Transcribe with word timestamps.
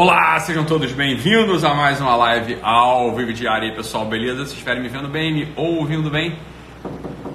Olá, 0.00 0.38
sejam 0.38 0.64
todos 0.64 0.92
bem-vindos 0.92 1.64
a 1.64 1.74
mais 1.74 2.00
uma 2.00 2.14
live 2.14 2.56
ao 2.62 3.16
vivo 3.16 3.32
diário 3.32 3.68
aí, 3.68 3.74
pessoal, 3.74 4.04
beleza? 4.04 4.46
Se 4.46 4.52
estiverem 4.52 4.80
me 4.80 4.88
vendo 4.88 5.08
bem, 5.08 5.34
me 5.34 5.52
ouvindo 5.56 6.08
bem, 6.08 6.38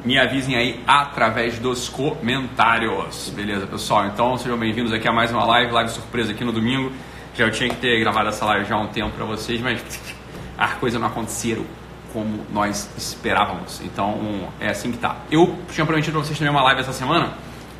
me 0.05 0.17
avisem 0.17 0.55
aí 0.55 0.81
através 0.87 1.59
dos 1.59 1.89
comentários, 1.89 3.29
beleza, 3.35 3.67
pessoal? 3.67 4.05
Então, 4.05 4.37
sejam 4.37 4.57
bem-vindos 4.57 4.93
aqui 4.93 5.05
a 5.05 5.11
mais 5.11 5.29
uma 5.29 5.43
live, 5.43 5.73
live 5.73 5.91
surpresa 5.91 6.31
aqui 6.31 6.45
no 6.45 6.53
domingo. 6.53 6.89
Já 7.35 7.47
eu 7.47 7.51
tinha 7.51 7.67
que 7.67 7.75
ter 7.75 7.99
gravado 7.99 8.29
essa 8.29 8.45
live 8.45 8.63
já 8.63 8.75
há 8.75 8.79
um 8.79 8.87
tempo 8.87 9.09
para 9.09 9.25
vocês, 9.25 9.59
mas 9.59 9.83
as 10.57 10.73
coisas 10.75 10.97
não 10.97 11.09
aconteceram 11.09 11.65
como 12.13 12.45
nós 12.49 12.89
esperávamos. 12.97 13.81
Então, 13.83 14.47
é 14.61 14.69
assim 14.69 14.89
que 14.89 14.99
tá. 14.99 15.17
Eu 15.29 15.53
tinha 15.69 15.85
prometido 15.85 16.13
para 16.13 16.25
vocês 16.25 16.39
também 16.39 16.53
uma 16.53 16.63
live 16.63 16.79
essa 16.79 16.93
semana 16.93 17.33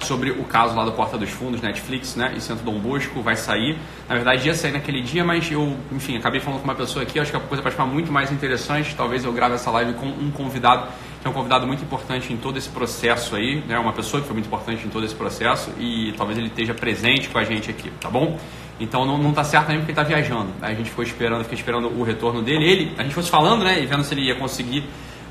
sobre 0.04 0.31
o 0.31 0.43
caso 0.43 0.75
lá 0.75 0.85
do 0.85 0.91
Porta 0.91 1.17
dos 1.17 1.29
Fundos, 1.29 1.61
Netflix, 1.61 2.15
né? 2.15 2.33
E 2.35 2.41
Centro 2.41 2.63
Dom 2.63 2.79
Bosco 2.79 3.21
vai 3.21 3.35
sair. 3.35 3.77
Na 4.07 4.15
verdade, 4.15 4.47
ia 4.47 4.53
sair 4.53 4.71
naquele 4.71 5.02
dia, 5.02 5.23
mas 5.23 5.52
eu, 5.52 5.75
enfim, 5.91 6.17
acabei 6.17 6.39
falando 6.39 6.59
com 6.59 6.66
uma 6.66 6.75
pessoa 6.75 7.03
aqui. 7.03 7.20
Acho 7.20 7.31
que 7.31 7.38
a 7.38 7.39
coisa 7.39 7.61
pode 7.61 7.73
ficar 7.73 7.85
muito 7.85 8.11
mais 8.11 8.31
interessante. 8.31 8.95
Talvez 8.95 9.23
eu 9.23 9.34
grave 9.34 9.55
essa 9.55 9.71
live 9.71 9.94
com 9.94 10.05
um 10.05 10.31
convidado, 10.31 10.88
que 11.21 11.27
é 11.27 11.30
um 11.30 11.34
convidado 11.34 11.66
muito 11.66 11.84
importante 11.84 12.31
em 12.31 12.38
todo 12.38 12.58
esse 12.58 12.70
processo 12.70 13.35
aí, 13.35 13.63
né? 13.67 13.80
Uma 13.80 13.94
pessoa 13.94 14.21
que 14.21 14.27
foi 14.27 14.34
muito 14.34 14.47
importante 14.47 14.85
em 14.85 14.89
todo 14.89 15.05
esse 15.05 15.16
processo 15.16 15.71
e 15.80 16.13
talvez 16.17 16.38
ele 16.38 16.47
esteja 16.47 16.73
presente 16.73 17.30
com 17.30 17.38
a 17.38 17.44
gente 17.44 17.70
aqui, 17.70 17.91
tá 17.99 18.09
bom? 18.09 18.38
Então 18.80 19.05
não, 19.05 19.17
não 19.17 19.33
tá 19.33 19.44
certo 19.44 19.70
nem 19.70 19.77
porque 19.77 19.91
ele 19.91 19.95
tá 19.95 20.03
viajando. 20.03 20.49
A 20.61 20.73
gente 20.73 20.89
ficou 20.89 21.03
esperando, 21.03 21.44
fiquei 21.44 21.58
esperando 21.58 21.88
o 21.88 22.03
retorno 22.03 22.41
dele. 22.41 22.70
Ele, 22.70 22.95
a 22.97 23.03
gente 23.03 23.16
fosse 23.16 23.30
falando, 23.30 23.63
né? 23.63 23.81
E 23.81 23.85
vendo 23.85 24.03
se 24.03 24.13
ele 24.13 24.27
ia 24.27 24.35
conseguir 24.35 24.83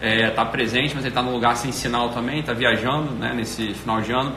estar 0.02 0.06
é, 0.06 0.30
tá 0.30 0.44
presente, 0.44 0.94
mas 0.94 1.04
ele 1.04 1.08
está 1.08 1.22
num 1.22 1.32
lugar 1.32 1.56
sem 1.56 1.70
sinal 1.70 2.08
também, 2.10 2.40
está 2.40 2.52
viajando, 2.52 3.12
né? 3.12 3.32
Nesse 3.34 3.74
final 3.74 4.00
de 4.00 4.12
ano 4.12 4.32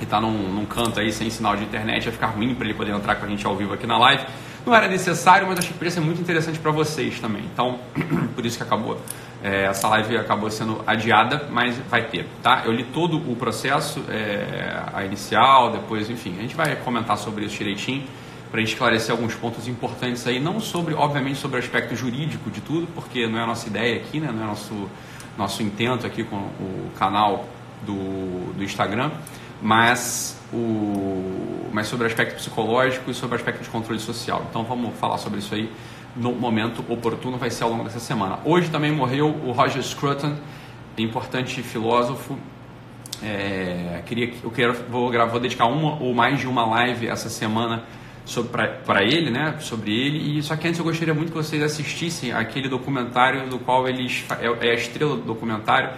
e 0.00 0.04
está 0.04 0.20
num, 0.20 0.32
num, 0.32 0.64
canto 0.64 0.98
aí 0.98 1.12
sem 1.12 1.30
sinal 1.30 1.56
de 1.56 1.64
internet, 1.64 2.04
vai 2.04 2.12
ficar 2.12 2.26
ruim 2.28 2.54
para 2.54 2.64
ele 2.64 2.74
poder 2.74 2.92
entrar 2.92 3.16
com 3.16 3.26
a 3.26 3.28
gente 3.28 3.46
ao 3.46 3.54
vivo 3.56 3.74
aqui 3.74 3.86
na 3.86 3.98
live. 3.98 4.24
Não 4.64 4.74
era 4.74 4.88
necessário, 4.88 5.46
mas 5.46 5.58
achei 5.58 5.68
que 5.68 5.74
poderia 5.74 5.90
ser 5.90 6.00
muito 6.00 6.20
interessante 6.20 6.58
para 6.58 6.70
vocês 6.70 7.18
também. 7.20 7.42
Então, 7.52 7.78
por 8.34 8.44
isso 8.44 8.56
que 8.56 8.62
acabou. 8.62 9.00
É, 9.42 9.64
essa 9.64 9.88
live 9.88 10.18
acabou 10.18 10.50
sendo 10.50 10.82
adiada, 10.86 11.48
mas 11.50 11.76
vai 11.88 12.02
ter, 12.02 12.26
tá? 12.42 12.62
Eu 12.66 12.72
li 12.72 12.84
todo 12.84 13.16
o 13.16 13.34
processo, 13.34 14.04
é, 14.10 14.82
a 14.92 15.02
inicial, 15.04 15.70
depois, 15.72 16.10
enfim, 16.10 16.34
a 16.38 16.42
gente 16.42 16.54
vai 16.54 16.76
comentar 16.76 17.16
sobre 17.16 17.46
isso 17.46 17.56
direitinho 17.56 18.04
para 18.50 18.60
esclarecer 18.60 19.12
alguns 19.12 19.34
pontos 19.34 19.66
importantes 19.66 20.26
aí, 20.26 20.38
não 20.38 20.60
sobre, 20.60 20.92
obviamente, 20.92 21.38
sobre 21.38 21.56
o 21.56 21.60
aspecto 21.60 21.94
jurídico 21.94 22.50
de 22.50 22.60
tudo, 22.60 22.86
porque 22.94 23.26
não 23.26 23.38
é 23.38 23.42
a 23.44 23.46
nossa 23.46 23.66
ideia 23.66 23.96
aqui, 23.96 24.20
né? 24.20 24.30
Não 24.30 24.42
é 24.42 24.46
nosso 24.46 24.90
nosso 25.40 25.62
intento 25.62 26.06
aqui 26.06 26.22
com 26.22 26.36
o 26.36 26.90
canal 26.98 27.46
do, 27.82 28.52
do 28.52 28.62
Instagram 28.62 29.10
mas, 29.62 30.38
o, 30.52 31.68
mas 31.72 31.86
sobre 31.86 32.04
o 32.04 32.06
aspecto 32.06 32.36
psicológico 32.36 33.10
e 33.10 33.14
sobre 33.14 33.36
o 33.36 33.38
aspecto 33.38 33.62
de 33.62 33.68
controle 33.68 34.00
social. 34.00 34.46
Então 34.48 34.64
vamos 34.64 34.94
falar 34.96 35.18
sobre 35.18 35.38
isso 35.38 35.54
aí 35.54 35.70
no 36.16 36.32
momento 36.32 36.84
oportuno, 36.88 37.36
vai 37.36 37.50
ser 37.50 37.64
ao 37.64 37.70
longo 37.70 37.84
dessa 37.84 38.00
semana. 38.00 38.40
Hoje 38.44 38.68
também 38.70 38.92
morreu 38.92 39.28
o 39.28 39.52
Roger 39.52 39.82
Scruton, 39.82 40.34
importante 40.98 41.62
filósofo. 41.62 42.38
É, 43.22 44.02
queria, 44.06 44.32
eu 44.42 44.50
quero, 44.50 44.74
vou, 44.88 45.10
gravar, 45.10 45.30
vou 45.30 45.40
dedicar 45.40 45.66
uma 45.66 46.00
ou 46.02 46.14
mais 46.14 46.40
de 46.40 46.46
uma 46.46 46.64
live 46.66 47.06
essa 47.06 47.28
semana 47.28 47.84
para 48.86 49.02
ele, 49.02 49.30
né, 49.30 49.56
sobre 49.60 49.92
ele. 49.92 50.38
E 50.38 50.42
só 50.42 50.56
que 50.56 50.66
antes 50.66 50.78
eu 50.78 50.84
gostaria 50.84 51.12
muito 51.12 51.30
que 51.30 51.36
vocês 51.36 51.62
assistissem 51.62 52.32
aquele 52.32 52.68
documentário 52.68 53.48
do 53.48 53.58
qual 53.58 53.88
eles 53.88 54.24
é, 54.40 54.68
é 54.68 54.70
a 54.70 54.74
estrela 54.74 55.16
do 55.16 55.22
documentário 55.22 55.90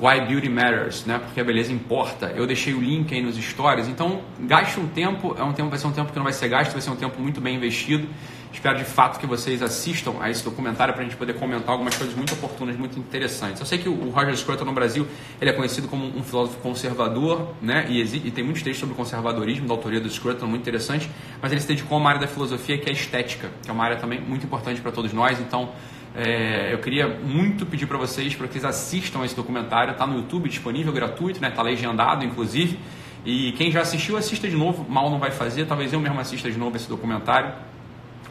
Why 0.00 0.26
Beauty 0.26 0.48
Matters, 0.48 1.04
né? 1.04 1.18
Porque 1.18 1.40
a 1.40 1.44
beleza 1.44 1.70
importa. 1.70 2.32
Eu 2.34 2.46
deixei 2.46 2.72
o 2.72 2.80
link 2.80 3.14
aí 3.14 3.20
nos 3.20 3.36
stories. 3.36 3.86
Então, 3.86 4.22
gaste 4.40 4.80
um 4.80 4.88
tempo, 4.88 5.36
é 5.38 5.44
um 5.44 5.52
tempo, 5.52 5.68
vai 5.68 5.78
ser 5.78 5.86
um 5.86 5.92
tempo 5.92 6.10
que 6.10 6.16
não 6.16 6.24
vai 6.24 6.32
ser 6.32 6.48
gasto, 6.48 6.72
vai 6.72 6.80
ser 6.80 6.90
um 6.90 6.96
tempo 6.96 7.20
muito 7.20 7.38
bem 7.40 7.56
investido. 7.56 8.08
Espero 8.52 8.78
de 8.78 8.84
fato 8.84 9.20
que 9.20 9.26
vocês 9.26 9.62
assistam 9.62 10.14
a 10.18 10.28
esse 10.28 10.42
documentário 10.42 10.92
para 10.92 11.02
a 11.02 11.06
gente 11.06 11.16
poder 11.16 11.34
comentar 11.34 11.70
algumas 11.70 11.94
coisas 11.96 12.16
muito 12.16 12.32
oportunas, 12.32 12.76
muito 12.76 12.98
interessantes. 12.98 13.60
Eu 13.60 13.66
sei 13.66 13.78
que 13.78 13.88
o 13.88 14.10
Roger 14.10 14.36
Scruton 14.36 14.64
no 14.64 14.72
Brasil 14.72 15.06
ele 15.40 15.50
é 15.50 15.52
conhecido 15.52 15.86
como 15.86 16.04
um 16.04 16.22
filósofo 16.24 16.58
conservador, 16.58 17.54
né? 17.62 17.86
E, 17.88 18.00
e 18.00 18.30
tem 18.30 18.42
muitos 18.42 18.62
textos 18.62 18.80
sobre 18.80 18.96
conservadorismo 18.96 19.68
da 19.68 19.74
autoria 19.74 20.00
do 20.00 20.10
Scruton, 20.10 20.46
muito 20.46 20.62
interessante. 20.62 21.08
Mas 21.40 21.52
ele 21.52 21.60
se 21.60 21.68
dedicou 21.68 21.96
a 21.96 22.00
uma 22.00 22.08
área 22.08 22.20
da 22.20 22.26
filosofia 22.26 22.76
que 22.78 22.88
é 22.88 22.90
a 22.90 22.92
estética, 22.92 23.50
que 23.62 23.70
é 23.70 23.72
uma 23.72 23.84
área 23.84 23.98
também 23.98 24.20
muito 24.20 24.46
importante 24.46 24.80
para 24.80 24.90
todos 24.90 25.12
nós. 25.12 25.38
Então 25.38 25.70
é, 26.14 26.72
eu 26.72 26.78
queria 26.78 27.08
muito 27.08 27.64
pedir 27.64 27.86
para 27.86 27.96
vocês 27.96 28.34
para 28.34 28.46
que 28.48 28.54
vocês 28.54 28.64
assistam 28.64 29.24
esse 29.24 29.36
documentário. 29.36 29.92
Está 29.92 30.06
no 30.06 30.16
YouTube 30.16 30.48
disponível, 30.48 30.92
gratuito, 30.92 31.40
né? 31.40 31.48
Está 31.48 31.62
legendado, 31.62 32.24
inclusive. 32.24 32.78
E 33.24 33.52
quem 33.52 33.70
já 33.70 33.82
assistiu, 33.82 34.16
assista 34.16 34.48
de 34.48 34.56
novo. 34.56 34.84
Mal 34.88 35.10
não 35.10 35.18
vai 35.18 35.30
fazer. 35.30 35.66
Talvez 35.66 35.92
eu 35.92 36.00
mesmo 36.00 36.18
assista 36.18 36.50
de 36.50 36.58
novo 36.58 36.76
esse 36.76 36.88
documentário. 36.88 37.52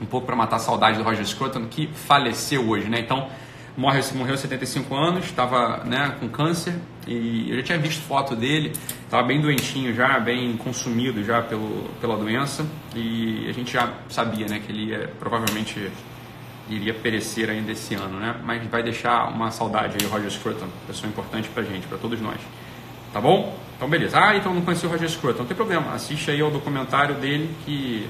Um 0.02 0.06
pouco 0.06 0.26
para 0.26 0.36
matar 0.36 0.58
a 0.58 0.60
saudade 0.60 0.98
do 0.98 1.04
Roger 1.04 1.26
Scruton, 1.26 1.66
que 1.68 1.88
faleceu 1.88 2.68
hoje, 2.70 2.90
né? 2.90 3.00
Então, 3.00 3.30
morreu, 3.76 4.02
morreu 4.16 4.34
aos 4.34 4.40
75 4.40 4.96
anos, 4.96 5.26
estava 5.26 5.84
né, 5.84 6.16
com 6.20 6.30
câncer. 6.30 6.76
E 7.08 7.50
eu 7.50 7.58
já 7.58 7.64
tinha 7.64 7.78
visto 7.78 8.02
foto 8.02 8.36
dele. 8.36 8.74
Estava 9.04 9.24
bem 9.24 9.42
doentinho 9.42 9.94
já, 9.94 10.20
bem 10.20 10.56
consumido 10.58 11.24
já 11.24 11.42
pelo, 11.42 11.90
pela 12.02 12.18
doença. 12.18 12.66
E 12.96 13.48
a 13.50 13.54
gente 13.54 13.72
já 13.72 13.94
sabia, 14.10 14.48
né? 14.48 14.60
Que 14.66 14.72
ele 14.72 14.90
ia 14.90 15.10
provavelmente 15.20 15.90
iria 16.70 16.94
perecer 16.94 17.50
ainda 17.50 17.72
esse 17.72 17.96
ano, 17.96 18.20
né? 18.20 18.36
Mas 18.44 18.66
vai 18.68 18.84
deixar 18.84 19.28
uma 19.30 19.52
saudade 19.52 19.98
aí, 20.00 20.08
Roger 20.08 20.30
Scruton, 20.30 20.68
pessoa 20.88 21.10
importante 21.10 21.50
pra 21.50 21.64
gente, 21.64 21.88
pra 21.88 21.98
todos 21.98 22.22
nós. 22.22 22.40
Tá 23.12 23.20
bom? 23.20 23.58
Então, 23.76 23.90
beleza. 23.90 24.20
Ah, 24.20 24.36
então 24.36 24.54
não 24.54 24.62
conheci 24.62 24.86
o 24.86 24.90
Roger 24.90 25.10
Scruton, 25.10 25.40
não 25.40 25.46
tem 25.46 25.56
problema. 25.56 25.94
Assiste 25.94 26.30
aí 26.30 26.42
ao 26.42 26.52
documentário 26.52 27.16
dele 27.16 27.50
que, 27.66 28.08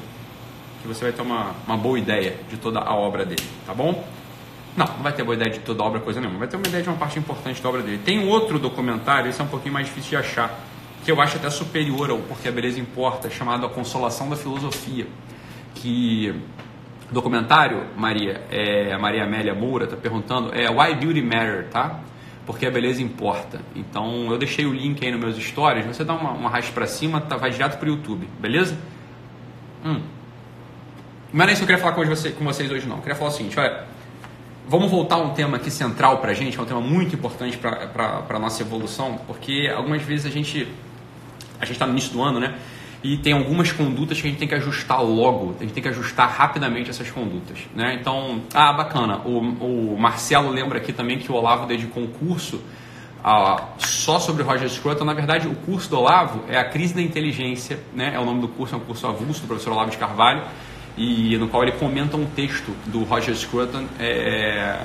que 0.82 0.88
você 0.88 1.06
vai 1.06 1.14
ter 1.14 1.22
uma, 1.22 1.56
uma 1.66 1.78
boa 1.78 1.98
ideia 1.98 2.36
de 2.50 2.58
toda 2.58 2.80
a 2.80 2.94
obra 2.94 3.26
dele, 3.26 3.44
tá 3.66 3.74
bom? 3.74 4.04
Não, 4.76 4.86
não 4.86 5.04
vai 5.04 5.14
ter 5.14 5.24
boa 5.24 5.36
ideia 5.36 5.52
de 5.52 5.60
toda 5.60 5.84
a 5.84 5.86
obra, 5.86 6.00
coisa 6.00 6.20
nenhuma. 6.20 6.40
Vai 6.40 6.48
ter 6.48 6.58
uma 6.58 6.68
ideia 6.68 6.84
de 6.84 6.90
uma 6.90 6.98
parte 6.98 7.18
importante 7.18 7.62
da 7.62 7.70
obra 7.70 7.82
dele. 7.82 8.00
Tem 8.04 8.28
outro 8.28 8.60
documentário, 8.60 9.30
esse 9.30 9.40
é 9.40 9.44
um 9.44 9.48
pouquinho 9.48 9.74
mais 9.74 9.88
difícil 9.88 10.10
de 10.12 10.16
achar, 10.18 10.60
que 11.04 11.12
eu 11.12 11.22
acho 11.22 11.38
até 11.38 11.50
superior 11.50 12.10
ao 12.10 12.20
Porque 12.20 12.50
a 12.50 12.52
Beleza 12.52 12.80
Importa, 12.80 13.30
chamado 13.30 13.66
A 13.66 13.70
Consolação 13.70 14.30
da 14.30 14.36
Filosofia, 14.36 15.08
que 15.76 16.34
documentário, 17.12 17.86
Maria, 17.96 18.42
é, 18.52 18.94
a 18.94 19.00
Maria 19.00 19.24
Amélia 19.24 19.54
Moura 19.54 19.86
está 19.86 19.98
perguntando, 19.98 20.54
é 20.54 20.70
Why 20.70 20.96
Beauty 20.96 21.22
Matter, 21.22 21.68
tá? 21.70 22.00
Porque 22.46 22.66
a 22.66 22.72
beleza 22.72 23.02
importa. 23.02 23.62
Então 23.76 24.32
eu 24.32 24.38
deixei 24.38 24.66
o 24.66 24.74
link 24.74 25.04
aí 25.06 25.12
nos 25.12 25.20
meus 25.20 25.38
stories, 25.38 25.86
você 25.86 26.04
dá 26.04 26.14
uma, 26.14 26.32
uma 26.32 26.50
para 26.50 26.88
cima, 26.88 27.22
tá, 27.22 27.38
vai 27.38 27.52
direto 27.52 27.78
pro 27.78 27.90
YouTube, 27.90 28.28
beleza? 28.40 28.78
Hum. 29.86 30.02
Mas 31.32 31.46
não 31.46 31.50
é 31.50 31.54
isso 31.54 31.60
que 31.60 31.72
eu 31.72 31.78
queria 31.78 31.82
falar 31.82 31.94
com, 31.94 32.06
você, 32.06 32.32
com 32.32 32.44
vocês 32.44 32.72
hoje 32.72 32.88
não. 32.88 32.98
Eu 32.98 33.02
queria 33.02 33.16
falar 33.16 33.30
o 33.30 33.34
seguinte, 33.34 33.60
olha, 33.60 33.86
vamos 34.68 34.90
voltar 34.90 35.16
a 35.16 35.20
um 35.20 35.34
tema 35.34 35.58
aqui 35.58 35.70
central 35.70 36.18
para 36.18 36.32
a 36.32 36.34
gente, 36.34 36.58
é 36.58 36.62
um 36.62 36.66
tema 36.66 36.82
muito 36.82 37.16
importante 37.16 37.58
para 37.58 38.24
a 38.28 38.40
nossa 38.40 38.62
evolução, 38.62 39.20
porque 39.28 39.72
algumas 39.76 40.02
vezes 40.02 40.26
a 40.26 40.30
gente 40.30 40.68
a 41.60 41.66
gente 41.66 41.74
está 41.74 41.86
no 41.86 41.92
início 41.92 42.14
do 42.14 42.22
ano, 42.22 42.40
né? 42.40 42.56
E 43.02 43.18
tem 43.18 43.34
algumas 43.34 43.72
condutas 43.72 44.20
que 44.20 44.28
a 44.28 44.30
gente 44.30 44.40
tem 44.40 44.48
que 44.48 44.56
ajustar 44.56 45.02
logo, 45.02 45.56
a 45.58 45.64
gente 45.64 45.74
tem 45.74 45.82
que 45.82 45.90
ajustar 45.90 46.30
rapidamente 46.30 46.90
essas 46.90 47.10
condutas. 47.10 47.58
Né? 47.74 47.98
Então, 48.00 48.42
ah, 48.54 48.74
bacana, 48.74 49.22
o, 49.26 49.40
o 49.40 49.98
Marcelo 49.98 50.50
lembra 50.50 50.80
aqui 50.80 50.92
também 50.92 51.18
que 51.18 51.32
o 51.32 51.36
Olavo 51.36 51.66
dedicou 51.66 52.04
um 52.04 52.08
curso 52.08 52.62
ah, 53.24 53.70
só 53.78 54.20
sobre 54.20 54.44
Roger 54.44 54.70
Scruton. 54.70 55.06
Na 55.06 55.14
verdade, 55.14 55.48
o 55.48 55.56
curso 55.56 55.90
do 55.90 55.98
Olavo 55.98 56.44
é 56.50 56.58
a 56.58 56.66
crise 56.66 56.94
da 56.94 57.02
inteligência, 57.02 57.80
né? 57.94 58.12
é 58.14 58.20
o 58.20 58.26
nome 58.26 58.42
do 58.42 58.50
curso, 58.50 58.76
é 58.76 58.78
um 58.78 58.82
curso 58.82 59.08
avulso 59.08 59.42
do 59.42 59.48
professor 59.48 59.72
Olavo 59.72 59.92
de 59.92 59.98
Carvalho, 59.98 60.44
e 60.98 61.38
no 61.38 61.48
qual 61.48 61.64
ele 61.64 61.72
comenta 61.74 62.18
um 62.18 62.26
texto 62.26 62.76
do 62.88 63.06
Roger 63.06 63.34
Scruton 63.34 63.86
é, 63.98 64.78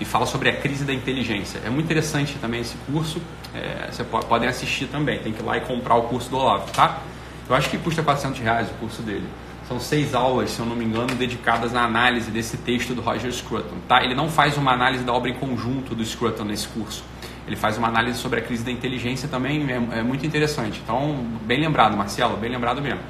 e 0.00 0.04
fala 0.06 0.24
sobre 0.24 0.48
a 0.48 0.56
crise 0.56 0.86
da 0.86 0.94
inteligência. 0.94 1.60
É 1.66 1.68
muito 1.68 1.84
interessante 1.84 2.34
também 2.40 2.60
esse 2.60 2.76
curso, 2.90 3.20
é, 3.54 3.90
vocês 3.90 4.08
podem 4.08 4.48
assistir 4.48 4.86
também, 4.86 5.18
tem 5.18 5.34
que 5.34 5.42
ir 5.42 5.44
lá 5.44 5.58
e 5.58 5.60
comprar 5.60 5.96
o 5.96 6.04
curso 6.04 6.30
do 6.30 6.38
Olavo, 6.38 6.70
tá? 6.72 7.02
Eu 7.48 7.54
acho 7.54 7.70
que 7.70 7.78
custa 7.78 8.02
400 8.02 8.40
reais 8.40 8.70
o 8.70 8.74
curso 8.74 9.00
dele. 9.00 9.26
São 9.66 9.80
seis 9.80 10.14
aulas, 10.14 10.50
se 10.50 10.60
eu 10.60 10.66
não 10.66 10.76
me 10.76 10.84
engano, 10.84 11.14
dedicadas 11.14 11.74
à 11.74 11.82
análise 11.82 12.30
desse 12.30 12.56
texto 12.58 12.94
do 12.94 13.00
Roger 13.00 13.32
Scruton. 13.32 13.76
Tá? 13.86 14.02
Ele 14.02 14.14
não 14.14 14.28
faz 14.28 14.56
uma 14.56 14.72
análise 14.72 15.04
da 15.04 15.12
obra 15.12 15.30
em 15.30 15.34
conjunto 15.34 15.94
do 15.94 16.04
Scruton 16.04 16.44
nesse 16.44 16.68
curso. 16.68 17.04
Ele 17.46 17.56
faz 17.56 17.78
uma 17.78 17.88
análise 17.88 18.18
sobre 18.18 18.40
a 18.40 18.42
crise 18.42 18.62
da 18.62 18.70
inteligência 18.70 19.28
também, 19.28 19.66
é, 19.70 19.98
é 19.98 20.02
muito 20.02 20.26
interessante. 20.26 20.80
Então, 20.84 21.24
bem 21.42 21.60
lembrado, 21.60 21.96
Marcelo, 21.96 22.36
bem 22.36 22.50
lembrado 22.50 22.82
mesmo. 22.82 23.00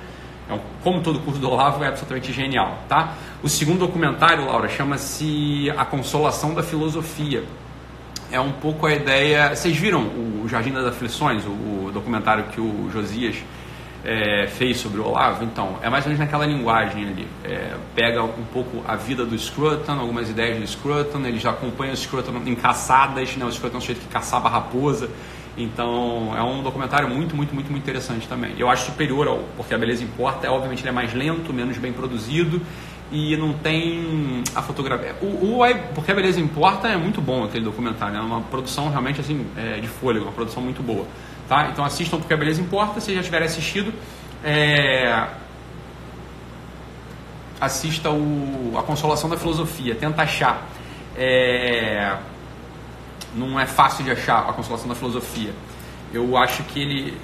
Então, 0.44 0.60
como 0.82 1.02
todo 1.02 1.18
curso 1.20 1.40
do 1.40 1.50
Olavo, 1.50 1.82
é 1.82 1.88
absolutamente 1.88 2.32
genial. 2.32 2.78
Tá? 2.88 3.14
O 3.42 3.48
segundo 3.48 3.80
documentário, 3.80 4.46
Laura, 4.46 4.68
chama-se 4.68 5.70
A 5.76 5.84
Consolação 5.84 6.54
da 6.54 6.62
Filosofia. 6.62 7.44
É 8.30 8.40
um 8.40 8.52
pouco 8.52 8.86
a 8.86 8.94
ideia. 8.94 9.54
Vocês 9.54 9.76
viram 9.76 10.02
o 10.02 10.46
Jardim 10.48 10.72
das 10.72 10.86
Aflições, 10.86 11.44
o, 11.44 11.50
o 11.86 11.90
documentário 11.92 12.44
que 12.44 12.60
o 12.60 12.88
Josias 12.92 13.36
é, 14.08 14.46
fez 14.46 14.78
sobre 14.78 15.00
o 15.00 15.06
Olavo, 15.06 15.44
então, 15.44 15.76
é 15.82 15.90
mais 15.90 16.06
ou 16.06 16.08
menos 16.08 16.18
naquela 16.18 16.46
linguagem 16.46 17.06
ali. 17.06 17.28
É, 17.44 17.74
pega 17.94 18.22
um 18.22 18.44
pouco 18.50 18.82
a 18.88 18.96
vida 18.96 19.26
do 19.26 19.38
Scruton, 19.38 19.92
algumas 19.92 20.30
ideias 20.30 20.58
do 20.58 20.66
Scruton, 20.66 21.18
ele 21.26 21.38
já 21.38 21.50
acompanha 21.50 21.92
o 21.92 21.96
Scruton 21.96 22.32
em 22.46 22.54
caçadas, 22.54 23.36
né? 23.36 23.44
o 23.44 23.52
Scruton 23.52 23.74
é 23.74 23.78
um 23.78 23.80
sujeito 23.82 24.00
que 24.00 24.08
caçava 24.08 24.48
raposa, 24.48 25.10
Então 25.58 26.32
é 26.34 26.42
um 26.42 26.62
documentário 26.62 27.06
muito, 27.10 27.36
muito, 27.36 27.54
muito, 27.54 27.70
muito 27.70 27.82
interessante 27.82 28.26
também. 28.26 28.54
Eu 28.56 28.70
acho 28.70 28.86
superior 28.86 29.28
ao 29.28 29.40
Porque 29.58 29.74
a 29.74 29.78
Beleza 29.78 30.02
Importa, 30.02 30.46
é, 30.46 30.50
obviamente 30.50 30.80
ele 30.80 30.88
é 30.88 30.92
mais 30.92 31.12
lento, 31.12 31.52
menos 31.52 31.76
bem 31.76 31.92
produzido 31.92 32.62
e 33.12 33.36
não 33.36 33.52
tem 33.52 34.42
a 34.54 34.62
fotografia. 34.62 35.16
O, 35.20 35.26
o 35.26 35.60
Porque 35.94 36.10
a 36.10 36.14
Beleza 36.14 36.40
Importa 36.40 36.88
é 36.88 36.96
muito 36.96 37.20
bom 37.20 37.44
aquele 37.44 37.64
documentário, 37.64 38.16
é 38.16 38.20
uma 38.20 38.40
produção 38.40 38.88
realmente 38.88 39.20
assim 39.20 39.44
é, 39.54 39.80
de 39.80 39.88
fôlego, 39.88 40.24
uma 40.24 40.32
produção 40.32 40.62
muito 40.62 40.82
boa. 40.82 41.06
Tá? 41.48 41.68
Então 41.72 41.84
assistam 41.84 42.18
Porque 42.18 42.34
a 42.34 42.36
Beleza 42.36 42.60
Importa, 42.60 43.00
se 43.00 43.14
já 43.14 43.22
tiverem 43.22 43.46
assistido. 43.46 43.92
É... 44.44 45.26
Assista 47.60 48.10
o, 48.10 48.74
a 48.78 48.82
Consolação 48.82 49.28
da 49.28 49.36
Filosofia, 49.36 49.94
tenta 49.94 50.22
achar. 50.22 50.62
É 51.16 52.16
não 53.34 53.58
é 53.58 53.66
fácil 53.66 54.04
de 54.04 54.10
achar 54.10 54.48
a 54.48 54.52
Consolação 54.52 54.88
da 54.88 54.94
Filosofia. 54.94 55.52
Eu 56.12 56.36
acho 56.36 56.62
que 56.64 56.80
ele 56.80 57.18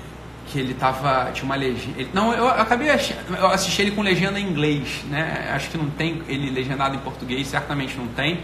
que 0.46 0.58
ele 0.58 0.74
tava 0.74 1.30
tinha 1.32 1.44
uma 1.46 1.56
legenda. 1.56 2.06
Não, 2.12 2.32
eu 2.34 2.46
acabei 2.46 2.90
achando, 2.90 3.34
eu 3.34 3.46
assisti 3.46 3.80
ele 3.80 3.92
com 3.92 4.02
legenda 4.02 4.38
em 4.38 4.46
inglês, 4.46 5.02
né? 5.08 5.50
Acho 5.54 5.70
que 5.70 5.78
não 5.78 5.88
tem 5.88 6.22
ele 6.28 6.50
legendado 6.50 6.94
em 6.94 6.98
português, 6.98 7.46
certamente 7.46 7.96
não 7.96 8.06
tem. 8.08 8.40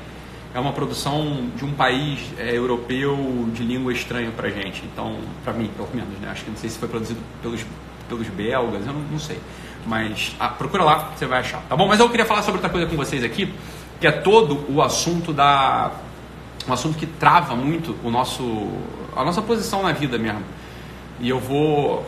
É 0.53 0.59
uma 0.59 0.73
produção 0.73 1.49
de 1.57 1.65
um 1.65 1.73
país 1.73 2.21
é, 2.39 2.57
europeu 2.57 3.17
de 3.53 3.63
língua 3.63 3.93
estranha 3.93 4.33
pra 4.33 4.51
gente. 4.51 4.83
Então, 4.93 5.19
pra 5.45 5.53
mim, 5.53 5.71
pelo 5.77 5.89
menos, 5.95 6.19
né? 6.19 6.29
Acho 6.31 6.45
que 6.45 6.51
não 6.51 6.57
sei 6.57 6.69
se 6.69 6.79
foi 6.79 6.89
produzido 6.89 7.21
pelos 7.41 7.65
pelos 8.11 8.27
belgas, 8.29 8.85
eu 8.85 8.93
não, 8.93 9.01
não 9.03 9.19
sei. 9.19 9.39
Mas 9.87 10.35
ah, 10.39 10.49
procura 10.49 10.83
lá, 10.83 11.11
você 11.17 11.25
vai 11.25 11.39
achar. 11.39 11.63
Tá 11.69 11.77
bom? 11.77 11.87
Mas 11.87 12.01
eu 12.01 12.11
queria 12.11 12.27
falar 12.27 12.43
sobre 12.43 12.57
outra 12.59 12.69
coisa 12.69 12.87
com 12.87 12.97
vocês 12.97 13.23
aqui, 13.25 13.55
que 14.01 14.07
é 14.07 14.11
todo 14.11 14.67
o 14.69 14.83
assunto 14.83 15.33
da 15.33 15.93
um 16.69 16.73
assunto 16.73 16.99
que 16.99 17.07
trava 17.07 17.55
muito 17.55 17.97
o 18.05 18.11
nosso, 18.11 18.69
a 19.17 19.25
nossa 19.25 19.41
posição 19.41 19.83
na 19.83 19.93
vida 19.93 20.19
mesmo. 20.19 20.43
E 21.21 21.29
eu 21.29 21.39
vou. 21.39 22.05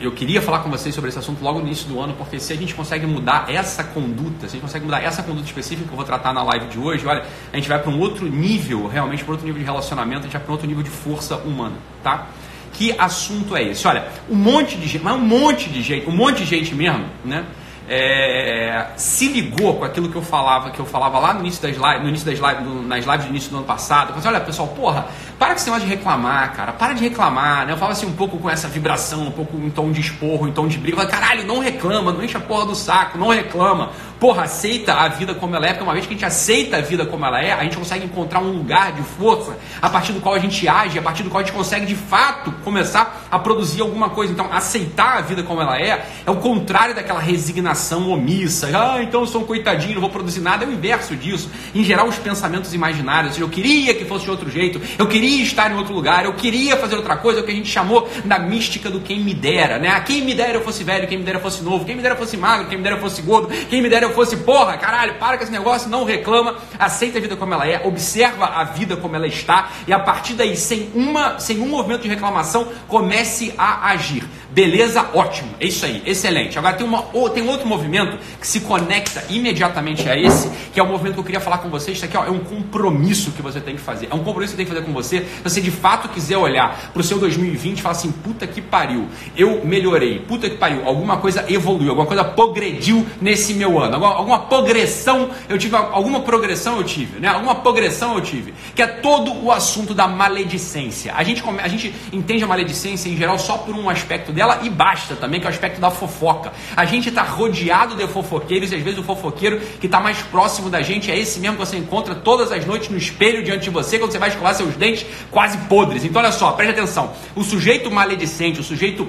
Eu 0.00 0.12
queria 0.12 0.40
falar 0.40 0.60
com 0.60 0.70
vocês 0.70 0.94
sobre 0.94 1.10
esse 1.10 1.18
assunto 1.18 1.44
logo 1.44 1.58
no 1.58 1.66
início 1.66 1.86
do 1.86 2.00
ano, 2.00 2.14
porque 2.14 2.40
se 2.40 2.54
a 2.54 2.56
gente 2.56 2.74
consegue 2.74 3.06
mudar 3.06 3.52
essa 3.52 3.84
conduta, 3.84 4.40
se 4.40 4.46
a 4.46 4.48
gente 4.52 4.62
consegue 4.62 4.86
mudar 4.86 5.02
essa 5.02 5.22
conduta 5.22 5.44
específica 5.44 5.86
que 5.86 5.92
eu 5.92 5.96
vou 5.96 6.06
tratar 6.06 6.32
na 6.32 6.42
live 6.42 6.68
de 6.68 6.78
hoje, 6.78 7.06
olha, 7.06 7.22
a 7.52 7.56
gente 7.56 7.68
vai 7.68 7.78
para 7.78 7.90
um 7.90 8.00
outro 8.00 8.26
nível, 8.26 8.86
realmente 8.86 9.22
para 9.22 9.32
outro 9.32 9.46
nível 9.46 9.60
de 9.60 9.66
relacionamento, 9.66 10.20
a 10.20 10.22
gente 10.22 10.32
vai 10.32 10.40
para 10.40 10.52
outro 10.52 10.66
nível 10.66 10.82
de 10.82 10.88
força 10.88 11.36
humana, 11.36 11.74
tá? 12.02 12.28
Que 12.72 12.98
assunto 12.98 13.54
é 13.54 13.62
esse? 13.62 13.86
Olha, 13.86 14.08
um 14.30 14.36
monte 14.36 14.78
de 14.78 14.88
gente, 14.88 15.04
mas 15.04 15.16
um 15.16 15.18
monte 15.18 15.68
de 15.68 15.82
gente, 15.82 16.08
um 16.08 16.16
monte 16.16 16.38
de 16.38 16.44
gente 16.46 16.74
mesmo, 16.74 17.04
né? 17.22 17.44
É, 17.92 18.86
se 18.94 19.26
ligou 19.26 19.74
com 19.74 19.84
aquilo 19.84 20.08
que 20.08 20.14
eu 20.14 20.22
falava, 20.22 20.70
que 20.70 20.78
eu 20.78 20.86
falava 20.86 21.18
lá 21.18 21.34
no 21.34 21.40
início 21.40 21.60
das 21.60 21.72
lives, 21.72 22.02
no 22.02 22.08
início 22.08 22.24
das 22.24 22.38
lives, 22.38 22.64
no, 22.64 22.82
nas 22.82 23.04
lives 23.04 23.24
do 23.24 23.30
início 23.30 23.50
do 23.50 23.56
ano 23.56 23.66
passado. 23.66 24.10
Eu 24.10 24.14
falei 24.14 24.20
assim, 24.20 24.28
olha 24.28 24.40
pessoal, 24.40 24.68
porra, 24.68 25.06
para 25.36 25.48
com 25.48 25.56
esse 25.56 25.66
negócio 25.66 25.88
de 25.88 25.92
reclamar, 25.92 26.54
cara, 26.54 26.72
para 26.72 26.92
de 26.92 27.02
reclamar, 27.02 27.66
né? 27.66 27.72
Eu 27.72 27.76
falava 27.76 27.94
assim 27.94 28.06
um 28.06 28.12
pouco 28.12 28.38
com 28.38 28.48
essa 28.48 28.68
vibração, 28.68 29.22
um 29.26 29.32
pouco 29.32 29.56
em 29.56 29.70
tom 29.70 29.90
de 29.90 30.00
esporro, 30.00 30.46
em 30.46 30.52
tom 30.52 30.68
de 30.68 30.78
briga. 30.78 31.02
Eu 31.02 31.08
falei, 31.08 31.20
caralho, 31.20 31.46
não 31.48 31.58
reclama, 31.58 32.12
não 32.12 32.22
enche 32.22 32.36
a 32.36 32.40
porra 32.40 32.66
do 32.66 32.76
saco, 32.76 33.18
não 33.18 33.28
reclama. 33.28 33.90
Porra, 34.20 34.42
aceita 34.42 34.92
a 34.92 35.08
vida 35.08 35.34
como 35.34 35.56
ela 35.56 35.64
é, 35.64 35.70
porque 35.70 35.82
uma 35.82 35.94
vez 35.94 36.04
que 36.04 36.12
a 36.12 36.14
gente 36.14 36.26
aceita 36.26 36.76
a 36.76 36.80
vida 36.82 37.06
como 37.06 37.24
ela 37.24 37.42
é, 37.42 37.52
a 37.52 37.64
gente 37.64 37.78
consegue 37.78 38.04
encontrar 38.04 38.40
um 38.40 38.52
lugar 38.52 38.92
de 38.92 39.00
força 39.02 39.56
a 39.80 39.88
partir 39.88 40.12
do 40.12 40.20
qual 40.20 40.34
a 40.34 40.38
gente 40.38 40.68
age, 40.68 40.98
a 40.98 41.02
partir 41.02 41.22
do 41.22 41.30
qual 41.30 41.42
a 41.42 41.46
gente 41.46 41.56
consegue 41.56 41.86
de 41.86 41.94
fato 41.94 42.52
começar 42.62 43.26
a 43.30 43.38
produzir 43.38 43.80
alguma 43.80 44.10
coisa. 44.10 44.30
Então, 44.30 44.52
aceitar 44.52 45.16
a 45.16 45.20
vida 45.22 45.42
como 45.42 45.62
ela 45.62 45.80
é 45.80 46.06
é 46.26 46.30
o 46.30 46.36
contrário 46.36 46.94
daquela 46.94 47.18
resignação 47.18 48.10
omissa. 48.10 48.68
Ah, 48.76 49.02
então 49.02 49.22
eu 49.22 49.26
sou 49.26 49.40
um 49.40 49.44
coitadinho, 49.46 49.94
não 49.94 50.02
vou 50.02 50.10
produzir 50.10 50.40
nada. 50.40 50.64
É 50.64 50.68
o 50.68 50.72
inverso 50.72 51.16
disso. 51.16 51.50
Em 51.74 51.82
geral, 51.82 52.06
os 52.06 52.16
pensamentos 52.16 52.74
imaginários. 52.74 53.28
Ou 53.28 53.34
seja, 53.34 53.44
eu 53.46 53.48
queria 53.48 53.94
que 53.94 54.04
fosse 54.04 54.24
de 54.24 54.30
outro 54.30 54.50
jeito, 54.50 54.80
eu 54.98 55.06
queria 55.06 55.42
estar 55.42 55.70
em 55.70 55.76
outro 55.76 55.94
lugar, 55.94 56.26
eu 56.26 56.34
queria 56.34 56.76
fazer 56.76 56.96
outra 56.96 57.16
coisa, 57.16 57.40
é 57.40 57.42
o 57.42 57.46
que 57.46 57.52
a 57.52 57.54
gente 57.54 57.70
chamou 57.70 58.06
da 58.24 58.38
mística 58.38 58.90
do 58.90 59.00
quem 59.00 59.20
me 59.20 59.32
dera, 59.32 59.78
né? 59.78 59.88
Ah, 59.88 60.00
quem 60.00 60.22
me 60.22 60.34
dera 60.34 60.58
eu 60.58 60.62
fosse 60.62 60.84
velho, 60.84 61.08
quem 61.08 61.16
me 61.16 61.24
dera 61.24 61.38
eu 61.38 61.42
fosse 61.42 61.62
novo, 61.62 61.86
quem 61.86 61.96
me 61.96 62.02
dera 62.02 62.14
eu 62.14 62.18
fosse 62.18 62.36
magro, 62.36 62.66
quem 62.66 62.76
me 62.76 62.84
dera 62.84 62.96
eu 62.96 63.00
fosse 63.00 63.22
gordo, 63.22 63.48
quem 63.68 63.80
me 63.80 63.88
dera 63.88 64.06
eu 64.06 64.09
fosse, 64.10 64.36
porra, 64.38 64.76
caralho, 64.76 65.14
para 65.14 65.36
com 65.36 65.42
esse 65.42 65.52
negócio, 65.52 65.88
não 65.88 66.04
reclama, 66.04 66.56
aceita 66.78 67.18
a 67.18 67.20
vida 67.20 67.36
como 67.36 67.54
ela 67.54 67.66
é, 67.66 67.86
observa 67.86 68.46
a 68.46 68.64
vida 68.64 68.96
como 68.96 69.16
ela 69.16 69.26
está 69.26 69.70
e 69.86 69.92
a 69.92 69.98
partir 69.98 70.34
daí, 70.34 70.56
sem, 70.56 70.90
uma, 70.94 71.38
sem 71.38 71.60
um 71.60 71.68
movimento 71.68 72.02
de 72.02 72.08
reclamação, 72.08 72.68
comece 72.88 73.54
a 73.56 73.88
agir. 73.90 74.24
Beleza? 74.50 75.08
Ótimo. 75.14 75.50
É 75.60 75.66
isso 75.66 75.86
aí. 75.86 76.02
Excelente. 76.04 76.58
Agora 76.58 76.74
tem, 76.74 76.86
uma, 76.86 77.02
tem 77.32 77.48
outro 77.48 77.66
movimento 77.66 78.18
que 78.40 78.46
se 78.46 78.60
conecta 78.60 79.24
imediatamente 79.28 80.08
a 80.08 80.16
esse, 80.16 80.50
que 80.72 80.80
é 80.80 80.82
o 80.82 80.86
movimento 80.86 81.14
que 81.14 81.20
eu 81.20 81.24
queria 81.24 81.40
falar 81.40 81.58
com 81.58 81.68
vocês. 81.68 81.96
Isso 81.96 82.04
aqui 82.04 82.16
ó, 82.16 82.24
é 82.24 82.30
um 82.30 82.40
compromisso 82.40 83.30
que 83.32 83.42
você 83.42 83.60
tem 83.60 83.76
que 83.76 83.80
fazer. 83.80 84.08
É 84.10 84.14
um 84.14 84.24
compromisso 84.24 84.54
que 84.54 84.56
você 84.62 84.64
tem 84.64 84.66
que 84.66 84.72
fazer 84.72 84.84
com 84.84 84.92
você. 84.92 85.20
Se 85.20 85.42
você 85.42 85.60
de 85.60 85.70
fato 85.70 86.08
quiser 86.08 86.36
olhar 86.36 86.90
para 86.92 87.00
o 87.00 87.04
seu 87.04 87.18
2020 87.18 87.78
e 87.78 87.82
falar 87.82 87.92
assim: 87.92 88.10
puta 88.10 88.46
que 88.46 88.60
pariu, 88.60 89.06
eu 89.36 89.64
melhorei. 89.64 90.18
Puta 90.20 90.50
que 90.50 90.56
pariu, 90.56 90.86
alguma 90.86 91.18
coisa 91.18 91.44
evoluiu, 91.48 91.90
alguma 91.90 92.06
coisa 92.06 92.24
progrediu 92.24 93.06
nesse 93.20 93.54
meu 93.54 93.78
ano. 93.78 93.94
Alguma, 93.94 94.14
alguma 94.14 94.38
progressão, 94.40 95.30
eu 95.48 95.58
tive. 95.58 95.76
Alguma 95.76 96.20
progressão 96.20 96.78
eu 96.78 96.84
tive, 96.84 97.20
né? 97.20 97.28
Alguma 97.28 97.54
progressão 97.56 98.14
eu 98.14 98.20
tive. 98.20 98.52
Que 98.74 98.82
é 98.82 98.86
todo 98.86 99.32
o 99.44 99.52
assunto 99.52 99.94
da 99.94 100.08
maledicência. 100.08 101.14
A 101.14 101.22
gente, 101.22 101.42
a 101.62 101.68
gente 101.68 101.94
entende 102.12 102.42
a 102.42 102.46
maledicência 102.46 103.08
em 103.08 103.16
geral 103.16 103.38
só 103.38 103.58
por 103.58 103.74
um 103.74 103.88
aspecto 103.88 104.32
dela 104.40 104.60
e 104.62 104.70
basta 104.70 105.14
também, 105.14 105.38
que 105.38 105.46
é 105.46 105.50
o 105.50 105.52
aspecto 105.52 105.78
da 105.78 105.90
fofoca. 105.90 106.50
A 106.74 106.86
gente 106.86 107.10
está 107.10 107.22
rodeado 107.22 107.94
de 107.94 108.06
fofoqueiros 108.08 108.72
e 108.72 108.74
às 108.74 108.80
vezes 108.82 108.98
o 108.98 109.02
fofoqueiro 109.02 109.60
que 109.78 109.84
está 109.84 110.00
mais 110.00 110.22
próximo 110.22 110.70
da 110.70 110.80
gente 110.80 111.10
é 111.10 111.18
esse 111.18 111.38
mesmo 111.38 111.58
que 111.58 111.66
você 111.66 111.76
encontra 111.76 112.14
todas 112.14 112.50
as 112.50 112.64
noites 112.64 112.88
no 112.88 112.96
espelho 112.96 113.44
diante 113.44 113.64
de 113.64 113.70
você 113.70 113.98
quando 113.98 114.12
você 114.12 114.18
vai 114.18 114.30
escovar 114.30 114.54
seus 114.54 114.74
dentes 114.76 115.04
quase 115.30 115.58
podres. 115.68 116.04
Então 116.04 116.22
olha 116.22 116.32
só, 116.32 116.52
preste 116.52 116.72
atenção. 116.72 117.12
O 117.36 117.44
sujeito 117.44 117.90
maledicente, 117.90 118.60
o 118.60 118.64
sujeito 118.64 119.06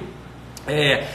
é, 0.68 1.06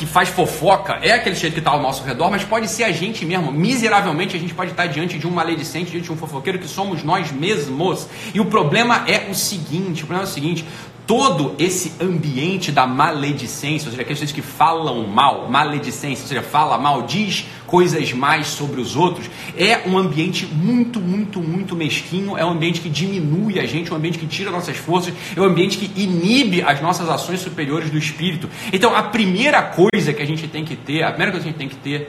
que 0.00 0.06
faz 0.06 0.30
fofoca 0.30 0.98
é 1.02 1.12
aquele 1.12 1.34
sujeito 1.34 1.52
que 1.52 1.60
está 1.60 1.72
ao 1.72 1.82
nosso 1.82 2.02
redor, 2.02 2.30
mas 2.30 2.42
pode 2.42 2.66
ser 2.68 2.84
a 2.84 2.90
gente 2.90 3.26
mesmo. 3.26 3.52
Miseravelmente 3.52 4.34
a 4.34 4.40
gente 4.40 4.54
pode 4.54 4.70
estar 4.70 4.86
diante 4.86 5.18
de 5.18 5.26
um 5.26 5.30
maledicente, 5.30 5.90
diante 5.90 6.06
de 6.06 6.12
um 6.12 6.16
fofoqueiro 6.16 6.58
que 6.58 6.66
somos 6.66 7.04
nós 7.04 7.30
mesmos. 7.30 8.08
E 8.32 8.40
o 8.40 8.46
problema 8.46 9.04
é 9.06 9.30
o 9.30 9.34
seguinte: 9.34 10.02
o 10.02 10.06
problema 10.06 10.26
é 10.26 10.26
o 10.26 10.32
seguinte: 10.32 10.64
todo 11.10 11.56
esse 11.58 11.92
ambiente 12.00 12.70
da 12.70 12.86
maledicência, 12.86 13.86
ou 13.86 13.90
seja, 13.90 14.02
aqueles 14.02 14.30
que 14.30 14.40
falam 14.40 15.08
mal, 15.08 15.50
maledicência, 15.50 16.22
ou 16.22 16.28
seja, 16.28 16.40
fala 16.40 16.78
mal, 16.78 17.02
diz 17.02 17.46
coisas 17.66 18.12
mais 18.12 18.46
sobre 18.46 18.80
os 18.80 18.94
outros, 18.94 19.28
é 19.58 19.88
um 19.88 19.98
ambiente 19.98 20.46
muito, 20.46 21.00
muito, 21.00 21.40
muito 21.40 21.74
mesquinho, 21.74 22.38
é 22.38 22.44
um 22.44 22.50
ambiente 22.50 22.80
que 22.80 22.88
diminui 22.88 23.58
a 23.58 23.66
gente, 23.66 23.90
é 23.90 23.92
um 23.92 23.96
ambiente 23.96 24.20
que 24.20 24.26
tira 24.28 24.52
nossas 24.52 24.76
forças, 24.76 25.12
é 25.36 25.40
um 25.40 25.42
ambiente 25.42 25.78
que 25.78 26.00
inibe 26.00 26.62
as 26.62 26.80
nossas 26.80 27.08
ações 27.08 27.40
superiores 27.40 27.90
do 27.90 27.98
espírito. 27.98 28.48
Então, 28.72 28.94
a 28.94 29.02
primeira 29.02 29.62
coisa 29.62 30.12
que 30.12 30.22
a 30.22 30.26
gente 30.26 30.46
tem 30.46 30.64
que 30.64 30.76
ter, 30.76 31.02
a 31.02 31.08
primeira 31.08 31.32
coisa 31.32 31.42
que 31.42 31.48
a 31.48 31.50
gente 31.50 31.58
tem 31.58 31.68
que 31.68 31.82
ter, 31.82 32.08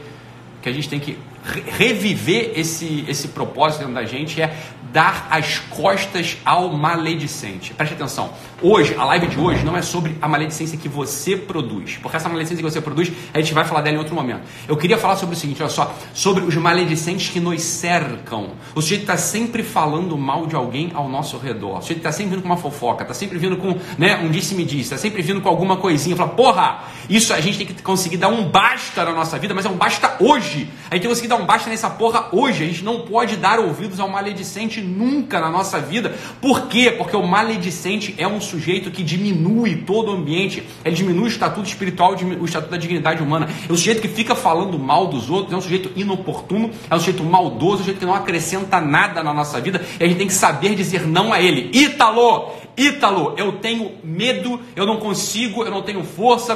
que 0.62 0.70
a 0.70 0.72
gente 0.72 0.88
tem 0.88 1.00
que 1.00 1.18
reviver 1.44 2.54
esse, 2.56 3.04
esse 3.08 3.30
propósito 3.30 3.80
dentro 3.80 3.96
da 3.96 4.06
gente 4.06 4.42
é 4.42 4.56
dar 4.92 5.28
as 5.32 5.60
costas 5.60 6.38
ao 6.44 6.70
maledicente. 6.74 7.74
Preste 7.74 7.94
atenção. 7.94 8.32
Hoje, 8.62 8.96
a 8.98 9.06
live 9.06 9.28
de 9.28 9.40
hoje 9.40 9.64
não 9.64 9.76
é 9.76 9.82
sobre 9.82 10.18
a 10.22 10.28
maledicência 10.28 10.78
que 10.78 10.90
você 10.90 11.36
produz, 11.36 11.98
porque 11.98 12.18
essa 12.18 12.30
maledicência 12.30 12.64
que 12.64 12.70
você 12.70 12.82
produz, 12.82 13.12
a 13.34 13.40
gente 13.40 13.54
vai 13.54 13.64
falar 13.64 13.82
dela 13.82 13.96
em 13.96 14.00
outro 14.00 14.14
momento. 14.14 14.42
Eu 14.68 14.76
queria 14.78 14.98
falar 14.98 15.16
sobre 15.16 15.36
o 15.36 15.38
seguinte, 15.38 15.62
olha 15.62 15.72
só, 15.72 15.96
sobre 16.14 16.44
os 16.44 16.56
maledicentes 16.56 17.30
que 17.30 17.40
nos 17.40 17.62
cercam. 17.62 18.52
O 18.76 18.82
sujeito 18.82 19.02
está 19.02 19.18
sempre 19.18 19.64
falando 19.64 20.18
mal 20.18 20.46
de 20.46 20.56
alguém 20.56 20.92
ao 20.94 21.08
nosso 21.08 21.38
redor. 21.38 21.78
O 21.78 21.82
sujeito 21.82 22.00
está 22.00 22.12
sempre 22.12 22.32
vindo 22.32 22.42
com 22.42 22.50
uma 22.50 22.58
fofoca, 22.58 23.04
está 23.04 23.14
sempre 23.14 23.38
vindo 23.38 23.58
com 23.58 23.78
né, 23.98 24.18
um 24.18 24.30
disse-me-disse, 24.30 24.82
está 24.82 24.98
sempre 24.98 25.22
vindo 25.22 25.42
com 25.42 25.50
alguma 25.50 25.78
coisinha. 25.78 26.16
Fala, 26.16 26.32
porra, 26.32 26.84
isso 27.10 27.34
a 27.34 27.40
gente 27.40 27.58
tem 27.58 27.68
que 27.68 27.82
conseguir 27.82 28.18
dar 28.18 28.28
um 28.28 28.44
basta 28.44 29.06
na 29.06 29.14
nossa 29.14 29.40
vida, 29.40 29.54
mas 29.54 29.66
é 29.66 29.70
um 29.70 29.78
basta 29.78 30.18
hoje. 30.20 30.70
A 30.90 30.96
gente 30.96 31.02
tem 31.02 31.02
que 31.02 31.08
conseguir 31.08 31.30
dar 31.32 31.38
um 31.38 31.46
basta 31.46 31.70
nessa 31.70 31.90
porra 31.90 32.28
hoje. 32.32 32.64
A 32.64 32.68
gente 32.68 32.84
não 32.84 33.02
pode 33.02 33.38
dar 33.38 33.60
ouvidos 33.60 34.00
ao 34.00 34.10
maledicente 34.10 34.82
nunca 34.82 35.40
na 35.40 35.50
nossa 35.50 35.80
vida. 35.80 36.14
Por 36.42 36.68
quê? 36.68 36.92
Porque 36.92 37.16
o 37.16 37.26
maledicente 37.26 38.14
é 38.18 38.28
um 38.28 38.40
sujeito 38.40 38.92
que 38.92 39.04
diminui 39.04 39.78
todo 39.78 40.12
o 40.12 40.16
ambiente, 40.16 40.64
ele 40.84 40.96
diminui 40.96 41.24
o 41.24 41.28
estatuto 41.28 41.68
espiritual, 41.68 42.16
o 42.40 42.46
estatuto 42.46 42.72
da 42.72 42.78
dignidade 42.78 43.24
humana. 43.24 43.48
É 43.68 43.72
um 43.72 43.76
sujeito 43.76 44.02
que 44.02 44.08
fica 44.08 44.36
falando 44.36 44.78
mal 44.78 45.08
dos 45.08 45.30
outros, 45.30 45.54
é 45.54 45.58
um 45.58 45.62
sujeito 45.62 45.92
inoportuno, 45.96 46.72
é 46.90 46.96
um 46.96 47.00
sujeito 47.00 47.24
maldoso, 47.24 47.72
é 47.72 47.76
um 47.76 47.78
sujeito 47.80 48.00
que 48.00 48.06
não 48.06 48.16
acrescenta 48.16 48.80
nada 48.80 49.24
na 49.24 49.34
nossa 49.34 49.60
vida 49.60 49.82
e 50.00 50.04
a 50.04 50.08
gente 50.08 50.18
tem 50.18 50.28
que 50.28 50.34
saber 50.34 50.76
dizer 50.76 51.08
não 51.08 51.32
a 51.32 51.42
ele. 51.42 51.72
Ítalo! 51.74 52.52
Ítalo, 52.78 53.34
eu 53.38 53.54
tenho 53.54 53.92
medo, 54.04 54.60
eu 54.76 54.86
não 54.86 54.98
consigo, 54.98 55.64
eu 55.64 55.72
não 55.72 55.82
tenho 55.82 56.04
força, 56.04 56.56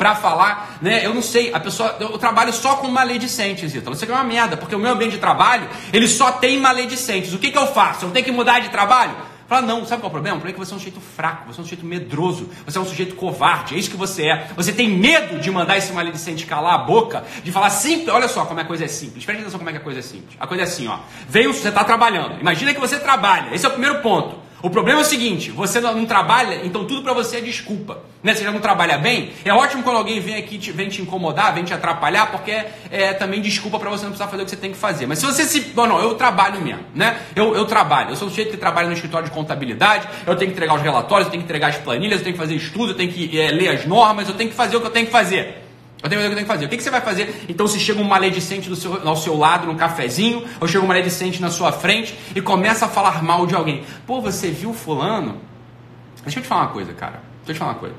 para 0.00 0.14
falar, 0.14 0.78
né? 0.80 1.04
Eu 1.04 1.12
não 1.12 1.20
sei, 1.20 1.52
a 1.52 1.60
pessoa, 1.60 1.94
eu 2.00 2.16
trabalho 2.16 2.54
só 2.54 2.76
com 2.76 2.88
maledicentes, 2.88 3.74
Ítalo. 3.74 3.94
Isso 3.94 4.02
aqui 4.02 4.10
é 4.10 4.16
uma 4.16 4.24
merda, 4.24 4.56
porque 4.56 4.74
o 4.74 4.78
meu 4.78 4.92
ambiente 4.92 5.12
de 5.12 5.18
trabalho, 5.18 5.68
ele 5.92 6.08
só 6.08 6.32
tem 6.32 6.58
maledicentes. 6.58 7.34
O 7.34 7.38
que, 7.38 7.50
que 7.50 7.58
eu 7.58 7.66
faço? 7.66 8.06
Eu 8.06 8.10
tenho 8.10 8.24
que 8.24 8.32
mudar 8.32 8.60
de 8.60 8.70
trabalho? 8.70 9.14
Fala, 9.46 9.60
não, 9.60 9.84
sabe 9.84 10.00
qual 10.00 10.04
é 10.04 10.08
o 10.08 10.10
problema? 10.10 10.38
O 10.38 10.40
problema 10.40 10.56
é 10.56 10.58
que 10.58 10.66
você 10.66 10.72
é 10.72 10.76
um 10.76 10.78
sujeito 10.78 11.02
fraco, 11.02 11.52
você 11.52 11.60
é 11.60 11.60
um 11.60 11.64
sujeito 11.64 11.84
medroso, 11.84 12.48
você 12.64 12.78
é 12.78 12.80
um 12.80 12.86
sujeito 12.86 13.14
covarde, 13.14 13.74
é 13.74 13.78
isso 13.78 13.90
que 13.90 13.96
você 13.98 14.26
é. 14.26 14.48
Você 14.56 14.72
tem 14.72 14.88
medo 14.88 15.38
de 15.38 15.50
mandar 15.50 15.76
esse 15.76 15.92
maledicente 15.92 16.46
calar 16.46 16.76
a 16.76 16.78
boca, 16.78 17.22
de 17.44 17.52
falar 17.52 17.68
simples. 17.68 18.08
Olha 18.08 18.28
só 18.28 18.46
como 18.46 18.58
a 18.58 18.64
coisa 18.64 18.86
é 18.86 18.88
simples. 18.88 19.26
Presta 19.26 19.42
atenção 19.42 19.58
como 19.58 19.68
é 19.68 19.72
que 19.74 19.80
a 19.80 19.82
coisa 19.82 19.98
é 19.98 20.02
simples. 20.02 20.34
A 20.40 20.46
coisa 20.46 20.62
é 20.62 20.66
assim, 20.66 20.88
ó. 20.88 20.98
Veio, 21.28 21.52
você 21.52 21.68
está 21.68 21.84
trabalhando. 21.84 22.40
Imagina 22.40 22.72
que 22.72 22.80
você 22.80 22.98
trabalha. 22.98 23.54
Esse 23.54 23.66
é 23.66 23.68
o 23.68 23.72
primeiro 23.72 24.00
ponto. 24.00 24.39
O 24.62 24.68
problema 24.68 25.00
é 25.00 25.02
o 25.02 25.06
seguinte: 25.06 25.50
você 25.50 25.80
não 25.80 26.04
trabalha, 26.04 26.60
então 26.64 26.84
tudo 26.84 27.02
para 27.02 27.12
você 27.12 27.38
é 27.38 27.40
desculpa. 27.40 27.98
Né? 28.22 28.34
Você 28.34 28.44
já 28.44 28.52
não 28.52 28.60
trabalha 28.60 28.98
bem. 28.98 29.32
É 29.44 29.52
ótimo 29.52 29.82
quando 29.82 29.96
alguém 29.96 30.20
vem 30.20 30.36
aqui, 30.36 30.58
te, 30.58 30.70
vem 30.72 30.88
te 30.88 31.00
incomodar, 31.00 31.54
vem 31.54 31.64
te 31.64 31.72
atrapalhar, 31.72 32.30
porque 32.30 32.50
é, 32.50 32.68
é 32.90 33.12
também 33.14 33.40
desculpa 33.40 33.78
para 33.78 33.88
você 33.88 34.02
não 34.02 34.10
precisar 34.10 34.28
fazer 34.28 34.42
o 34.42 34.44
que 34.44 34.50
você 34.50 34.56
tem 34.56 34.72
que 34.72 34.76
fazer. 34.76 35.06
Mas 35.06 35.18
se 35.18 35.26
você 35.26 35.44
se. 35.44 35.72
Não, 35.74 35.86
não, 35.86 36.00
eu 36.00 36.14
trabalho 36.14 36.60
mesmo, 36.60 36.84
né? 36.94 37.18
Eu, 37.34 37.54
eu 37.54 37.64
trabalho. 37.64 38.10
Eu 38.10 38.16
sou 38.16 38.28
o 38.28 38.30
sujeito 38.30 38.50
que 38.50 38.56
trabalha 38.56 38.88
no 38.88 38.94
escritório 38.94 39.28
de 39.28 39.34
contabilidade, 39.34 40.06
eu 40.26 40.36
tenho 40.36 40.50
que 40.50 40.56
entregar 40.56 40.74
os 40.74 40.82
relatórios, 40.82 41.26
eu 41.26 41.30
tenho 41.30 41.42
que 41.42 41.46
entregar 41.46 41.68
as 41.68 41.78
planilhas, 41.78 42.18
eu 42.18 42.24
tenho 42.24 42.34
que 42.34 42.40
fazer 42.40 42.54
estudo, 42.54 42.92
eu 42.92 42.96
tenho 42.96 43.12
que 43.12 43.40
é, 43.40 43.50
ler 43.50 43.68
as 43.68 43.86
normas, 43.86 44.28
eu 44.28 44.34
tenho 44.34 44.50
que 44.50 44.56
fazer 44.56 44.76
o 44.76 44.80
que 44.80 44.86
eu 44.86 44.90
tenho 44.90 45.06
que 45.06 45.12
fazer. 45.12 45.69
Eu 46.02 46.08
tenho 46.08 46.22
que 46.22 46.28
o 46.28 46.30
eu 46.30 46.34
tenho 46.34 46.46
que 46.46 46.52
fazer. 46.52 46.64
O 46.64 46.68
que, 46.68 46.76
que 46.76 46.82
você 46.82 46.90
vai 46.90 47.00
fazer? 47.00 47.44
Então, 47.48 47.66
se 47.66 47.78
chega 47.78 48.00
um 48.00 48.04
maledicente 48.04 48.68
do 48.68 48.76
seu, 48.76 49.06
ao 49.06 49.16
seu 49.16 49.36
lado 49.36 49.66
num 49.66 49.76
cafezinho, 49.76 50.44
ou 50.60 50.66
chega 50.66 50.82
um 50.82 50.88
maledicente 50.88 51.40
na 51.40 51.50
sua 51.50 51.72
frente 51.72 52.18
e 52.34 52.40
começa 52.40 52.86
a 52.86 52.88
falar 52.88 53.22
mal 53.22 53.46
de 53.46 53.54
alguém. 53.54 53.84
Pô, 54.06 54.20
você 54.20 54.50
viu 54.50 54.72
fulano? 54.72 55.38
Deixa 56.22 56.38
eu 56.38 56.42
te 56.42 56.48
falar 56.48 56.62
uma 56.62 56.70
coisa, 56.70 56.92
cara. 56.94 57.22
Deixa 57.44 57.50
eu 57.50 57.54
te 57.54 57.58
falar 57.58 57.72
uma 57.72 57.78
coisa. 57.78 57.94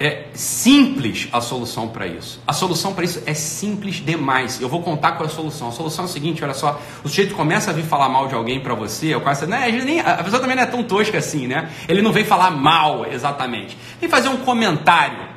É 0.00 0.24
simples 0.34 1.28
a 1.32 1.40
solução 1.40 1.88
para 1.88 2.06
isso. 2.06 2.42
A 2.46 2.52
solução 2.52 2.94
para 2.94 3.04
isso 3.04 3.22
é 3.26 3.34
simples 3.34 3.96
demais. 3.96 4.60
Eu 4.60 4.68
vou 4.68 4.82
contar 4.82 5.12
qual 5.12 5.28
é 5.28 5.30
a 5.30 5.34
solução. 5.34 5.68
A 5.68 5.72
solução 5.72 6.06
é 6.06 6.08
a 6.08 6.10
seguinte, 6.10 6.42
olha 6.42 6.54
só. 6.54 6.80
O 7.04 7.08
sujeito 7.08 7.34
começa 7.34 7.70
a 7.70 7.74
vir 7.74 7.84
falar 7.84 8.08
mal 8.08 8.26
de 8.26 8.34
alguém 8.34 8.58
para 8.58 8.74
você, 8.74 9.14
ou 9.14 9.20
quase, 9.20 9.46
né, 9.46 9.70
nem, 9.70 10.00
a 10.00 10.16
pessoa 10.24 10.40
também 10.40 10.56
não 10.56 10.64
é 10.64 10.66
tão 10.66 10.82
tosca 10.82 11.18
assim, 11.18 11.46
né? 11.46 11.70
Ele 11.86 12.02
não 12.02 12.10
vem 12.10 12.24
falar 12.24 12.50
mal 12.50 13.06
exatamente. 13.06 13.76
Vem 14.00 14.08
fazer 14.10 14.28
um 14.28 14.38
comentário 14.38 15.33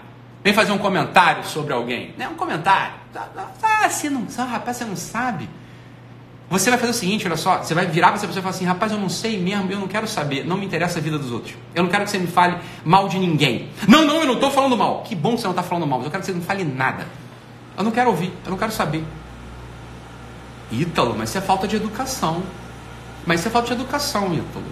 Vem 0.48 0.54
fazer 0.54 0.72
um 0.72 0.78
comentário 0.78 1.44
sobre 1.44 1.74
alguém. 1.74 2.14
Não 2.18 2.28
é 2.28 2.30
um 2.30 2.36
comentário. 2.36 2.94
Ah, 3.62 3.90
você 3.90 4.10
não 4.10 4.30
sabe, 4.30 4.50
rapaz, 4.50 4.78
você 4.78 4.86
não 4.86 4.96
sabe. 4.96 5.50
Você 6.50 6.70
vai 6.70 6.80
fazer 6.80 6.92
o 6.92 6.96
seguinte, 6.96 7.28
olha 7.28 7.36
só, 7.36 7.58
você 7.58 7.74
vai 7.74 7.86
virar 7.86 8.08
para 8.08 8.16
essa 8.16 8.28
pessoa 8.28 8.40
e 8.40 8.44
falar 8.44 8.56
assim, 8.56 8.64
rapaz, 8.64 8.94
eu 8.94 8.98
não 8.98 9.10
sei 9.10 9.38
mesmo, 9.38 9.70
eu 9.70 9.78
não 9.78 9.90
quero 9.90 10.08
saber, 10.08 10.46
não 10.46 10.56
me 10.56 10.66
interessa 10.66 11.00
a 11.00 11.02
vida 11.02 11.20
dos 11.20 11.34
outros. 11.34 11.54
Eu 11.76 11.84
não 11.84 11.90
quero 11.90 12.06
que 12.06 12.12
você 12.12 12.18
me 12.18 12.28
fale 12.28 12.60
mal 12.86 13.10
de 13.10 13.20
ninguém. 13.20 13.68
Não, 13.90 14.06
não, 14.06 14.22
eu 14.22 14.26
não 14.26 14.36
estou 14.36 14.50
falando 14.50 14.78
mal. 14.78 15.04
Que 15.04 15.16
bom 15.16 15.36
que 15.36 15.42
você 15.42 15.48
não 15.48 15.52
está 15.52 15.64
falando 15.64 15.86
mal, 15.86 16.00
mas 16.00 16.06
eu 16.06 16.12
quero 16.12 16.24
que 16.24 16.28
você 16.28 16.38
não 16.38 16.42
fale 16.42 16.64
nada. 16.64 17.06
Eu 17.78 17.84
não 17.84 17.92
quero 17.92 18.10
ouvir, 18.10 18.32
eu 18.46 18.52
não 18.52 18.58
quero 18.58 18.72
saber. 18.72 19.04
Ítalo, 20.72 21.14
mas 21.18 21.28
isso 21.28 21.40
é 21.40 21.42
falta 21.42 21.68
de 21.68 21.76
educação. 21.76 22.42
Mas 23.26 23.42
isso 23.42 23.50
é 23.50 23.52
falta 23.52 23.68
de 23.68 23.74
educação, 23.74 24.34
Ítalo. 24.34 24.64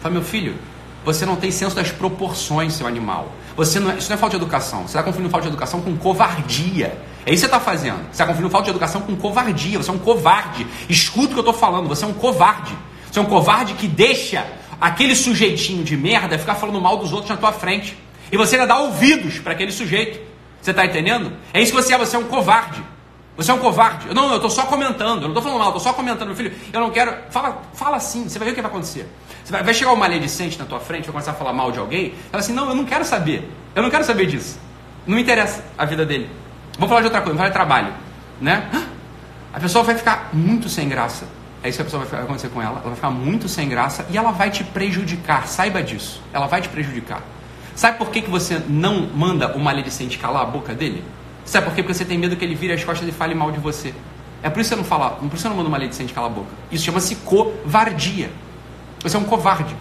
Fala, 0.00 0.14
meu 0.14 0.22
filho, 0.24 0.56
você 1.04 1.24
não 1.24 1.36
tem 1.36 1.52
senso 1.52 1.76
das 1.76 1.92
proporções, 1.92 2.72
seu 2.72 2.88
animal. 2.88 3.30
Você 3.56 3.78
não 3.78 3.90
é, 3.90 3.96
isso 3.96 4.08
não 4.08 4.16
é 4.16 4.18
falta 4.18 4.36
de 4.36 4.42
educação. 4.42 4.82
Você 4.82 4.86
está 4.88 5.02
confundindo 5.02 5.30
falta 5.30 5.44
de 5.44 5.52
educação 5.52 5.80
com 5.80 5.96
covardia. 5.96 6.98
É 7.24 7.32
isso 7.32 7.34
que 7.34 7.36
você 7.38 7.46
está 7.46 7.60
fazendo. 7.60 7.98
Você 8.04 8.10
está 8.10 8.26
confundindo 8.26 8.50
falta 8.50 8.64
de 8.64 8.70
educação 8.70 9.00
com 9.00 9.16
covardia. 9.16 9.78
Você 9.78 9.90
é 9.90 9.92
um 9.92 9.98
covarde. 9.98 10.66
Escuta 10.88 11.28
o 11.28 11.30
que 11.30 11.38
eu 11.38 11.40
estou 11.40 11.54
falando. 11.54 11.88
Você 11.88 12.04
é 12.04 12.08
um 12.08 12.14
covarde. 12.14 12.76
Você 13.10 13.18
é 13.18 13.22
um 13.22 13.26
covarde 13.26 13.74
que 13.74 13.86
deixa 13.86 14.44
aquele 14.80 15.14
sujeitinho 15.14 15.84
de 15.84 15.96
merda 15.96 16.38
ficar 16.38 16.56
falando 16.56 16.80
mal 16.80 16.96
dos 16.96 17.12
outros 17.12 17.30
na 17.30 17.36
tua 17.36 17.52
frente. 17.52 17.96
E 18.32 18.36
você 18.36 18.56
ainda 18.56 18.66
dá 18.66 18.78
ouvidos 18.78 19.38
para 19.38 19.52
aquele 19.52 19.70
sujeito. 19.70 20.20
Você 20.60 20.70
está 20.70 20.84
entendendo? 20.84 21.32
É 21.52 21.62
isso 21.62 21.72
que 21.72 21.80
você 21.80 21.94
é. 21.94 21.98
Você 21.98 22.16
é 22.16 22.18
um 22.18 22.24
covarde. 22.24 22.82
Você 23.36 23.50
é 23.50 23.54
um 23.54 23.58
covarde. 23.58 24.12
Não, 24.14 24.30
eu 24.30 24.36
estou 24.36 24.50
só 24.50 24.62
comentando. 24.62 25.22
Eu 25.22 25.28
não 25.28 25.28
estou 25.28 25.42
falando 25.42 25.58
mal. 25.58 25.68
Eu 25.68 25.76
estou 25.76 25.92
só 25.92 25.92
comentando, 25.92 26.28
meu 26.28 26.36
filho. 26.36 26.52
Eu 26.72 26.80
não 26.80 26.90
quero. 26.90 27.14
Fala, 27.30 27.62
fala 27.74 27.96
assim. 27.96 28.28
Você 28.28 28.38
vai 28.38 28.46
ver 28.46 28.52
o 28.52 28.54
que 28.56 28.62
vai 28.62 28.70
acontecer. 28.70 29.08
Você 29.44 29.52
vai, 29.52 29.62
vai 29.62 29.74
chegar 29.74 29.92
um 29.92 29.96
maledicente 29.96 30.58
na 30.58 30.64
tua 30.64 30.80
frente, 30.80 31.04
vai 31.04 31.12
começar 31.12 31.32
a 31.32 31.34
falar 31.34 31.52
mal 31.52 31.70
de 31.70 31.78
alguém, 31.78 32.14
fala 32.30 32.42
assim, 32.42 32.54
não, 32.54 32.68
eu 32.68 32.74
não 32.74 32.84
quero 32.84 33.04
saber, 33.04 33.48
eu 33.74 33.82
não 33.82 33.90
quero 33.90 34.02
saber 34.02 34.26
disso. 34.26 34.58
Não 35.06 35.16
me 35.16 35.22
interessa 35.22 35.62
a 35.76 35.84
vida 35.84 36.06
dele. 36.06 36.30
Vamos 36.74 36.88
falar 36.88 37.02
de 37.02 37.06
outra 37.06 37.20
coisa, 37.20 37.36
vamos 37.36 37.38
falar 37.38 37.48
de 37.48 37.54
trabalho. 37.54 37.94
Né? 38.40 38.68
A 39.52 39.60
pessoa 39.60 39.84
vai 39.84 39.94
ficar 39.94 40.30
muito 40.32 40.68
sem 40.68 40.88
graça. 40.88 41.28
É 41.62 41.68
isso 41.68 41.78
que 41.78 41.82
a 41.82 41.84
pessoa 41.84 42.04
vai 42.04 42.22
acontecer 42.22 42.48
com 42.48 42.60
ela. 42.60 42.72
Ela 42.72 42.82
vai 42.82 42.94
ficar 42.96 43.10
muito 43.10 43.48
sem 43.48 43.68
graça 43.68 44.04
e 44.10 44.18
ela 44.18 44.32
vai 44.32 44.50
te 44.50 44.64
prejudicar. 44.64 45.46
Saiba 45.46 45.80
disso. 45.80 46.20
Ela 46.32 46.48
vai 46.48 46.60
te 46.60 46.68
prejudicar. 46.68 47.22
Sabe 47.74 47.96
por 47.96 48.10
que, 48.10 48.20
que 48.22 48.28
você 48.28 48.60
não 48.68 49.08
manda 49.14 49.56
o 49.56 49.60
maledicente 49.60 50.18
calar 50.18 50.42
a 50.42 50.44
boca 50.44 50.74
dele? 50.74 51.04
Sabe 51.44 51.66
por 51.66 51.74
quê? 51.74 51.82
Porque 51.82 51.94
você 51.94 52.04
tem 52.04 52.18
medo 52.18 52.34
que 52.36 52.44
ele 52.44 52.56
vire 52.56 52.72
as 52.72 52.82
costas 52.82 53.08
e 53.08 53.12
fale 53.12 53.32
mal 53.32 53.52
de 53.52 53.60
você. 53.60 53.94
É 54.42 54.50
por 54.50 54.60
isso 54.60 54.70
que 54.70 54.74
você 54.74 54.82
não 54.82 54.84
fala, 54.84 55.10
por 55.10 55.26
isso 55.26 55.38
você 55.38 55.48
não 55.48 55.56
manda 55.56 55.68
o 55.68 55.72
maledicente 55.72 56.12
calar 56.12 56.30
a 56.30 56.34
boca. 56.34 56.50
Isso 56.70 56.84
chama-se 56.84 57.14
covardia. 57.16 58.30
Você 59.04 59.16
é 59.16 59.20
um 59.20 59.24
covarde. 59.24 59.76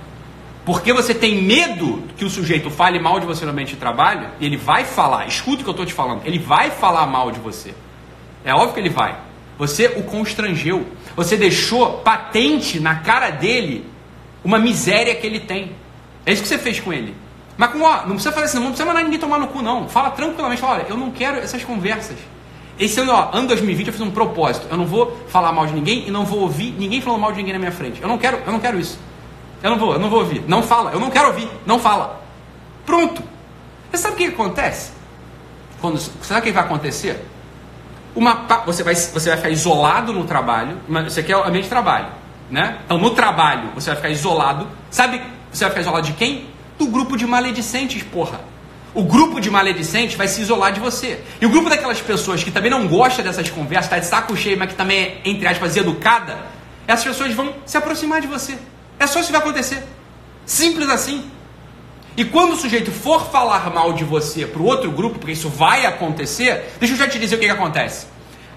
Porque 0.66 0.94
você 0.94 1.14
tem 1.14 1.42
medo 1.42 2.04
que 2.16 2.24
o 2.24 2.30
sujeito 2.30 2.70
fale 2.70 3.00
mal 3.00 3.20
de 3.20 3.26
você 3.26 3.44
no 3.46 3.52
ambiente 3.52 3.74
de 3.74 3.78
trabalho, 3.78 4.28
e 4.40 4.46
ele 4.46 4.58
vai 4.58 4.86
falar, 4.86 5.28
escuta 5.28 5.62
o 5.62 5.64
que 5.64 5.70
eu 5.70 5.72
estou 5.72 5.86
te 5.86 5.94
falando, 5.94 6.22
ele 6.26 6.38
vai 6.38 6.70
falar 6.70 7.08
mal 7.08 7.32
de 7.32 7.40
você. 7.40 7.74
É 8.46 8.54
óbvio 8.54 8.74
que 8.74 8.80
ele 8.80 8.90
vai. 8.90 9.16
Você 9.58 9.88
o 9.96 10.04
constrangeu. 10.04 10.86
Você 11.16 11.38
deixou 11.38 12.00
patente 12.00 12.80
na 12.80 12.96
cara 12.96 13.30
dele 13.30 13.86
uma 14.44 14.60
miséria 14.60 15.16
que 15.16 15.26
ele 15.26 15.40
tem. 15.40 15.72
É 16.26 16.34
isso 16.34 16.42
que 16.42 16.48
você 16.48 16.58
fez 16.58 16.80
com 16.80 16.92
ele. 16.92 17.16
Mas 17.56 17.72
com, 17.72 17.82
ó, 17.82 18.02
não 18.02 18.16
precisa 18.16 18.32
fazer 18.32 18.46
assim, 18.46 18.58
não 18.58 18.68
precisa 18.68 18.86
mandar 18.86 19.04
ninguém 19.04 19.20
tomar 19.20 19.38
no 19.38 19.48
cu, 19.48 19.62
não. 19.62 19.88
Fala 19.88 20.12
tranquilamente, 20.12 20.60
fala, 20.60 20.80
olha, 20.80 20.86
eu 20.90 20.98
não 20.98 21.12
quero 21.12 21.38
essas 21.38 21.64
conversas. 21.64 22.18
Esse 22.80 23.00
ano, 23.00 23.14
ó, 23.14 23.30
ano 23.32 23.48
2020, 23.48 23.88
eu 23.88 23.94
fiz 23.94 24.02
um 24.02 24.12
propósito. 24.12 24.68
Eu 24.70 24.78
não 24.78 24.86
vou 24.86 25.18
falar 25.28 25.52
mal 25.52 25.68
de 25.68 25.74
ninguém 25.74 26.08
e 26.08 26.12
não 26.12 26.26
vou 26.26 26.40
ouvir 26.40 26.74
ninguém 26.78 27.00
falando 27.00 27.22
mal 27.22 27.32
de 27.32 27.38
ninguém 27.38 27.54
na 27.54 27.60
minha 27.60 27.72
frente. 27.72 28.02
Eu 28.02 28.08
não 28.08 28.18
quero, 28.18 28.42
eu 28.46 28.52
não 28.52 28.60
quero 28.60 28.80
isso. 28.80 28.98
Eu 29.64 29.70
não 29.70 29.78
vou, 29.80 29.94
eu 29.94 30.00
não 30.00 30.10
vou 30.10 30.20
ouvir. 30.20 30.44
Não 30.46 30.62
fala, 30.62 30.92
eu 30.92 31.00
não 31.00 31.10
quero 31.10 31.28
ouvir. 31.30 31.50
Não 31.66 31.80
fala. 31.80 32.22
Pronto. 32.86 33.24
Você 33.90 33.98
sabe 34.04 34.16
o 34.16 34.18
que 34.18 34.26
acontece? 34.26 34.92
Quando, 35.80 35.98
sabe 35.98 36.42
o 36.42 36.44
que 36.44 36.52
vai 36.52 36.64
acontecer? 36.64 37.26
Uma, 38.14 38.46
você, 38.66 38.84
vai, 38.84 38.94
você 38.94 39.30
vai 39.30 39.38
ficar 39.38 39.50
isolado 39.50 40.12
no 40.12 40.26
trabalho, 40.26 40.78
você 41.06 41.24
quer 41.24 41.38
o 41.38 41.44
ambiente 41.44 41.64
de 41.64 41.70
trabalho. 41.70 42.08
Né? 42.52 42.80
Então, 42.86 42.98
no 42.98 43.12
trabalho, 43.12 43.70
você 43.74 43.88
vai 43.88 43.96
ficar 43.96 44.10
isolado. 44.10 44.68
Sabe, 44.92 45.22
você 45.52 45.64
vai 45.64 45.70
ficar 45.70 45.82
isolado 45.82 46.06
de 46.06 46.14
quem? 46.14 46.48
Do 46.78 46.88
grupo 46.88 47.16
de 47.16 47.26
maledicentes, 47.26 48.04
porra. 48.04 48.42
O 48.94 49.04
grupo 49.04 49.40
de 49.40 49.50
maledicentes 49.50 50.16
vai 50.16 50.28
se 50.28 50.42
isolar 50.42 50.74
de 50.74 50.80
você. 50.80 51.24
E 51.42 51.46
o 51.46 51.50
grupo 51.50 51.70
daquelas 51.70 52.02
pessoas 52.02 52.44
que 52.44 52.52
também 52.52 52.70
não 52.70 52.88
gosta 52.88 53.24
dessas 53.24 53.50
conversas, 53.50 53.86
está 53.86 53.98
de 53.98 54.06
saco 54.06 54.36
cheio, 54.36 54.58
mas 54.58 54.70
que 54.70 54.76
também 54.76 55.00
é, 55.00 55.22
entre 55.26 55.48
aspas, 55.48 55.76
educada, 55.78 56.38
essas 56.88 57.06
pessoas 57.06 57.34
vão 57.34 57.54
se 57.66 57.78
aproximar 57.78 58.22
de 58.22 58.28
você. 58.28 58.58
É 59.04 59.08
só 59.08 59.20
isso 59.20 59.28
que 59.28 59.34
vai 59.34 59.42
acontecer. 59.42 59.84
Simples 60.46 60.90
assim. 60.90 61.30
E 62.16 62.24
quando 62.24 62.54
o 62.54 62.56
sujeito 62.56 62.90
for 62.90 63.30
falar 63.30 63.70
mal 63.70 63.92
de 63.92 64.06
você 64.06 64.46
para 64.46 64.62
o 64.62 64.66
outro 64.66 64.90
grupo, 64.92 65.20
porque 65.20 65.34
isso 65.34 65.50
vai 65.50 65.86
acontecer, 65.86 66.74
deixa 66.80 66.94
eu 66.94 66.98
já 66.98 67.08
te 67.08 67.20
dizer 67.20 67.36
o 67.36 67.40
que, 67.40 67.46
que 67.46 67.52
acontece. 67.52 68.08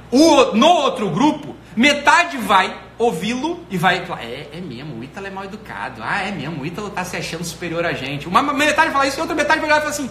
O, 0.08 0.54
no 0.54 0.68
outro 0.68 1.10
grupo, 1.10 1.56
metade 1.74 2.36
vai 2.36 2.76
ouvi-lo 2.96 3.58
e 3.68 3.76
vai 3.76 4.06
falar: 4.06 4.22
é, 4.22 4.50
é 4.52 4.60
mesmo, 4.60 5.00
o 5.00 5.02
Ítalo 5.02 5.26
é 5.26 5.30
mal 5.30 5.44
educado. 5.44 6.00
Ah, 6.04 6.22
é 6.22 6.30
mesmo, 6.30 6.62
o 6.62 6.66
Ítalo 6.66 6.90
tá 6.90 7.04
se 7.04 7.16
achando 7.16 7.42
superior 7.42 7.84
a 7.84 7.92
gente. 7.92 8.28
Uma 8.28 8.40
metade 8.40 8.92
fala 8.92 9.06
isso 9.08 9.18
e 9.18 9.20
outra 9.20 9.34
metade 9.34 9.58
vai 9.58 9.68
olhar 9.68 9.78
e 9.78 9.80
fala 9.80 9.90
assim: 9.90 10.08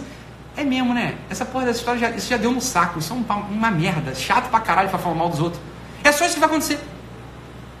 é 0.54 0.64
mesmo, 0.64 0.92
né? 0.92 1.14
Essa 1.30 1.46
porra 1.46 1.64
dessa 1.64 1.78
história 1.78 1.98
já, 1.98 2.10
isso 2.10 2.28
já 2.28 2.36
deu 2.36 2.50
no 2.50 2.60
saco. 2.60 2.98
Isso 2.98 3.10
é 3.10 3.16
uma, 3.16 3.36
uma 3.36 3.70
merda. 3.70 4.14
Chato 4.14 4.50
pra 4.50 4.60
caralho 4.60 4.90
pra 4.90 4.98
falar 4.98 5.14
mal 5.14 5.30
dos 5.30 5.40
outros. 5.40 5.62
É 6.04 6.12
só 6.12 6.26
isso 6.26 6.34
que 6.34 6.40
vai 6.40 6.48
acontecer. 6.48 6.78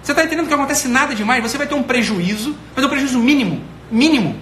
Você 0.06 0.12
está 0.12 0.22
entendendo 0.22 0.44
que 0.44 0.52
não 0.52 0.58
acontece 0.58 0.86
nada 0.86 1.16
demais? 1.16 1.42
Você 1.42 1.58
vai 1.58 1.66
ter 1.66 1.74
um 1.74 1.82
prejuízo, 1.82 2.56
mas 2.76 2.84
é 2.84 2.86
um 2.86 2.90
prejuízo 2.90 3.18
mínimo. 3.18 3.60
Mínimo. 3.90 4.36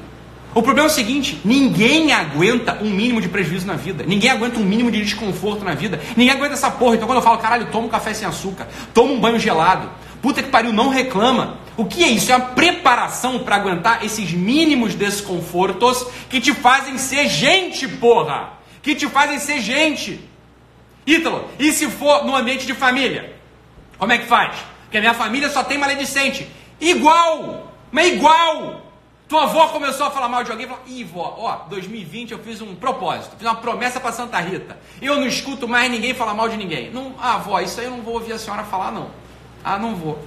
O 0.54 0.62
problema 0.62 0.90
é 0.90 0.92
o 0.92 0.94
seguinte: 0.94 1.40
ninguém 1.42 2.12
aguenta 2.12 2.80
um 2.82 2.90
mínimo 2.90 3.18
de 3.18 3.30
prejuízo 3.30 3.66
na 3.66 3.72
vida. 3.72 4.04
Ninguém 4.06 4.28
aguenta 4.28 4.60
um 4.60 4.62
mínimo 4.62 4.90
de 4.90 5.02
desconforto 5.02 5.64
na 5.64 5.72
vida. 5.72 5.98
Ninguém 6.14 6.34
aguenta 6.34 6.52
essa 6.52 6.70
porra. 6.70 6.96
Então 6.96 7.08
quando 7.08 7.16
eu 7.16 7.22
falo, 7.22 7.38
caralho, 7.38 7.68
toma 7.72 7.86
um 7.86 7.88
café 7.88 8.12
sem 8.12 8.28
açúcar, 8.28 8.68
toma 8.92 9.12
um 9.12 9.18
banho 9.18 9.38
gelado, 9.40 9.88
puta 10.20 10.42
que 10.42 10.50
pariu, 10.50 10.70
não 10.70 10.90
reclama. 10.90 11.56
O 11.78 11.86
que 11.86 12.04
é 12.04 12.08
isso? 12.08 12.30
É 12.30 12.36
uma 12.36 12.48
preparação 12.48 13.38
para 13.38 13.56
aguentar 13.56 14.04
esses 14.04 14.32
mínimos 14.32 14.94
desconfortos 14.94 16.06
que 16.28 16.42
te 16.42 16.52
fazem 16.52 16.98
ser 16.98 17.26
gente, 17.26 17.88
porra! 17.88 18.50
Que 18.82 18.94
te 18.94 19.08
fazem 19.08 19.38
ser 19.38 19.62
gente. 19.62 20.20
Ítalo, 21.06 21.48
e 21.58 21.72
se 21.72 21.88
for 21.88 22.26
no 22.26 22.36
ambiente 22.36 22.66
de 22.66 22.74
família? 22.74 23.34
Como 23.98 24.12
é 24.12 24.18
que 24.18 24.26
faz? 24.26 24.73
Porque 24.94 24.98
a 24.98 25.10
minha 25.10 25.14
família 25.14 25.48
só 25.48 25.64
tem 25.64 25.76
maledicente. 25.76 26.48
Igual! 26.80 27.72
Mas 27.90 28.12
igual! 28.12 28.82
Tua 29.26 29.42
avó 29.42 29.66
começou 29.66 30.06
a 30.06 30.10
falar 30.12 30.28
mal 30.28 30.44
de 30.44 30.52
alguém 30.52 30.66
e 30.66 30.68
falou: 30.68 30.84
Ih, 30.86 31.02
vó, 31.02 31.36
ó, 31.36 31.68
2020 31.68 32.30
eu 32.30 32.38
fiz 32.38 32.60
um 32.60 32.76
propósito, 32.76 33.34
fiz 33.36 33.44
uma 33.44 33.56
promessa 33.56 33.98
para 33.98 34.12
Santa 34.12 34.38
Rita. 34.38 34.78
Eu 35.02 35.16
não 35.16 35.26
escuto 35.26 35.66
mais 35.66 35.90
ninguém 35.90 36.14
falar 36.14 36.32
mal 36.32 36.48
de 36.48 36.56
ninguém. 36.56 36.92
Não, 36.92 37.12
ah, 37.20 37.38
vó, 37.38 37.58
isso 37.58 37.80
aí 37.80 37.86
eu 37.86 37.90
não 37.90 38.02
vou 38.02 38.14
ouvir 38.14 38.34
a 38.34 38.38
senhora 38.38 38.62
falar, 38.62 38.92
não. 38.92 39.10
Ah, 39.64 39.80
não 39.80 39.96
vou. 39.96 40.24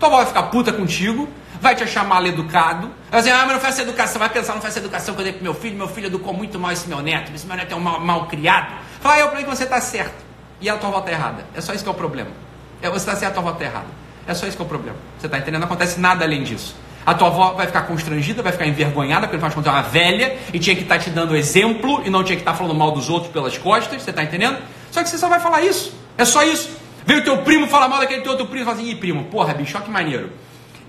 Tua 0.00 0.08
avó 0.08 0.16
vai 0.16 0.26
ficar 0.26 0.44
puta 0.44 0.72
contigo, 0.72 1.28
vai 1.60 1.76
te 1.76 1.84
achar 1.84 2.02
mal 2.02 2.26
educado. 2.26 2.90
Vai 3.10 3.20
dizer, 3.20 3.32
ah, 3.32 3.44
mas 3.44 3.52
não 3.52 3.60
faz 3.60 3.74
essa 3.74 3.82
educação. 3.82 4.18
Vai 4.18 4.30
pensar, 4.30 4.54
não 4.54 4.62
faz 4.62 4.74
essa 4.74 4.86
educação 4.86 5.14
que 5.14 5.20
eu 5.20 5.24
dei 5.24 5.34
pro 5.34 5.42
meu 5.42 5.52
filho. 5.52 5.76
Meu 5.76 5.88
filho 5.88 6.06
educou 6.06 6.32
muito 6.32 6.58
mal 6.58 6.72
esse 6.72 6.88
meu 6.88 7.02
neto. 7.02 7.30
Esse 7.34 7.46
meu 7.46 7.58
neto 7.58 7.72
é 7.72 7.76
um 7.76 7.80
mal, 7.80 8.00
mal 8.00 8.26
criado. 8.26 8.74
Fala, 9.02 9.16
ah, 9.16 9.18
eu 9.18 9.28
falei 9.28 9.44
que 9.44 9.50
você 9.50 9.66
tá 9.66 9.82
certo. 9.82 10.24
E 10.62 10.70
a 10.70 10.78
tua 10.78 10.88
avó 10.88 11.02
tá 11.02 11.12
errada. 11.12 11.44
É 11.54 11.60
só 11.60 11.74
isso 11.74 11.82
que 11.84 11.90
é 11.90 11.92
o 11.92 11.94
problema. 11.94 12.47
É, 12.82 12.88
você 12.88 12.96
está 12.98 13.16
certo, 13.16 13.32
a 13.32 13.34
tua 13.34 13.50
avó 13.50 13.52
está 13.52 13.64
errada. 13.64 13.86
É 14.26 14.34
só 14.34 14.46
isso 14.46 14.56
que 14.56 14.62
é 14.62 14.66
o 14.66 14.68
problema. 14.68 14.96
Você 15.18 15.26
está 15.26 15.38
entendendo? 15.38 15.60
Não 15.60 15.66
acontece 15.66 15.98
nada 15.98 16.24
além 16.24 16.42
disso. 16.42 16.74
A 17.04 17.14
tua 17.14 17.28
avó 17.28 17.54
vai 17.54 17.66
ficar 17.66 17.82
constrangida, 17.82 18.42
vai 18.42 18.52
ficar 18.52 18.66
envergonhada, 18.66 19.26
porque 19.26 19.36
afinal 19.36 19.48
de 19.48 19.54
contas 19.56 19.72
é 19.72 19.76
uma 19.76 19.82
velha 19.82 20.36
e 20.52 20.58
tinha 20.58 20.76
que 20.76 20.82
estar 20.82 20.96
tá 20.96 21.00
te 21.00 21.10
dando 21.10 21.34
exemplo 21.34 22.02
e 22.04 22.10
não 22.10 22.22
tinha 22.22 22.36
que 22.36 22.42
estar 22.42 22.52
tá 22.52 22.58
falando 22.58 22.76
mal 22.76 22.90
dos 22.90 23.08
outros 23.08 23.32
pelas 23.32 23.56
costas. 23.56 24.02
Você 24.02 24.10
está 24.10 24.22
entendendo? 24.22 24.58
Só 24.90 25.02
que 25.02 25.08
você 25.08 25.16
só 25.16 25.28
vai 25.28 25.40
falar 25.40 25.62
isso. 25.62 25.94
É 26.18 26.24
só 26.24 26.42
isso. 26.42 26.70
Veio 27.06 27.20
o 27.20 27.24
teu 27.24 27.38
primo 27.38 27.66
falar 27.66 27.88
mal 27.88 28.00
daquele 28.00 28.20
teu 28.20 28.32
outro 28.32 28.46
primo 28.46 28.62
e 28.62 28.64
fala 28.66 28.76
assim: 28.76 28.90
Ih, 28.90 28.96
primo, 28.96 29.24
porra, 29.24 29.54
bicho, 29.54 29.80
que 29.80 29.90
maneiro. 29.90 30.30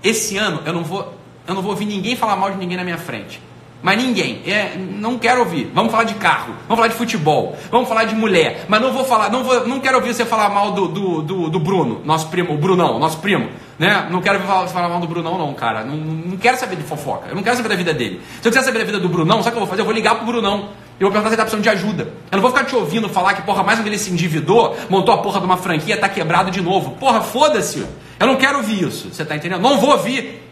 Esse 0.04 0.36
ano 0.36 0.62
eu 0.66 0.72
não 0.72 0.84
vou 0.84 1.18
Eu 1.48 1.54
não 1.54 1.62
vou 1.62 1.72
ouvir 1.72 1.86
ninguém 1.86 2.14
falar 2.14 2.36
mal 2.36 2.50
de 2.50 2.58
ninguém 2.58 2.76
na 2.76 2.84
minha 2.84 2.98
frente. 2.98 3.40
Mas 3.82 3.96
ninguém. 3.96 4.42
É, 4.46 4.76
não 4.76 5.18
quero 5.18 5.40
ouvir. 5.40 5.70
Vamos 5.74 5.90
falar 5.90 6.04
de 6.04 6.14
carro, 6.14 6.54
vamos 6.68 6.76
falar 6.76 6.88
de 6.88 6.94
futebol, 6.94 7.56
vamos 7.70 7.88
falar 7.88 8.04
de 8.04 8.14
mulher. 8.14 8.66
Mas 8.68 8.80
não 8.80 8.92
vou 8.92 9.04
falar, 9.04 9.30
não, 9.30 9.42
vou, 9.42 9.66
não 9.66 9.80
quero 9.80 9.96
ouvir 9.96 10.14
você 10.14 10.24
falar 10.24 10.50
mal 10.50 10.72
do, 10.72 10.88
do, 10.88 11.22
do, 11.22 11.50
do 11.50 11.60
Bruno, 11.60 12.02
nosso 12.04 12.28
primo, 12.28 12.52
o 12.52 12.58
Brunão, 12.58 12.98
nosso 12.98 13.18
primo. 13.18 13.48
Né? 13.78 14.06
Não 14.10 14.20
quero 14.20 14.38
falar, 14.40 14.68
falar 14.68 14.88
mal 14.90 15.00
do 15.00 15.06
Brunão, 15.06 15.38
não, 15.38 15.54
cara. 15.54 15.82
Não, 15.82 15.96
não 15.96 16.36
quero 16.36 16.58
saber 16.58 16.76
de 16.76 16.82
fofoca. 16.82 17.28
Eu 17.30 17.34
não 17.34 17.42
quero 17.42 17.56
saber 17.56 17.70
da 17.70 17.76
vida 17.76 17.94
dele. 17.94 18.20
Se 18.42 18.46
eu 18.46 18.52
quiser 18.52 18.62
saber 18.62 18.80
da 18.80 18.84
vida 18.84 19.00
do 19.00 19.08
Brunão, 19.08 19.42
sabe 19.42 19.48
o 19.48 19.52
que 19.52 19.56
eu 19.56 19.60
vou 19.60 19.68
fazer? 19.68 19.80
Eu 19.80 19.86
vou 19.86 19.94
ligar 19.94 20.16
pro 20.16 20.26
Brunão. 20.26 20.68
Eu 21.00 21.06
vou 21.06 21.12
perguntar 21.12 21.30
se 21.30 21.34
ele 21.34 21.36
tá 21.36 21.44
precisando 21.44 21.62
de 21.62 21.70
ajuda. 21.70 22.02
Eu 22.30 22.36
não 22.36 22.42
vou 22.42 22.50
ficar 22.50 22.64
te 22.64 22.76
ouvindo 22.76 23.08
falar 23.08 23.32
que, 23.32 23.40
porra, 23.40 23.62
mais 23.62 23.80
um 23.80 23.86
ele 23.86 23.96
se 23.96 24.10
endividou, 24.10 24.76
montou 24.90 25.14
a 25.14 25.18
porra 25.18 25.40
de 25.40 25.46
uma 25.46 25.56
franquia, 25.56 25.96
tá 25.96 26.10
quebrado 26.10 26.50
de 26.50 26.60
novo. 26.60 26.90
Porra, 26.90 27.22
foda-se. 27.22 27.86
Eu 28.18 28.26
não 28.26 28.36
quero 28.36 28.58
ouvir 28.58 28.86
isso. 28.86 29.08
Você 29.10 29.24
tá 29.24 29.34
entendendo? 29.34 29.62
Não 29.62 29.78
vou 29.78 29.92
ouvir. 29.92 30.46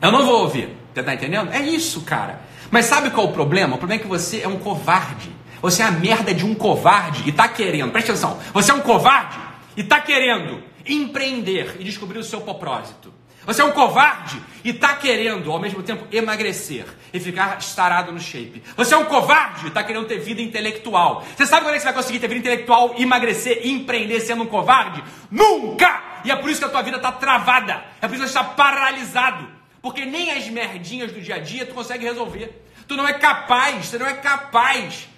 Eu 0.00 0.12
não 0.12 0.24
vou 0.24 0.42
ouvir. 0.42 0.79
Você 0.94 1.02
tá 1.02 1.14
entendendo? 1.14 1.52
É 1.52 1.60
isso, 1.60 2.02
cara. 2.02 2.40
Mas 2.70 2.86
sabe 2.86 3.10
qual 3.10 3.26
é 3.26 3.30
o 3.30 3.32
problema? 3.32 3.76
O 3.76 3.78
problema 3.78 4.00
é 4.00 4.02
que 4.02 4.08
você 4.08 4.40
é 4.40 4.48
um 4.48 4.58
covarde. 4.58 5.30
Você 5.62 5.82
é 5.82 5.84
a 5.84 5.90
merda 5.90 6.32
de 6.32 6.44
um 6.44 6.54
covarde 6.54 7.28
e 7.28 7.32
tá 7.32 7.46
querendo, 7.46 7.90
presta 7.90 8.12
atenção, 8.12 8.38
você 8.52 8.70
é 8.70 8.74
um 8.74 8.80
covarde 8.80 9.38
e 9.76 9.84
tá 9.84 10.00
querendo 10.00 10.62
empreender 10.86 11.76
e 11.78 11.84
descobrir 11.84 12.18
o 12.18 12.24
seu 12.24 12.40
propósito. 12.40 13.12
Você 13.44 13.62
é 13.62 13.64
um 13.64 13.72
covarde 13.72 14.40
e 14.62 14.70
está 14.70 14.94
querendo, 14.94 15.50
ao 15.50 15.58
mesmo 15.58 15.82
tempo, 15.82 16.06
emagrecer 16.12 16.84
e 17.12 17.18
ficar 17.18 17.58
estarado 17.58 18.12
no 18.12 18.20
shape. 18.20 18.62
Você 18.76 18.94
é 18.94 18.96
um 18.96 19.06
covarde 19.06 19.64
e 19.64 19.68
está 19.68 19.82
querendo 19.82 20.06
ter 20.06 20.18
vida 20.18 20.42
intelectual. 20.42 21.24
Você 21.36 21.46
sabe 21.46 21.64
quando 21.64 21.74
é 21.74 21.76
que 21.76 21.80
você 21.80 21.86
vai 21.86 21.94
conseguir 21.94 22.18
ter 22.18 22.28
vida 22.28 22.40
intelectual, 22.40 22.94
emagrecer 22.98 23.60
e 23.64 23.70
empreender 23.70 24.20
sendo 24.20 24.42
um 24.42 24.46
covarde? 24.46 25.02
Nunca! 25.30 26.02
E 26.22 26.30
é 26.30 26.36
por 26.36 26.50
isso 26.50 26.60
que 26.60 26.66
a 26.66 26.70
tua 26.70 26.82
vida 26.82 26.98
está 26.98 27.12
travada. 27.12 27.82
É 28.00 28.06
por 28.06 28.14
isso 28.14 28.24
que 28.24 28.30
você 28.30 28.38
está 28.38 28.44
paralisado. 28.44 29.59
Porque 29.82 30.04
nem 30.04 30.30
as 30.30 30.48
merdinhas 30.48 31.12
do 31.12 31.20
dia 31.20 31.36
a 31.36 31.38
dia 31.38 31.64
tu 31.64 31.74
consegue 31.74 32.04
resolver. 32.04 32.64
Tu 32.86 32.96
não 32.96 33.06
é 33.06 33.14
capaz, 33.14 33.86
você 33.86 33.98
não 33.98 34.06
é 34.06 34.14
capaz 34.14 35.08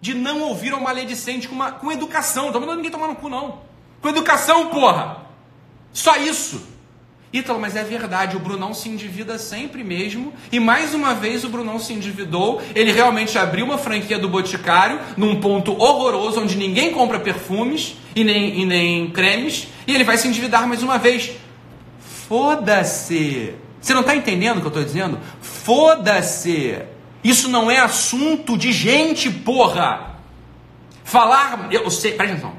de 0.00 0.14
não 0.14 0.42
ouvir 0.42 0.72
uma 0.72 0.82
maledicente 0.82 1.48
com, 1.48 1.54
uma, 1.54 1.72
com 1.72 1.90
educação. 1.90 2.46
Não 2.46 2.52
tô 2.52 2.60
mandando 2.60 2.76
ninguém 2.76 2.92
tomar 2.92 3.08
no 3.08 3.16
cu, 3.16 3.28
não. 3.28 3.60
Com 4.00 4.08
educação, 4.08 4.68
porra. 4.68 5.22
Só 5.92 6.16
isso. 6.16 6.78
Ítalo, 7.32 7.60
mas 7.60 7.76
é 7.76 7.84
verdade, 7.84 8.36
o 8.36 8.40
Brunão 8.40 8.72
se 8.72 8.88
endivida 8.88 9.38
sempre 9.38 9.84
mesmo. 9.84 10.32
E 10.50 10.58
mais 10.58 10.94
uma 10.94 11.14
vez 11.14 11.44
o 11.44 11.48
Brunão 11.48 11.78
se 11.78 11.92
endividou. 11.92 12.62
Ele 12.74 12.92
realmente 12.92 13.36
abriu 13.36 13.66
uma 13.66 13.76
franquia 13.76 14.18
do 14.18 14.28
Boticário 14.28 14.98
num 15.16 15.40
ponto 15.40 15.78
horroroso 15.78 16.40
onde 16.40 16.56
ninguém 16.56 16.92
compra 16.92 17.20
perfumes 17.20 17.96
e 18.14 18.24
nem, 18.24 18.60
e 18.60 18.64
nem 18.64 19.10
cremes. 19.10 19.68
E 19.86 19.94
ele 19.94 20.04
vai 20.04 20.16
se 20.16 20.28
endividar 20.28 20.66
mais 20.66 20.82
uma 20.82 20.98
vez. 20.98 21.32
Foda-se! 22.28 23.67
Você 23.80 23.94
não 23.94 24.00
está 24.00 24.14
entendendo 24.14 24.58
o 24.58 24.60
que 24.60 24.66
eu 24.66 24.70
estou 24.70 24.84
dizendo? 24.84 25.18
Foda-se! 25.40 26.78
Isso 27.22 27.48
não 27.48 27.70
é 27.70 27.78
assunto 27.78 28.56
de 28.56 28.72
gente, 28.72 29.30
porra! 29.30 30.16
Falar. 31.04 31.68
Eu 31.70 31.90
sei, 31.90 32.12
presta 32.12 32.34
atenção. 32.34 32.52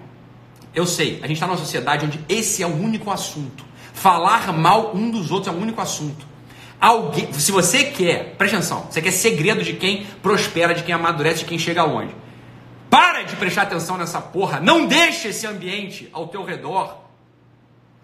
Eu 0.73 0.85
sei, 0.85 1.19
a 1.21 1.27
gente 1.27 1.33
está 1.33 1.47
numa 1.47 1.57
sociedade 1.57 2.05
onde 2.05 2.19
esse 2.29 2.63
é 2.63 2.67
o 2.67 2.73
único 2.73 3.11
assunto. 3.11 3.65
Falar 3.93 4.53
mal 4.53 4.95
um 4.95 5.09
dos 5.09 5.31
outros 5.31 5.53
é 5.53 5.57
o 5.57 5.61
único 5.61 5.81
assunto. 5.81 6.25
Alguém, 6.79 7.33
se 7.33 7.51
você 7.51 7.85
quer, 7.85 8.35
presta 8.37 8.57
atenção, 8.57 8.87
você 8.89 9.01
quer 9.01 9.11
segredo 9.11 9.61
de 9.61 9.73
quem 9.73 10.05
prospera, 10.21 10.73
de 10.73 10.83
quem 10.83 10.95
amadurece, 10.95 11.39
de 11.39 11.45
quem 11.45 11.59
chega 11.59 11.83
longe. 11.83 12.15
Para 12.89 13.23
de 13.23 13.35
prestar 13.35 13.63
atenção 13.63 13.97
nessa 13.97 14.21
porra. 14.21 14.59
Não 14.59 14.85
deixe 14.85 15.27
esse 15.27 15.45
ambiente 15.45 16.09
ao 16.13 16.27
teu 16.27 16.43
redor. 16.43 17.08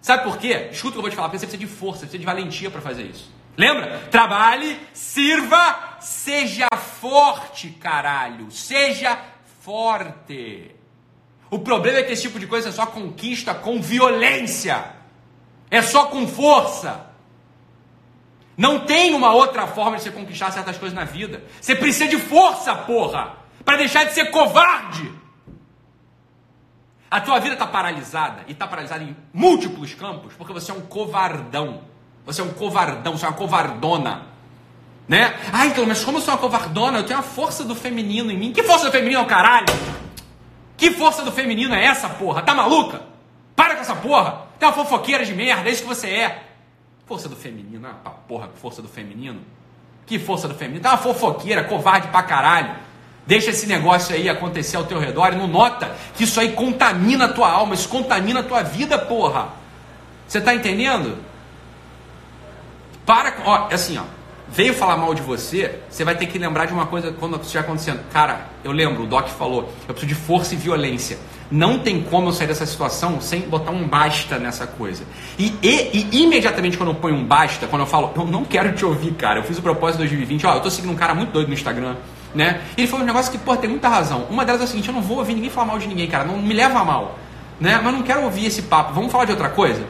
Sabe 0.05 0.23
por 0.23 0.37
quê? 0.37 0.69
Escuta 0.71 0.89
o 0.89 0.91
que 0.91 0.97
eu 0.99 1.01
vou 1.01 1.09
te 1.09 1.15
falar, 1.15 1.29
porque 1.29 1.39
você 1.39 1.47
precisa 1.47 1.67
de 1.67 1.79
força, 1.79 2.01
precisa 2.01 2.19
de 2.19 2.25
valentia 2.27 2.69
para 2.69 2.79
fazer 2.79 3.05
isso. 3.05 3.33
Lembra? 3.57 4.03
Trabalhe, 4.11 4.79
sirva, 4.93 5.97
seja 5.99 6.67
forte, 7.01 7.71
caralho. 7.71 8.51
Seja 8.51 9.17
forte. 9.61 10.75
O 11.49 11.57
problema 11.57 11.97
é 11.97 12.03
que 12.03 12.13
esse 12.13 12.21
tipo 12.21 12.37
de 12.37 12.45
coisa 12.45 12.71
só 12.71 12.85
conquista 12.85 13.55
com 13.55 13.81
violência. 13.81 14.91
É 15.71 15.81
só 15.81 16.05
com 16.05 16.27
força. 16.27 17.07
Não 18.55 18.81
tem 18.85 19.15
uma 19.15 19.33
outra 19.33 19.65
forma 19.65 19.97
de 19.97 20.03
você 20.03 20.11
conquistar 20.11 20.51
certas 20.51 20.77
coisas 20.77 20.95
na 20.95 21.05
vida. 21.05 21.43
Você 21.59 21.75
precisa 21.75 22.07
de 22.07 22.19
força, 22.19 22.75
porra, 22.75 23.37
para 23.65 23.77
deixar 23.77 24.03
de 24.03 24.13
ser 24.13 24.25
covarde. 24.25 25.11
A 27.15 27.21
tua 27.21 27.39
vida 27.39 27.53
está 27.53 27.65
paralisada 27.65 28.43
e 28.45 28.51
está 28.51 28.67
paralisada 28.67 29.01
em 29.01 29.15
múltiplos 29.31 29.93
campos 29.93 30.33
porque 30.33 30.51
você 30.51 30.69
é 30.69 30.73
um 30.73 30.81
covardão. 30.81 31.79
Você 32.25 32.41
é 32.41 32.43
um 32.43 32.51
covardão, 32.51 33.17
você 33.17 33.23
é 33.23 33.29
uma 33.29 33.37
covardona. 33.37 34.23
Né? 35.07 35.33
Ah, 35.53 35.65
então, 35.65 35.85
mas 35.85 36.03
como 36.03 36.17
eu 36.17 36.21
sou 36.21 36.33
uma 36.33 36.39
covardona, 36.41 36.97
eu 36.97 37.05
tenho 37.05 37.17
a 37.17 37.23
força 37.23 37.63
do 37.63 37.73
feminino 37.73 38.29
em 38.29 38.37
mim. 38.37 38.51
Que 38.51 38.61
força 38.63 38.87
do 38.87 38.91
feminino, 38.91 39.25
caralho? 39.25 39.65
Que 40.75 40.91
força 40.91 41.23
do 41.23 41.31
feminino 41.31 41.73
é 41.73 41.85
essa, 41.85 42.09
porra? 42.09 42.41
Tá 42.41 42.53
maluca? 42.53 43.03
Para 43.55 43.75
com 43.75 43.81
essa 43.81 43.95
porra. 43.95 44.47
Tem 44.59 44.67
uma 44.67 44.75
fofoqueira 44.75 45.23
de 45.23 45.33
merda, 45.33 45.69
é 45.69 45.71
isso 45.71 45.83
que 45.83 45.87
você 45.87 46.09
é. 46.09 46.43
Força 47.05 47.29
do 47.29 47.35
feminino, 47.37 47.87
ah, 47.87 48.09
porra, 48.09 48.49
força 48.55 48.81
do 48.81 48.89
feminino. 48.89 49.39
Que 50.05 50.19
força 50.19 50.49
do 50.49 50.55
feminino? 50.55 50.83
Tá 50.83 50.89
uma 50.89 50.97
fofoqueira, 50.97 51.63
covarde 51.63 52.09
pra 52.09 52.23
caralho. 52.23 52.75
Deixa 53.27 53.49
esse 53.49 53.65
negócio 53.65 54.15
aí 54.15 54.29
acontecer 54.29 54.77
ao 54.77 54.83
teu 54.83 54.99
redor 54.99 55.33
e 55.33 55.35
não 55.35 55.47
nota 55.47 55.95
que 56.15 56.23
isso 56.23 56.39
aí 56.39 56.53
contamina 56.53 57.25
a 57.25 57.33
tua 57.33 57.49
alma, 57.49 57.73
isso 57.73 57.89
contamina 57.89 58.41
a 58.41 58.43
tua 58.43 58.61
vida, 58.61 58.97
porra. 58.97 59.49
Você 60.27 60.39
tá 60.39 60.53
entendendo? 60.53 61.17
Para, 63.05 63.33
ó, 63.45 63.67
é 63.69 63.75
assim, 63.75 63.97
ó 63.97 64.03
veio 64.47 64.73
falar 64.73 64.97
mal 64.97 65.13
de 65.13 65.21
você, 65.21 65.79
você 65.89 66.03
vai 66.03 66.15
ter 66.15 66.27
que 66.27 66.37
lembrar 66.37 66.65
de 66.65 66.73
uma 66.73 66.85
coisa 66.85 67.11
quando 67.11 67.39
estiver 67.41 67.59
acontecendo. 67.59 67.99
Cara, 68.11 68.47
eu 68.63 68.71
lembro, 68.71 69.03
o 69.03 69.07
Doc 69.07 69.27
falou, 69.27 69.71
eu 69.87 69.93
preciso 69.93 70.07
de 70.07 70.15
força 70.15 70.53
e 70.53 70.57
violência. 70.57 71.17
Não 71.49 71.79
tem 71.79 72.01
como 72.01 72.29
eu 72.29 72.33
sair 72.33 72.47
dessa 72.47 72.65
situação 72.65 73.21
sem 73.21 73.41
botar 73.41 73.71
um 73.71 73.87
basta 73.87 74.39
nessa 74.39 74.65
coisa. 74.65 75.03
E, 75.37 75.53
e, 75.61 76.07
e, 76.11 76.23
imediatamente 76.23 76.77
quando 76.77 76.89
eu 76.89 76.95
ponho 76.95 77.15
um 77.15 77.23
basta, 77.23 77.67
quando 77.67 77.81
eu 77.81 77.87
falo, 77.87 78.11
eu 78.15 78.25
não 78.25 78.43
quero 78.43 78.73
te 78.73 78.85
ouvir, 78.85 79.13
cara, 79.13 79.39
eu 79.39 79.43
fiz 79.43 79.57
o 79.57 79.61
propósito 79.61 80.01
de 80.01 80.09
2020, 80.09 80.47
ó, 80.47 80.55
eu 80.55 80.61
tô 80.61 80.71
seguindo 80.71 80.91
um 80.91 80.95
cara 80.95 81.13
muito 81.13 81.31
doido 81.31 81.47
no 81.47 81.53
Instagram, 81.53 81.95
né? 82.35 82.61
Ele 82.77 82.85
falou 82.85 83.03
um 83.03 83.07
negócio 83.07 83.31
que, 83.31 83.37
pô, 83.37 83.55
tem 83.55 83.69
muita 83.69 83.87
razão. 83.87 84.25
Uma 84.29 84.45
delas 84.45 84.61
é 84.61 84.63
a 84.65 84.67
seguinte, 84.67 84.89
eu 84.89 84.93
não 84.93 85.01
vou 85.01 85.17
ouvir 85.17 85.33
ninguém 85.33 85.49
falar 85.49 85.67
mal 85.67 85.79
de 85.79 85.87
ninguém, 85.87 86.07
cara, 86.07 86.25
não 86.25 86.37
me 86.37 86.53
leva 86.53 86.79
a 86.79 86.83
mal, 86.83 87.17
né? 87.59 87.79
Mas 87.81 87.93
não 87.93 88.03
quero 88.03 88.21
ouvir 88.23 88.45
esse 88.45 88.63
papo. 88.63 88.93
Vamos 88.93 89.11
falar 89.11 89.25
de 89.25 89.31
outra 89.31 89.49
coisa? 89.49 89.83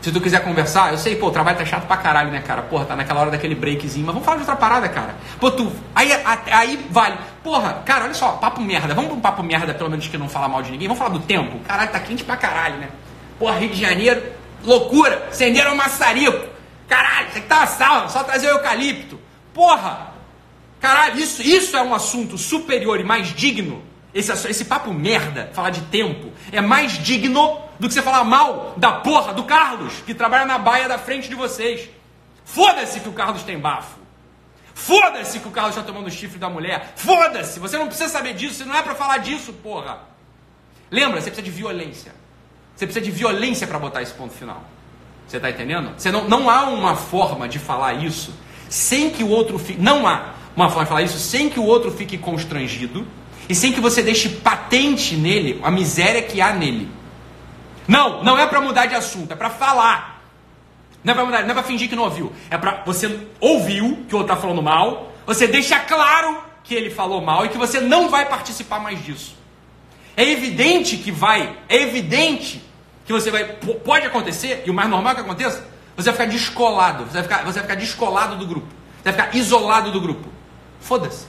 Se 0.00 0.10
tu 0.10 0.20
quiser 0.20 0.42
conversar, 0.42 0.90
eu 0.90 0.98
sei, 0.98 1.14
pô, 1.14 1.28
o 1.28 1.30
trabalho 1.30 1.58
tá 1.58 1.64
chato 1.64 1.86
pra 1.86 1.96
caralho, 1.96 2.30
né, 2.30 2.40
cara? 2.40 2.62
Porra, 2.62 2.84
tá 2.84 2.96
naquela 2.96 3.20
hora 3.20 3.30
daquele 3.30 3.54
breakzinho, 3.54 4.04
mas 4.04 4.12
vamos 4.12 4.24
falar 4.24 4.38
de 4.38 4.42
outra 4.42 4.56
parada, 4.56 4.88
cara. 4.88 5.14
Pô, 5.38 5.48
tu. 5.48 5.70
Aí, 5.94 6.10
aí 6.50 6.86
vale. 6.90 7.16
Porra, 7.42 7.82
cara, 7.84 8.04
olha 8.04 8.14
só, 8.14 8.32
papo 8.32 8.60
merda. 8.60 8.94
Vamos 8.94 9.10
pra 9.10 9.18
um 9.18 9.20
papo 9.20 9.42
merda, 9.44 9.72
pelo 9.72 9.88
menos 9.88 10.08
que 10.08 10.18
não 10.18 10.28
fala 10.28 10.48
mal 10.48 10.60
de 10.60 10.72
ninguém. 10.72 10.88
Vamos 10.88 10.98
falar 10.98 11.12
do 11.12 11.20
tempo. 11.20 11.56
Caralho, 11.60 11.90
tá 11.90 12.00
quente 12.00 12.24
pra 12.24 12.36
caralho, 12.36 12.78
né? 12.78 12.88
Porra, 13.38 13.58
Rio 13.58 13.68
de 13.68 13.80
Janeiro, 13.80 14.20
loucura. 14.64 15.28
Acenderam 15.30 15.74
o 15.74 15.76
maçarico. 15.76 16.46
Caralho, 16.88 17.28
isso 17.28 17.38
aqui 17.38 17.46
tá 17.46 17.58
uma 17.58 17.66
sala, 17.66 18.08
só 18.08 18.24
trazer 18.24 18.48
o 18.48 18.50
eucalipto. 18.50 19.20
Porra! 19.54 20.11
Caralho, 20.82 21.20
isso, 21.20 21.40
isso 21.40 21.76
é 21.76 21.82
um 21.82 21.94
assunto 21.94 22.36
superior 22.36 22.98
e 22.98 23.04
mais 23.04 23.28
digno. 23.28 23.80
Esse, 24.12 24.32
esse 24.48 24.64
papo 24.64 24.92
merda, 24.92 25.48
falar 25.54 25.70
de 25.70 25.80
tempo, 25.82 26.32
é 26.50 26.60
mais 26.60 26.98
digno 26.98 27.62
do 27.78 27.86
que 27.86 27.94
você 27.94 28.02
falar 28.02 28.24
mal 28.24 28.74
da 28.76 28.90
porra 28.90 29.32
do 29.32 29.44
Carlos, 29.44 29.94
que 30.04 30.12
trabalha 30.12 30.44
na 30.44 30.58
baia 30.58 30.88
da 30.88 30.98
frente 30.98 31.28
de 31.28 31.36
vocês. 31.36 31.88
Foda-se 32.44 32.98
que 32.98 33.08
o 33.08 33.12
Carlos 33.12 33.44
tem 33.44 33.60
bafo. 33.60 34.00
Foda-se 34.74 35.38
que 35.38 35.46
o 35.46 35.52
Carlos 35.52 35.76
está 35.76 35.86
tomando 35.86 36.08
o 36.08 36.10
chifre 36.10 36.36
da 36.36 36.50
mulher. 36.50 36.94
Foda-se, 36.96 37.60
você 37.60 37.78
não 37.78 37.86
precisa 37.86 38.08
saber 38.08 38.34
disso, 38.34 38.54
você 38.54 38.64
não 38.64 38.74
é 38.74 38.82
para 38.82 38.96
falar 38.96 39.18
disso, 39.18 39.52
porra. 39.52 40.00
Lembra, 40.90 41.20
você 41.20 41.30
precisa 41.30 41.42
de 41.42 41.50
violência. 41.52 42.12
Você 42.74 42.86
precisa 42.86 43.04
de 43.04 43.10
violência 43.12 43.68
para 43.68 43.78
botar 43.78 44.02
esse 44.02 44.14
ponto 44.14 44.34
final. 44.34 44.64
Você 45.28 45.36
está 45.36 45.48
entendendo? 45.48 45.92
Você 45.96 46.10
não, 46.10 46.28
não 46.28 46.50
há 46.50 46.64
uma 46.64 46.96
forma 46.96 47.48
de 47.48 47.60
falar 47.60 47.94
isso 47.94 48.34
sem 48.68 49.10
que 49.10 49.22
o 49.22 49.28
outro 49.28 49.60
fique. 49.60 49.80
Não 49.80 50.08
há 50.08 50.41
uma 50.56 50.68
forma 50.68 50.84
de 50.84 50.88
falar 50.88 51.02
isso 51.02 51.18
sem 51.18 51.48
que 51.48 51.58
o 51.58 51.64
outro 51.64 51.90
fique 51.90 52.18
constrangido 52.18 53.06
e 53.48 53.54
sem 53.54 53.72
que 53.72 53.80
você 53.80 54.02
deixe 54.02 54.28
patente 54.28 55.16
nele 55.16 55.60
a 55.62 55.70
miséria 55.70 56.22
que 56.22 56.40
há 56.40 56.52
nele. 56.52 56.88
Não, 57.88 58.22
não 58.22 58.38
é 58.38 58.46
para 58.46 58.60
mudar 58.60 58.86
de 58.86 58.94
assunto, 58.94 59.32
é 59.32 59.36
para 59.36 59.50
falar. 59.50 60.22
Não 61.02 61.12
é 61.12 61.14
para 61.14 61.24
mudar, 61.24 61.42
não 61.42 61.50
é 61.50 61.54
para 61.54 61.62
fingir 61.62 61.88
que 61.88 61.96
não 61.96 62.04
ouviu. 62.04 62.32
É 62.50 62.56
para 62.56 62.82
você 62.84 63.18
ouviu 63.40 64.04
que 64.08 64.14
o 64.14 64.18
outro 64.18 64.32
está 64.32 64.36
falando 64.36 64.62
mal, 64.62 65.12
você 65.26 65.46
deixa 65.46 65.78
claro 65.80 66.42
que 66.62 66.74
ele 66.74 66.90
falou 66.90 67.20
mal 67.20 67.44
e 67.44 67.48
que 67.48 67.58
você 67.58 67.80
não 67.80 68.08
vai 68.08 68.26
participar 68.26 68.78
mais 68.78 69.04
disso. 69.04 69.34
É 70.16 70.28
evidente 70.28 70.96
que 70.96 71.10
vai, 71.10 71.56
é 71.68 71.82
evidente 71.82 72.62
que 73.04 73.12
você 73.12 73.30
vai, 73.30 73.44
pode 73.44 74.06
acontecer, 74.06 74.62
e 74.66 74.70
o 74.70 74.74
mais 74.74 74.88
normal 74.88 75.14
que 75.14 75.20
aconteça, 75.22 75.66
você 75.96 76.10
vai 76.10 76.12
ficar 76.12 76.24
descolado, 76.26 77.04
você 77.04 77.14
vai 77.14 77.22
ficar, 77.22 77.38
você 77.38 77.58
vai 77.58 77.62
ficar 77.62 77.74
descolado 77.74 78.36
do 78.36 78.46
grupo, 78.46 78.68
você 78.96 79.10
vai 79.10 79.12
ficar 79.12 79.36
isolado 79.36 79.90
do 79.90 80.00
grupo. 80.00 80.28
Foda-se. 80.82 81.26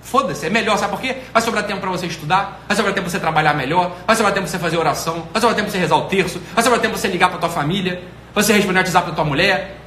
Foda-se, 0.00 0.46
é 0.46 0.50
melhor, 0.50 0.76
sabe 0.78 0.90
por 0.90 1.00
quê? 1.00 1.18
Vai 1.32 1.42
sobrar 1.42 1.64
tempo 1.64 1.80
para 1.80 1.90
você 1.90 2.06
estudar, 2.06 2.60
vai 2.66 2.76
sobrar 2.76 2.92
tempo 2.92 3.04
para 3.04 3.10
você 3.12 3.20
trabalhar 3.20 3.54
melhor, 3.54 3.96
vai 4.04 4.16
sobrar 4.16 4.34
tempo 4.34 4.46
para 4.46 4.50
você 4.50 4.58
fazer 4.58 4.76
oração, 4.76 5.28
vai 5.32 5.40
sobrar 5.40 5.54
tempo 5.54 5.66
para 5.66 5.72
você 5.72 5.78
rezar 5.78 5.96
o 5.96 6.06
terço, 6.06 6.42
vai 6.54 6.64
sobrar 6.64 6.80
tempo 6.80 6.94
para 6.94 7.00
você 7.00 7.08
ligar 7.08 7.28
para 7.28 7.38
tua 7.38 7.48
família, 7.48 8.02
você 8.34 8.52
responder 8.52 8.80
o 8.80 8.82
WhatsApp 8.82 9.10
da 9.10 9.14
tua 9.14 9.24
mulher. 9.24 9.78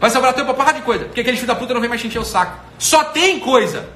Vai 0.00 0.10
sobrar 0.10 0.34
tempo 0.34 0.46
pra 0.46 0.54
porrada 0.54 0.78
de 0.78 0.84
coisa. 0.84 1.06
Porque 1.06 1.20
aquele 1.20 1.36
filho 1.36 1.48
da 1.48 1.54
puta 1.54 1.72
não 1.72 1.80
vem 1.80 1.88
mais 1.88 2.00
te 2.00 2.06
encher 2.06 2.18
o 2.18 2.24
saco. 2.24 2.58
Só 2.78 3.04
tem 3.04 3.40
coisa. 3.40 3.88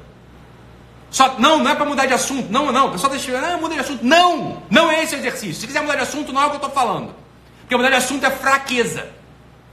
Só, 1.10 1.34
não, 1.38 1.58
não 1.62 1.70
é 1.70 1.74
para 1.74 1.84
mudar 1.84 2.06
de 2.06 2.14
assunto. 2.14 2.50
Não, 2.50 2.72
não. 2.72 2.88
O 2.88 2.92
pessoal 2.92 3.10
tá 3.10 3.18
dizendo, 3.18 3.44
ah, 3.44 3.56
muda 3.58 3.74
de 3.74 3.80
assunto. 3.80 4.04
Não! 4.04 4.62
Não 4.70 4.90
é 4.90 5.02
esse 5.02 5.14
o 5.14 5.18
exercício. 5.18 5.54
Se 5.54 5.66
quiser 5.66 5.82
mudar 5.82 5.96
de 5.96 6.02
assunto, 6.02 6.32
não 6.32 6.40
é 6.42 6.46
o 6.46 6.50
que 6.50 6.56
eu 6.56 6.60
tô 6.60 6.70
falando. 6.70 7.14
Porque 7.60 7.76
mudar 7.76 7.90
de 7.90 7.96
assunto 7.96 8.24
é 8.24 8.30
fraqueza. 8.30 9.06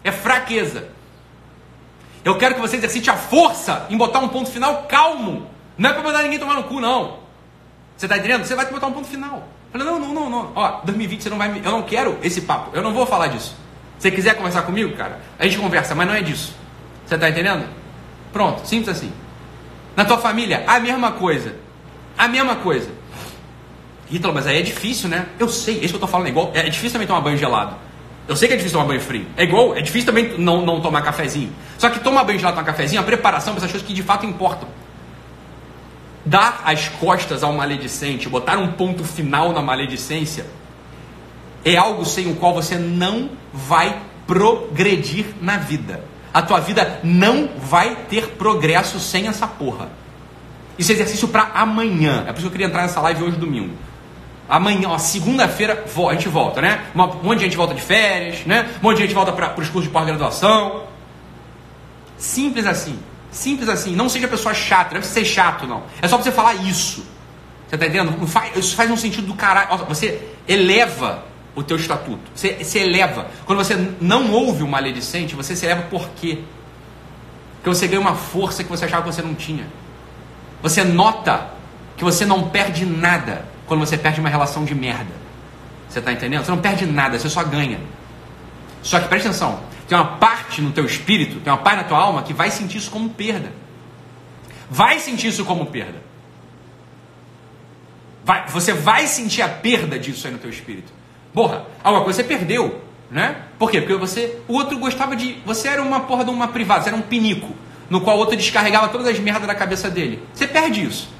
É 0.03 0.11
fraqueza. 0.11 0.89
Eu 2.25 2.39
quero 2.39 2.55
que 2.55 2.61
você 2.61 2.77
exercite 2.77 3.07
a 3.11 3.15
força 3.15 3.85
em 3.88 3.95
botar 3.95 4.17
um 4.17 4.27
ponto 4.27 4.49
final 4.49 4.83
calmo. 4.89 5.47
Não 5.77 5.91
é 5.91 5.93
para 5.93 6.01
mandar 6.01 6.23
ninguém 6.23 6.39
tomar 6.39 6.55
no 6.55 6.63
cu, 6.63 6.81
não. 6.81 7.19
Você 7.95 8.07
tá 8.07 8.17
entendendo? 8.17 8.43
Você 8.43 8.55
vai 8.55 8.65
botar 8.65 8.88
um 8.88 8.91
ponto 8.91 9.07
final. 9.07 9.47
Fala, 9.71 9.83
não, 9.83 9.99
não, 9.99 10.11
não, 10.11 10.29
não. 10.29 10.51
Ó, 10.55 10.81
2020 10.83 11.21
você 11.21 11.29
não 11.29 11.38
vai 11.38 11.49
me. 11.49 11.59
Eu 11.63 11.71
não 11.71 11.83
quero 11.83 12.17
esse 12.23 12.41
papo. 12.41 12.75
Eu 12.75 12.81
não 12.81 12.93
vou 12.93 13.05
falar 13.05 13.27
disso. 13.27 13.55
Se 13.99 14.09
você 14.09 14.11
quiser 14.11 14.35
conversar 14.35 14.63
comigo, 14.63 14.97
cara, 14.97 15.21
a 15.38 15.43
gente 15.43 15.59
conversa, 15.59 15.93
mas 15.93 16.07
não 16.07 16.15
é 16.15 16.21
disso. 16.21 16.55
Você 17.05 17.15
tá 17.15 17.29
entendendo? 17.29 17.69
Pronto, 18.33 18.65
simples 18.65 18.97
assim. 18.97 19.13
Na 19.95 20.03
tua 20.03 20.17
família, 20.17 20.63
a 20.65 20.79
mesma 20.79 21.11
coisa. 21.11 21.55
A 22.17 22.27
mesma 22.27 22.55
coisa. 22.55 22.89
Ítalo, 24.09 24.33
mas 24.33 24.47
aí 24.47 24.57
é 24.57 24.61
difícil, 24.63 25.09
né? 25.09 25.27
Eu 25.38 25.47
sei, 25.47 25.75
isso 25.75 25.89
que 25.89 25.95
eu 25.95 25.99
tô 25.99 26.07
falando 26.07 26.25
é 26.25 26.29
igual. 26.31 26.51
É 26.55 26.63
difícil 26.63 26.93
também 26.93 27.07
tomar 27.07 27.21
banho 27.21 27.38
gelado. 27.38 27.75
Eu 28.27 28.35
sei 28.35 28.47
que 28.47 28.55
é 28.55 28.57
difícil 28.57 28.77
tomar 28.77 28.88
banho 28.88 29.01
frio. 29.01 29.27
É 29.38 29.43
igual, 29.43 29.75
é 29.75 29.81
difícil 29.81 30.07
também 30.07 30.38
não, 30.38 30.65
não 30.65 30.81
tomar 30.81 31.01
cafezinho. 31.01 31.51
Só 31.77 31.89
que 31.89 31.99
tomar 31.99 32.23
banho 32.23 32.39
gelado, 32.39 32.57
tomar 32.57 32.65
cafezinho, 32.65 33.01
a 33.01 33.03
preparação 33.03 33.53
para 33.53 33.59
essas 33.61 33.71
coisas 33.71 33.88
que 33.88 33.93
de 33.93 34.01
fato 34.01 34.25
importam. 34.25 34.67
Dar 36.25 36.61
as 36.65 36.89
costas 36.89 37.43
ao 37.43 37.53
maledicente, 37.53 38.27
botar 38.27 38.57
um 38.57 38.71
ponto 38.71 39.03
final 39.03 39.53
na 39.53 39.61
maledicência, 39.61 40.47
é 41.63 41.77
algo 41.77 42.03
sem 42.03 42.27
o 42.31 42.35
qual 42.35 42.53
você 42.53 42.77
não 42.77 43.29
vai 43.53 43.95
progredir 44.25 45.27
na 45.39 45.57
vida. 45.57 46.03
A 46.33 46.41
tua 46.41 46.59
vida 46.59 46.99
não 47.03 47.49
vai 47.57 47.95
ter 48.09 48.29
progresso 48.29 48.99
sem 48.99 49.27
essa 49.27 49.47
porra. 49.47 49.89
Isso 50.77 50.91
é 50.91 50.95
exercício 50.95 51.27
para 51.27 51.51
amanhã. 51.53 52.25
É 52.27 52.33
por 52.33 52.39
isso 52.39 52.41
que 52.41 52.47
eu 52.47 52.51
queria 52.51 52.67
entrar 52.67 52.81
nessa 52.81 52.99
live 53.01 53.23
hoje 53.23 53.38
domingo. 53.38 53.73
Amanhã, 54.47 54.97
segunda-feira, 54.99 55.84
a 56.08 56.13
gente 56.13 56.29
volta, 56.29 56.62
né? 56.62 56.86
Um 56.93 57.23
monte 57.23 57.39
de 57.39 57.45
gente 57.45 57.58
volta 57.58 57.73
de 57.73 57.81
férias, 57.81 58.45
né? 58.45 58.69
Um 58.79 58.84
monte 58.84 58.97
de 58.97 59.03
gente 59.03 59.13
volta 59.15 59.31
para 59.31 59.60
os 59.60 59.69
cursos 59.69 59.86
de 59.86 59.89
pós-graduação. 59.89 60.84
Simples 62.17 62.67
assim. 62.67 62.99
Simples 63.31 63.67
assim. 63.67 63.95
Não 63.95 64.08
seja 64.08 64.27
pessoa 64.27 64.53
chata, 64.53 64.93
não 64.93 65.01
é 65.01 65.03
ser 65.03 65.25
chato, 65.25 65.65
não. 65.65 65.84
É 66.01 66.08
só 66.08 66.17
você 66.17 66.31
falar 66.31 66.53
isso. 66.55 67.03
Você 67.67 67.77
tá 67.77 67.88
entendendo? 67.88 68.15
Isso 68.55 68.75
faz 68.75 68.91
um 68.91 68.97
sentido 68.97 69.25
do 69.25 69.34
caralho. 69.34 69.84
Você 69.88 70.21
eleva 70.47 71.23
o 71.55 71.63
teu 71.63 71.77
estatuto. 71.77 72.31
Você 72.36 72.63
se 72.63 72.77
eleva. 72.77 73.27
Quando 73.45 73.58
você 73.58 73.75
não 73.99 74.31
ouve 74.31 74.62
o 74.62 74.67
maledicente, 74.67 75.36
você 75.36 75.55
se 75.55 75.65
eleva 75.65 75.84
por 75.84 76.10
quê? 76.10 76.39
Porque 77.55 77.69
você 77.69 77.88
ganha 77.88 77.99
uma 77.99 78.15
força 78.15 78.63
que 78.63 78.69
você 78.69 78.86
achava 78.86 79.01
que 79.03 79.13
você 79.13 79.23
não 79.23 79.34
tinha. 79.34 79.65
Você 80.62 80.84
nota 80.84 81.49
que 81.97 82.03
você 82.03 82.25
não 82.25 82.49
perde 82.49 82.86
nada 82.86 83.45
quando 83.67 83.80
você 83.80 83.97
perde 83.97 84.19
uma 84.19 84.30
relação 84.30 84.63
de 84.65 84.75
merda. 84.75 85.12
Você 85.89 85.99
está 85.99 86.12
entendendo? 86.12 86.43
Você 86.43 86.51
não 86.51 86.58
perde 86.58 86.86
nada, 86.86 87.17
você 87.17 87.30
só 87.30 87.43
ganha. 87.43 87.80
Só 88.82 88.99
que 88.99 89.08
preste 89.08 89.28
atenção, 89.28 89.60
tem 89.88 89.97
uma 89.97 90.17
parte 90.17 90.62
no 90.62 90.71
teu 90.71 90.86
espírito, 90.86 91.39
tem 91.39 91.51
uma 91.51 91.60
parte 91.60 91.78
na 91.78 91.84
tua 91.84 91.97
alma 91.97 92.23
que 92.23 92.34
vai 92.34 92.51
sentir 92.51 92.78
isso 92.78 92.91
como 92.91 93.10
perda. 93.10 93.51
Vai 94.69 94.99
sentir 94.99 95.28
isso 95.28 95.45
como 95.45 95.65
perda. 95.67 96.01
Vai, 98.23 98.47
você 98.47 98.73
vai 98.73 99.08
sentir 99.08 99.41
a 99.41 99.47
perda 99.49 99.99
disso 99.99 100.25
aí 100.25 100.34
no 100.34 100.39
teu 100.39 100.49
espírito. 100.49 100.91
Porra, 101.34 101.65
alguma 101.84 102.04
coisa 102.04 102.21
você 102.21 102.28
perdeu, 102.28 102.82
né? 103.12 103.36
Por 103.60 103.69
quê? 103.69 103.82
Porque 103.82 103.95
você, 103.95 104.39
o 104.47 104.54
outro 104.54 104.80
gostava 104.80 105.15
de, 105.15 105.38
você 105.45 105.67
era 105.67 105.82
uma 105.82 106.01
porra 106.01 106.25
de 106.25 106.32
uma 106.32 106.47
privada, 106.47 106.84
você 106.84 106.89
era 106.89 106.97
um 106.97 107.01
pinico, 107.01 107.54
no 107.89 108.01
qual 108.01 108.17
o 108.17 108.19
outro 108.19 108.36
descarregava 108.36 108.89
todas 108.89 109.08
as 109.08 109.19
merdas 109.19 109.45
da 109.45 109.54
cabeça 109.54 109.89
dele. 109.89 110.23
Você 110.34 110.47
perde 110.47 110.84
isso. 110.84 111.14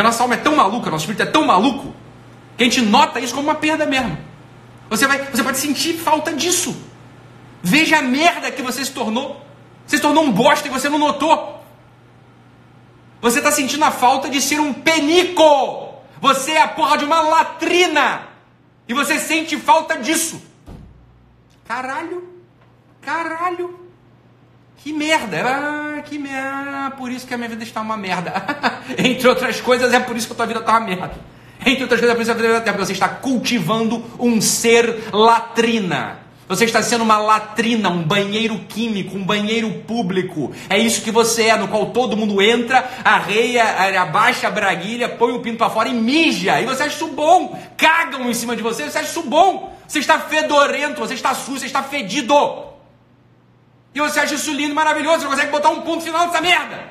E 0.00 0.02
a 0.02 0.02
nossa 0.02 0.22
alma 0.22 0.32
é 0.32 0.38
tão 0.38 0.56
maluca, 0.56 0.90
nosso 0.90 1.02
espírito 1.02 1.28
é 1.28 1.30
tão 1.30 1.44
maluco, 1.44 1.94
que 2.56 2.64
a 2.64 2.66
gente 2.66 2.80
nota 2.80 3.20
isso 3.20 3.34
como 3.34 3.48
uma 3.48 3.54
perda 3.54 3.84
mesmo. 3.84 4.16
Você 4.88 5.06
vai, 5.06 5.26
você 5.26 5.42
pode 5.42 5.58
sentir 5.58 5.98
falta 5.98 6.32
disso. 6.32 6.74
Veja 7.62 7.98
a 7.98 8.02
merda 8.02 8.50
que 8.50 8.62
você 8.62 8.82
se 8.82 8.92
tornou. 8.92 9.44
Você 9.86 9.96
se 9.96 10.02
tornou 10.02 10.24
um 10.24 10.32
bosta 10.32 10.66
e 10.66 10.70
você 10.70 10.88
não 10.88 10.98
notou. 10.98 11.62
Você 13.20 13.40
está 13.40 13.52
sentindo 13.52 13.84
a 13.84 13.90
falta 13.90 14.30
de 14.30 14.40
ser 14.40 14.58
um 14.58 14.72
penico. 14.72 15.92
Você 16.18 16.52
é 16.52 16.62
a 16.62 16.68
porra 16.68 16.96
de 16.96 17.04
uma 17.04 17.20
latrina. 17.20 18.26
E 18.88 18.94
você 18.94 19.18
sente 19.18 19.58
falta 19.58 19.98
disso. 19.98 20.42
Caralho. 21.68 22.26
Caralho. 23.02 23.79
Que 24.82 24.94
merda. 24.94 25.42
Ah, 25.44 26.02
que 26.02 26.18
merda. 26.18 26.90
Por 26.96 27.10
isso 27.12 27.26
que 27.26 27.34
a 27.34 27.36
minha 27.36 27.48
vida 27.48 27.62
está 27.62 27.80
uma 27.82 27.96
merda. 27.96 28.32
Entre 28.96 29.28
outras 29.28 29.60
coisas, 29.60 29.92
é 29.92 30.00
por 30.00 30.16
isso 30.16 30.26
que 30.26 30.32
a 30.32 30.36
tua 30.36 30.46
vida 30.46 30.60
está 30.60 30.72
uma 30.72 30.80
merda. 30.80 31.12
Entre 31.64 31.82
outras 31.82 32.00
coisas, 32.00 32.10
é 32.10 32.14
por 32.14 32.22
isso 32.22 32.32
que 32.32 32.38
a 32.38 32.40
tua 32.40 32.48
vida 32.48 32.58
está 32.58 32.72
porque 32.72 32.86
você 32.86 32.92
está 32.92 33.08
cultivando 33.08 34.02
um 34.18 34.40
ser 34.40 35.10
latrina. 35.12 36.18
Você 36.48 36.64
está 36.64 36.82
sendo 36.82 37.04
uma 37.04 37.18
latrina, 37.18 37.90
um 37.90 38.02
banheiro 38.02 38.58
químico, 38.68 39.16
um 39.16 39.22
banheiro 39.22 39.70
público. 39.86 40.50
É 40.68 40.76
isso 40.76 41.02
que 41.02 41.10
você 41.10 41.44
é, 41.44 41.56
no 41.56 41.68
qual 41.68 41.86
todo 41.86 42.16
mundo 42.16 42.42
entra, 42.42 42.90
arreia, 43.04 43.62
abaixa 44.00 44.48
a 44.48 44.50
braguilha, 44.50 45.10
põe 45.10 45.32
o 45.32 45.38
pinto 45.38 45.58
para 45.58 45.70
fora 45.70 45.88
e 45.88 45.92
mija. 45.92 46.60
E 46.60 46.64
você 46.64 46.82
acha 46.82 46.96
isso 46.96 47.08
bom. 47.08 47.56
Cagam 47.76 48.28
em 48.28 48.34
cima 48.34 48.56
de 48.56 48.62
você, 48.62 48.82
você 48.82 48.98
acha 48.98 49.10
isso 49.10 49.22
bom. 49.22 49.78
Você 49.86 50.00
está 50.00 50.18
fedorento, 50.18 50.98
você 50.98 51.14
está 51.14 51.34
sujo, 51.34 51.60
você 51.60 51.66
está 51.66 51.84
fedido. 51.84 52.69
E 53.94 54.00
você 54.00 54.20
acha 54.20 54.34
isso 54.34 54.52
lindo, 54.52 54.74
maravilhoso, 54.74 55.20
você 55.20 55.26
consegue 55.26 55.50
botar 55.50 55.70
um 55.70 55.82
ponto 55.82 56.02
final 56.02 56.26
nessa 56.26 56.40
merda. 56.40 56.90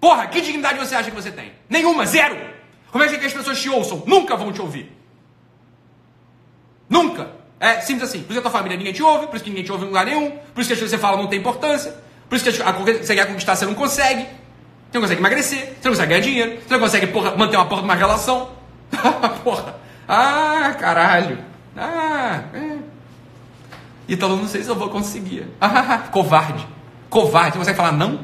Porra, 0.00 0.26
que 0.26 0.40
dignidade 0.40 0.78
você 0.78 0.94
acha 0.94 1.10
que 1.10 1.16
você 1.16 1.30
tem? 1.30 1.52
Nenhuma, 1.68 2.04
zero. 2.04 2.36
Como 2.92 3.02
é 3.02 3.08
que 3.08 3.24
as 3.24 3.32
pessoas 3.32 3.60
te 3.60 3.70
ouçam? 3.70 4.02
Nunca 4.06 4.36
vão 4.36 4.52
te 4.52 4.60
ouvir. 4.60 4.92
Nunca. 6.88 7.30
É 7.58 7.80
simples 7.80 8.10
assim. 8.10 8.22
Por 8.22 8.32
isso 8.32 8.40
que 8.42 8.46
a 8.46 8.50
tua 8.50 8.50
família 8.50 8.76
ninguém 8.76 8.92
te 8.92 9.02
ouve, 9.02 9.26
por 9.26 9.36
isso 9.36 9.44
que 9.44 9.50
ninguém 9.50 9.64
te 9.64 9.72
ouve 9.72 9.84
em 9.84 9.88
lugar 9.88 10.04
nenhum, 10.04 10.30
por 10.30 10.60
isso 10.60 10.68
que 10.68 10.74
as 10.74 10.78
coisas 10.78 10.90
que 10.90 10.96
você 10.96 10.98
fala 10.98 11.16
não 11.16 11.26
tem 11.26 11.38
importância, 11.38 11.96
por 12.28 12.36
isso 12.36 12.44
que 12.44 12.62
a 12.62 12.72
você 12.72 13.14
quer 13.14 13.26
conquistar, 13.26 13.56
você 13.56 13.64
não 13.64 13.74
consegue. 13.74 14.22
Você 14.22 14.98
não 14.98 15.00
consegue 15.00 15.20
emagrecer, 15.20 15.58
você 15.58 15.88
não 15.88 15.92
consegue 15.92 16.08
ganhar 16.08 16.20
dinheiro, 16.20 16.60
você 16.60 16.74
não 16.74 16.80
consegue 16.80 17.06
porra, 17.08 17.36
manter 17.36 17.56
uma 17.56 17.66
porra 17.66 17.80
de 17.80 17.88
uma 17.88 17.94
relação. 17.94 18.50
porra. 19.42 19.76
Ah, 20.06 20.76
caralho. 20.78 21.53
Ah, 24.06 24.10
é. 24.10 24.12
Então 24.12 24.36
não 24.36 24.46
sei 24.46 24.62
se 24.62 24.68
eu 24.68 24.74
vou 24.74 24.88
conseguir. 24.88 25.46
Ah, 25.60 25.98
covarde. 26.10 26.66
Covarde. 27.08 27.52
Você 27.52 27.58
consegue 27.58 27.76
falar 27.76 27.92
não? 27.92 28.20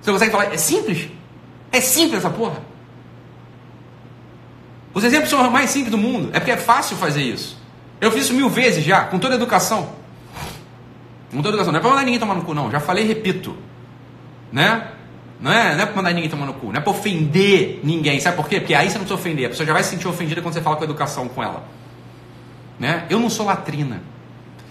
Você 0.00 0.12
consegue 0.12 0.30
falar. 0.30 0.52
É 0.52 0.56
simples? 0.56 1.08
É 1.72 1.80
simples 1.80 2.18
essa 2.18 2.30
porra. 2.30 2.62
Os 4.92 5.02
exemplos 5.02 5.28
são 5.28 5.44
os 5.44 5.50
mais 5.50 5.70
simples 5.70 5.90
do 5.90 5.98
mundo. 5.98 6.30
É 6.32 6.38
porque 6.38 6.52
é 6.52 6.56
fácil 6.56 6.96
fazer 6.96 7.22
isso. 7.22 7.60
Eu 8.00 8.12
fiz 8.12 8.24
isso 8.24 8.34
mil 8.34 8.48
vezes 8.48 8.84
já, 8.84 9.04
com 9.04 9.18
toda 9.18 9.34
a 9.34 9.36
educação. 9.36 9.90
Com 11.30 11.38
toda 11.38 11.48
a 11.48 11.50
educação. 11.50 11.72
Não 11.72 11.78
é 11.78 11.82
para 11.82 11.90
mandar 11.90 12.04
ninguém 12.04 12.20
tomar 12.20 12.34
no 12.34 12.42
cu, 12.42 12.54
não. 12.54 12.70
Já 12.70 12.78
falei 12.78 13.04
e 13.04 13.08
repito. 13.08 13.56
Né? 14.52 14.88
Não 15.40 15.50
é, 15.50 15.74
não 15.74 15.82
é 15.82 15.86
para 15.86 15.96
mandar 15.96 16.12
ninguém 16.12 16.30
tomar 16.30 16.46
no 16.46 16.54
cu. 16.54 16.66
Não 16.66 16.76
é 16.76 16.80
para 16.80 16.90
ofender 16.90 17.80
ninguém. 17.82 18.20
Sabe 18.20 18.36
por 18.36 18.48
quê? 18.48 18.60
Porque 18.60 18.74
aí 18.74 18.88
você 18.88 18.98
não 18.98 19.04
precisa 19.04 19.14
ofender. 19.20 19.46
A 19.46 19.48
pessoa 19.48 19.66
já 19.66 19.72
vai 19.72 19.82
se 19.82 19.90
sentir 19.90 20.06
ofendida 20.06 20.40
quando 20.40 20.54
você 20.54 20.60
fala 20.60 20.76
com 20.76 20.84
educação 20.84 21.28
com 21.28 21.42
ela. 21.42 21.64
Né? 22.78 23.04
Eu 23.10 23.18
não 23.18 23.28
sou 23.28 23.46
latrina. 23.46 24.00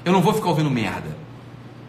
Eu 0.05 0.11
não 0.11 0.21
vou 0.21 0.33
ficar 0.33 0.49
ouvindo 0.49 0.69
merda. 0.69 1.23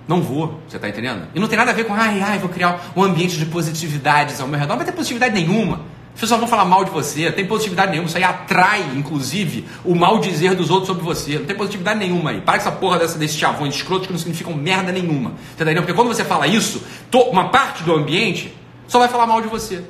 Não 0.06 0.22
vou, 0.22 0.60
você 0.68 0.76
está 0.76 0.88
entendendo? 0.88 1.26
E 1.34 1.40
não 1.40 1.48
tem 1.48 1.56
nada 1.56 1.70
a 1.70 1.74
ver 1.74 1.84
com, 1.84 1.94
ai, 1.94 2.20
ai, 2.20 2.38
vou 2.38 2.50
criar 2.50 2.92
um 2.94 3.02
ambiente 3.02 3.38
de 3.38 3.46
positividades 3.46 4.40
ao 4.40 4.46
meu 4.46 4.58
redor. 4.58 4.72
Não 4.72 4.76
vai 4.76 4.86
ter 4.86 4.92
positividade 4.92 5.34
nenhuma. 5.34 5.80
As 6.14 6.20
pessoas 6.20 6.38
vão 6.38 6.48
falar 6.48 6.64
mal 6.64 6.84
de 6.84 6.90
você, 6.90 7.24
não 7.24 7.32
tem 7.32 7.46
positividade 7.46 7.90
nenhuma. 7.90 8.06
Isso 8.06 8.16
aí 8.16 8.22
atrai, 8.22 8.82
inclusive, 8.94 9.66
o 9.84 9.94
mal 9.94 10.18
dizer 10.18 10.54
dos 10.54 10.70
outros 10.70 10.86
sobre 10.86 11.02
você. 11.02 11.38
Não 11.38 11.46
tem 11.46 11.56
positividade 11.56 11.98
nenhuma 11.98 12.30
aí. 12.30 12.40
Para 12.40 12.58
com 12.58 12.60
essa 12.60 12.72
porra 12.72 12.98
dessa, 12.98 13.18
desses 13.18 13.36
chavões 13.36 13.74
escrotos 13.74 14.06
que 14.06 14.12
não 14.12 14.18
significam 14.18 14.54
merda 14.54 14.92
nenhuma. 14.92 15.30
Tá 15.56 15.64
entendendo? 15.64 15.78
Porque 15.78 15.94
quando 15.94 16.08
você 16.08 16.24
fala 16.24 16.46
isso, 16.46 16.82
uma 17.32 17.48
parte 17.48 17.82
do 17.82 17.92
ambiente 17.94 18.54
só 18.86 18.98
vai 18.98 19.08
falar 19.08 19.26
mal 19.26 19.40
de 19.40 19.48
você. 19.48 19.82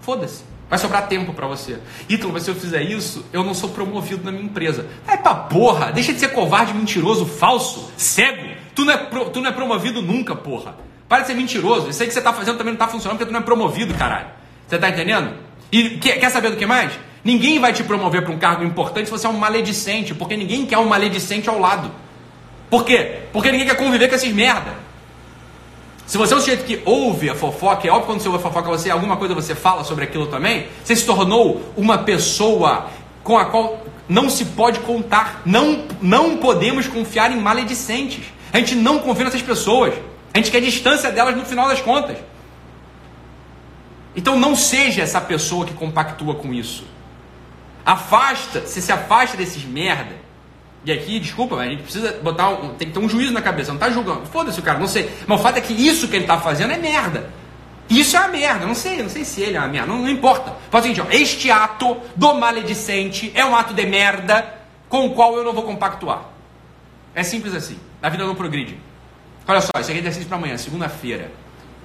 Foda-se. 0.00 0.53
Vai 0.68 0.78
sobrar 0.78 1.06
tempo 1.08 1.32
para 1.32 1.46
você. 1.46 1.78
Ítalo, 2.08 2.32
mas 2.32 2.42
se 2.42 2.50
eu 2.50 2.54
fizer 2.54 2.82
isso, 2.82 3.24
eu 3.32 3.44
não 3.44 3.54
sou 3.54 3.68
promovido 3.68 4.24
na 4.24 4.32
minha 4.32 4.44
empresa. 4.44 4.86
É 5.06 5.16
pra 5.16 5.34
porra. 5.34 5.92
Deixa 5.92 6.12
de 6.12 6.18
ser 6.18 6.28
covarde, 6.28 6.72
mentiroso, 6.72 7.26
falso, 7.26 7.90
cego. 7.96 8.54
Tu 8.74 8.84
não 8.84 8.92
é, 8.92 8.96
pro, 8.96 9.30
tu 9.30 9.40
não 9.40 9.50
é 9.50 9.52
promovido 9.52 10.02
nunca, 10.02 10.34
porra. 10.34 10.76
Para 11.08 11.20
de 11.20 11.28
ser 11.28 11.34
mentiroso. 11.34 11.90
Isso 11.90 12.02
aí 12.02 12.08
que 12.08 12.14
você 12.14 12.20
tá 12.20 12.32
fazendo 12.32 12.56
também 12.56 12.72
não 12.72 12.78
tá 12.78 12.88
funcionando 12.88 13.18
porque 13.18 13.30
tu 13.30 13.32
não 13.32 13.40
é 13.40 13.42
promovido, 13.42 13.94
caralho. 13.94 14.28
Você 14.66 14.76
está 14.76 14.88
entendendo? 14.88 15.34
E 15.70 15.90
quer, 15.90 16.18
quer 16.18 16.30
saber 16.30 16.50
do 16.50 16.56
que 16.56 16.66
mais? 16.66 16.92
Ninguém 17.22 17.58
vai 17.58 17.72
te 17.72 17.82
promover 17.82 18.22
para 18.22 18.32
um 18.32 18.38
cargo 18.38 18.64
importante 18.64 19.06
se 19.06 19.10
você 19.10 19.26
é 19.26 19.30
um 19.30 19.38
maledicente, 19.38 20.14
porque 20.14 20.36
ninguém 20.36 20.66
quer 20.66 20.78
um 20.78 20.86
maledicente 20.86 21.48
ao 21.48 21.58
lado. 21.58 21.90
Por 22.68 22.84
quê? 22.84 23.22
Porque 23.32 23.50
ninguém 23.50 23.66
quer 23.66 23.76
conviver 23.76 24.08
com 24.08 24.14
esses 24.14 24.32
merda. 24.32 24.83
Se 26.06 26.18
você 26.18 26.34
é 26.34 26.36
o 26.36 26.40
sujeito 26.40 26.64
que 26.64 26.82
ouve 26.84 27.30
a 27.30 27.34
fofoca, 27.34 27.88
é 27.88 27.90
óbvio 27.90 28.06
quando 28.06 28.20
você 28.20 28.28
ouve 28.28 28.40
a 28.40 28.42
fofoca, 28.42 28.68
você 28.68 28.90
alguma 28.90 29.16
coisa 29.16 29.34
você 29.34 29.54
fala 29.54 29.84
sobre 29.84 30.04
aquilo 30.04 30.26
também, 30.26 30.66
você 30.84 30.94
se 30.94 31.06
tornou 31.06 31.62
uma 31.76 31.98
pessoa 31.98 32.90
com 33.22 33.38
a 33.38 33.46
qual 33.46 33.80
não 34.08 34.28
se 34.28 34.44
pode 34.44 34.80
contar. 34.80 35.40
Não, 35.44 35.86
não 36.00 36.36
podemos 36.36 36.86
confiar 36.86 37.32
em 37.32 37.40
maledicentes. 37.40 38.24
A 38.52 38.58
gente 38.58 38.74
não 38.74 38.98
confia 38.98 39.24
nessas 39.24 39.42
pessoas. 39.42 39.94
A 40.32 40.38
gente 40.38 40.50
quer 40.50 40.60
distância 40.60 41.10
delas 41.10 41.36
no 41.36 41.44
final 41.44 41.68
das 41.68 41.80
contas. 41.80 42.18
Então 44.14 44.38
não 44.38 44.54
seja 44.54 45.02
essa 45.02 45.20
pessoa 45.20 45.66
que 45.66 45.74
compactua 45.74 46.34
com 46.34 46.52
isso. 46.52 46.84
Afasta, 47.84 48.60
você 48.60 48.80
se 48.80 48.92
afasta 48.92 49.36
desses 49.36 49.64
merda. 49.64 50.23
E 50.84 50.92
aqui, 50.92 51.18
desculpa, 51.18 51.56
a 51.56 51.64
gente 51.66 51.82
precisa 51.82 52.12
botar 52.22 52.50
um, 52.50 52.74
tem 52.74 52.88
que 52.88 52.94
ter 52.94 53.00
um 53.00 53.08
juízo 53.08 53.32
na 53.32 53.40
cabeça, 53.40 53.72
não 53.72 53.78
tá 53.78 53.90
julgando. 53.90 54.26
Foda-se 54.26 54.60
o 54.60 54.62
cara, 54.62 54.78
não 54.78 54.86
sei. 54.86 55.10
Mas 55.26 55.40
o 55.40 55.42
fato 55.42 55.56
é 55.56 55.60
que 55.60 55.72
isso 55.72 56.08
que 56.08 56.16
ele 56.16 56.26
tá 56.26 56.38
fazendo 56.38 56.72
é 56.72 56.76
merda. 56.76 57.30
Isso 57.88 58.16
é 58.16 58.20
uma 58.20 58.28
merda, 58.28 58.66
não 58.66 58.74
sei, 58.74 59.02
não 59.02 59.08
sei 59.08 59.24
se 59.24 59.42
ele 59.42 59.56
é 59.56 59.60
uma 59.60 59.68
merda, 59.68 59.86
não, 59.86 59.98
não 59.98 60.08
importa. 60.08 60.54
Faz 60.70 60.84
o 60.84 60.88
seguinte, 60.88 61.06
ó, 61.06 61.10
este 61.10 61.50
ato 61.50 61.96
do 62.16 62.34
maledicente 62.34 63.30
é 63.34 63.44
um 63.44 63.54
ato 63.54 63.74
de 63.74 63.86
merda 63.86 64.62
com 64.88 65.06
o 65.06 65.10
qual 65.10 65.36
eu 65.36 65.44
não 65.44 65.52
vou 65.52 65.62
compactuar. 65.62 66.24
É 67.14 67.22
simples 67.22 67.54
assim. 67.54 67.78
A 68.02 68.08
vida 68.08 68.24
não 68.24 68.34
progride. 68.34 68.78
Olha 69.46 69.60
só, 69.60 69.70
isso 69.78 69.90
aqui 69.90 69.98
é 69.98 70.00
exercício 70.00 70.28
para 70.28 70.36
amanhã, 70.36 70.56
segunda-feira. 70.56 71.30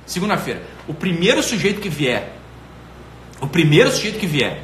Segunda-feira. 0.06 0.64
O 0.88 0.94
primeiro 0.94 1.44
sujeito 1.44 1.80
que 1.80 1.90
vier, 1.90 2.34
o 3.40 3.48
primeiro 3.48 3.92
sujeito 3.92 4.20
que 4.20 4.28
vier 4.28 4.64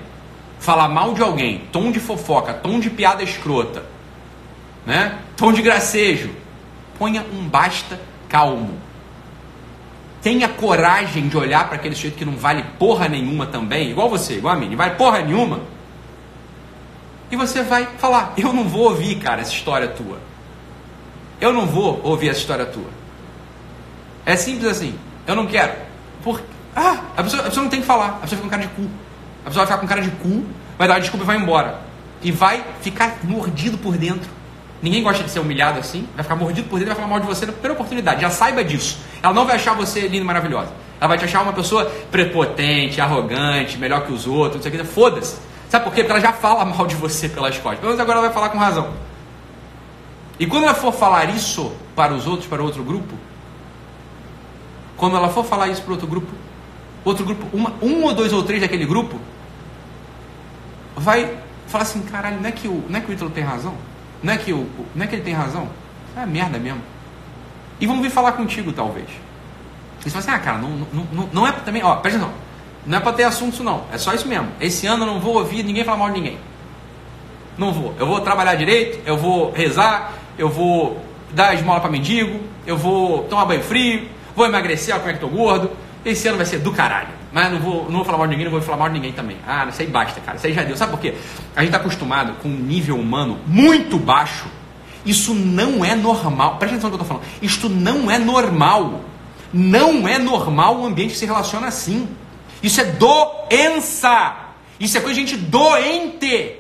falar 0.60 0.88
mal 0.88 1.14
de 1.14 1.22
alguém, 1.22 1.68
tom 1.72 1.92
de 1.92 2.00
fofoca, 2.00 2.54
tom 2.54 2.80
de 2.80 2.90
piada 2.90 3.22
escrota, 3.22 3.86
né? 4.86 5.20
Tom 5.36 5.52
de 5.52 5.62
gracejo, 5.62 6.32
ponha 6.98 7.26
um 7.34 7.48
basta 7.48 8.00
calmo. 8.30 8.78
Tenha 10.22 10.50
coragem 10.50 11.28
de 11.28 11.38
olhar 11.38 11.68
para 11.68 11.76
aquele 11.76 11.96
sujeito 11.96 12.18
que 12.18 12.26
não 12.26 12.36
vale 12.36 12.64
porra 12.80 13.08
nenhuma 13.08 13.46
também, 13.46 13.92
igual 13.92 14.10
você, 14.10 14.36
igual 14.36 14.56
a 14.56 14.58
mim, 14.58 14.70
não 14.70 14.78
vale 14.78 14.96
porra 14.96 15.22
nenhuma. 15.22 15.62
E 17.30 17.36
você 17.36 17.64
vai 17.64 17.86
falar: 17.98 18.34
Eu 18.38 18.54
não 18.54 18.68
vou 18.68 18.90
ouvir, 18.90 19.16
cara, 19.16 19.42
essa 19.42 19.52
história 19.52 19.88
tua. 19.88 20.20
Eu 21.40 21.52
não 21.52 21.66
vou 21.66 22.00
ouvir 22.04 22.30
essa 22.30 22.40
história 22.40 22.66
tua. 22.66 22.90
É 24.26 24.36
simples 24.36 24.68
assim. 24.68 24.98
Eu 25.28 25.36
não 25.36 25.46
quero. 25.46 25.74
Por... 26.24 26.42
Ah, 26.76 27.02
a 27.16 27.24
pessoa, 27.24 27.42
a 27.42 27.46
pessoa 27.46 27.64
não 27.64 27.70
tem 27.70 27.82
que 27.82 27.88
falar. 27.88 28.18
A 28.18 28.20
pessoa 28.22 28.42
fica 28.42 28.44
com 28.44 28.50
cara 28.50 28.62
de 28.62 28.70
cu. 28.70 28.90
A 29.46 29.50
pessoa 29.50 29.66
vai 29.66 29.66
ficar 29.66 29.78
com 29.78 29.88
cara 29.88 30.02
de 30.02 30.12
cu, 30.12 30.44
vai 30.78 30.88
dar 30.88 30.96
uma 30.96 31.00
desculpa 31.00 31.24
e 31.24 31.28
vai 31.28 31.38
embora. 31.38 31.80
E 32.24 32.32
vai 32.32 32.64
ficar 32.82 33.18
mordido 33.24 33.78
por 33.78 33.96
dentro. 33.96 34.30
Ninguém 34.86 35.02
gosta 35.02 35.24
de 35.24 35.32
ser 35.32 35.40
humilhado 35.40 35.80
assim. 35.80 36.08
Vai 36.14 36.22
ficar 36.22 36.36
mordido 36.36 36.70
por 36.70 36.78
dentro 36.78 36.92
e 36.92 36.94
vai 36.94 36.96
falar 36.96 37.08
mal 37.08 37.20
de 37.20 37.26
você 37.26 37.44
na 37.48 37.52
primeira 37.52 37.74
oportunidade. 37.74 38.22
Já 38.22 38.30
saiba 38.30 38.64
disso. 38.64 39.00
Ela 39.24 39.34
não 39.34 39.44
vai 39.44 39.56
achar 39.56 39.74
você 39.74 40.02
lindo 40.02 40.18
e 40.18 40.24
maravilhosa. 40.24 40.72
Ela 41.02 41.08
vai 41.08 41.18
te 41.18 41.26
achar 41.26 41.42
uma 41.42 41.54
pessoa 41.54 41.86
prepotente, 42.12 43.02
arrogante, 43.02 43.80
melhor 43.80 44.06
que 44.06 44.14
os 44.14 44.28
outros, 44.28 44.58
não 44.58 44.62
sei 44.62 44.80
o 44.80 44.84
que. 44.84 44.92
Foda-se. 44.92 45.38
Sabe 45.70 45.86
por 45.86 45.92
quê? 45.92 46.04
Porque 46.04 46.12
ela 46.12 46.22
já 46.22 46.34
fala 46.34 46.64
mal 46.64 46.86
de 46.86 46.94
você 46.94 47.28
pelas 47.28 47.58
costas. 47.58 47.80
Pelo 47.80 47.94
menos 47.94 48.00
agora 48.00 48.20
ela 48.20 48.28
vai 48.28 48.36
falar 48.36 48.50
com 48.50 48.60
razão. 48.60 48.94
E 50.40 50.46
quando 50.46 50.66
ela 50.66 50.76
for 50.76 50.94
falar 50.94 51.32
isso 51.32 51.76
para 51.96 52.14
os 52.14 52.28
outros, 52.28 52.48
para 52.48 52.62
outro 52.62 52.84
grupo, 52.84 53.16
quando 54.96 55.18
ela 55.18 55.30
for 55.30 55.44
falar 55.44 55.68
isso 55.70 55.82
para 55.82 55.94
outro 55.94 56.06
grupo, 56.06 56.32
outro 57.04 57.26
grupo, 57.26 57.48
uma, 57.52 57.74
um 57.82 58.04
ou 58.04 58.14
dois 58.14 58.32
ou 58.32 58.44
três 58.44 58.62
daquele 58.62 58.86
grupo, 58.86 59.20
vai 60.96 61.40
falar 61.66 61.86
assim, 61.86 62.04
caralho, 62.04 62.40
não 62.40 62.48
é 62.48 62.52
que 62.52 62.68
o, 62.68 62.84
não 62.88 63.00
é 63.00 63.02
que 63.02 63.10
o 63.10 63.14
Ítalo 63.14 63.32
tem 63.32 63.44
razão? 63.44 63.74
Não 64.26 64.34
é 64.34 64.38
que, 64.38 64.52
não 64.52 65.04
é 65.04 65.08
que 65.08 65.16
ele 65.16 65.22
tem 65.22 65.36
razão? 65.36 65.70
É 66.18 66.26
merda 66.26 66.58
mesmo. 66.58 66.82
E 67.80 67.86
vão 67.86 68.02
vir 68.02 68.10
falar 68.10 68.32
contigo, 68.32 68.74
talvez. 68.74 69.08
E 70.00 70.04
você 70.04 70.10
fala 70.10 70.20
assim, 70.20 70.32
ah, 70.32 70.40
cara, 70.40 70.58
não, 70.58 70.70
não, 70.70 71.08
não, 71.14 71.30
não 71.32 71.48
é 71.48 71.52
também, 71.52 71.84
ó, 71.84 71.98
presta 71.98 72.20
atenção. 72.20 72.36
Não 72.88 72.98
é 72.98 73.02
para 73.02 73.14
ter 73.14 73.24
assunto 73.24 73.64
não. 73.64 73.84
É 73.94 74.00
só 74.00 74.16
isso 74.16 74.28
mesmo. 74.28 74.48
Esse 74.60 74.88
ano 74.88 75.04
eu 75.04 75.14
não 75.14 75.20
vou 75.20 75.36
ouvir 75.36 75.62
ninguém 75.62 75.84
falar 75.84 75.98
mal 75.98 76.08
de 76.08 76.16
ninguém. 76.16 76.40
Não 77.56 77.72
vou. 77.72 77.94
Eu 78.00 78.08
vou 78.08 78.20
trabalhar 78.20 78.56
direito, 78.56 79.00
eu 79.06 79.16
vou 79.16 79.52
rezar, 79.52 80.14
eu 80.40 80.50
vou 80.50 81.00
dar 81.30 81.54
esmola 81.54 81.80
para 81.80 81.92
mendigo, 81.92 82.40
eu 82.66 82.76
vou 82.76 83.26
tomar 83.26 83.46
banho 83.46 83.62
frio, 83.62 84.08
vou 84.36 84.48
emagrecer, 84.48 84.96
como 84.96 85.10
é 85.10 85.14
que 85.14 85.20
tô 85.20 85.28
gordo. 85.28 85.70
Esse 86.04 86.28
ano 86.28 86.38
vai 86.38 86.48
ser 86.48 86.58
do 86.60 86.72
caralho. 86.72 87.10
Mas 87.36 87.52
não 87.52 87.60
vou, 87.60 87.84
não 87.90 87.96
vou 87.96 88.06
falar 88.06 88.20
mal 88.20 88.28
de 88.28 88.32
ninguém, 88.32 88.46
não 88.46 88.52
vou 88.54 88.62
falar 88.62 88.78
mal 88.78 88.88
de 88.88 88.94
ninguém 88.94 89.12
também. 89.12 89.36
Ah, 89.46 89.66
isso 89.68 89.82
aí 89.82 89.88
basta, 89.90 90.22
cara. 90.22 90.38
Isso 90.38 90.48
aí 90.48 90.54
já 90.54 90.64
deu. 90.64 90.78
Sabe 90.78 90.92
por 90.92 91.02
quê? 91.02 91.16
A 91.54 91.60
gente 91.60 91.68
está 91.68 91.80
acostumado 91.80 92.36
com 92.42 92.48
um 92.48 92.56
nível 92.56 92.98
humano 92.98 93.38
muito 93.46 94.00
baixo. 94.00 94.48
Isso 95.06 95.34
não 95.34 95.84
é 95.84 95.96
normal. 95.96 96.56
Presta 96.56 96.78
atenção 96.78 96.90
no 96.90 96.96
que 96.96 97.02
eu 97.02 97.04
estou 97.04 97.20
falando. 97.20 97.30
Isto 97.42 97.68
não 97.68 98.10
é 98.10 98.18
normal. 98.18 99.02
Não 99.52 100.08
é 100.08 100.18
normal 100.18 100.80
o 100.80 100.86
ambiente 100.86 101.18
se 101.18 101.26
relaciona 101.26 101.68
assim. 101.68 102.08
Isso 102.64 102.80
é 102.80 102.86
doença. 102.86 104.38
Isso 104.80 104.98
é 104.98 105.02
coisa 105.02 105.22
de 105.22 105.28
gente 105.28 105.36
doente. 105.36 106.56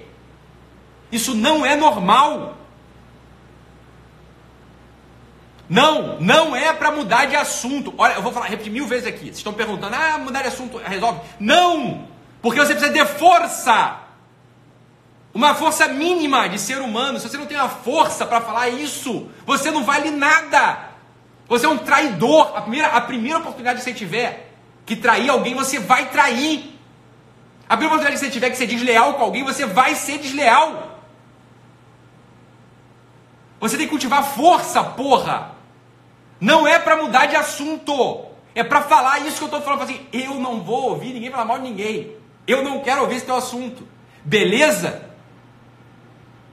Isso 1.10 1.34
não 1.34 1.66
é 1.66 1.78
normal. 1.78 2.58
Não, 5.67 6.19
não 6.19 6.56
é 6.56 6.71
para 6.73 6.91
mudar 6.91 7.25
de 7.25 7.36
assunto. 7.36 7.93
Olha, 7.97 8.13
eu 8.13 8.21
vou 8.21 8.32
falar, 8.32 8.47
repetir 8.47 8.71
mil 8.71 8.86
vezes 8.86 9.08
aqui. 9.08 9.25
Vocês 9.25 9.38
estão 9.38 9.54
perguntando, 9.54 9.95
ah, 9.95 10.17
mudar 10.17 10.41
de 10.43 10.49
assunto 10.49 10.78
resolve? 10.78 11.21
Não! 11.39 12.08
Porque 12.41 12.60
você 12.60 12.75
precisa 12.75 12.93
de 12.93 13.06
força. 13.06 14.01
Uma 15.34 15.56
força 15.56 15.88
mínima 15.88 16.47
de 16.47 16.60
ser 16.60 16.80
humano. 16.80 17.19
Se 17.19 17.28
você 17.28 17.38
não 17.38 17.47
tem 17.47 17.58
a 17.58 17.67
força 17.67 18.25
para 18.25 18.41
falar 18.41 18.69
isso, 18.69 19.28
você 19.45 19.71
não 19.71 19.84
vale 19.84 20.12
nada. 20.12 20.91
Você 21.47 21.65
é 21.65 21.69
um 21.69 21.80
traidor. 21.80 22.56
A 22.56 22.62
primeira, 22.62 22.88
a 22.89 23.01
primeira 23.01 23.39
oportunidade 23.39 23.80
que 23.80 23.86
você 23.86 23.93
tiver 23.93 24.51
que 24.86 24.95
trair 24.95 25.30
alguém, 25.30 25.56
você 25.56 25.80
vai 25.80 26.10
trair. 26.10 26.80
A 27.67 27.75
primeira 27.75 27.95
oportunidade 27.95 28.19
que 28.19 28.25
você 28.25 28.32
tiver 28.32 28.51
que 28.51 28.58
ser 28.58 28.67
desleal 28.67 29.15
com 29.15 29.23
alguém, 29.23 29.43
você 29.43 29.65
vai 29.65 29.95
ser 29.95 30.19
desleal. 30.19 31.01
Você 33.60 33.78
tem 33.78 33.88
que 33.88 33.91
cultivar 33.91 34.23
força, 34.23 34.84
porra. 34.84 35.55
Não 36.39 36.67
é 36.67 36.78
para 36.80 36.98
mudar 36.98 37.26
de 37.28 37.36
assunto. 37.36 38.26
É 38.54 38.63
para 38.63 38.82
falar 38.82 39.19
isso 39.19 39.38
que 39.38 39.43
eu 39.43 39.48
estou 39.48 39.62
falando. 39.62 39.84
Assim, 39.84 40.00
eu 40.13 40.36
não 40.36 40.62
vou 40.62 40.89
ouvir 40.89 41.13
ninguém 41.13 41.32
falar 41.32 41.45
mal 41.45 41.58
de 41.58 41.63
ninguém. 41.63 42.12
Eu 42.48 42.63
não 42.63 42.80
quero 42.82 43.02
ouvir 43.02 43.15
esse 43.15 43.26
teu 43.26 43.36
assunto. 43.36 43.88
Beleza? 44.24 45.10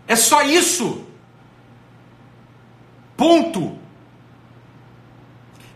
É 0.06 0.16
só 0.16 0.42
isso. 0.42 1.06
Ponto. 3.16 3.78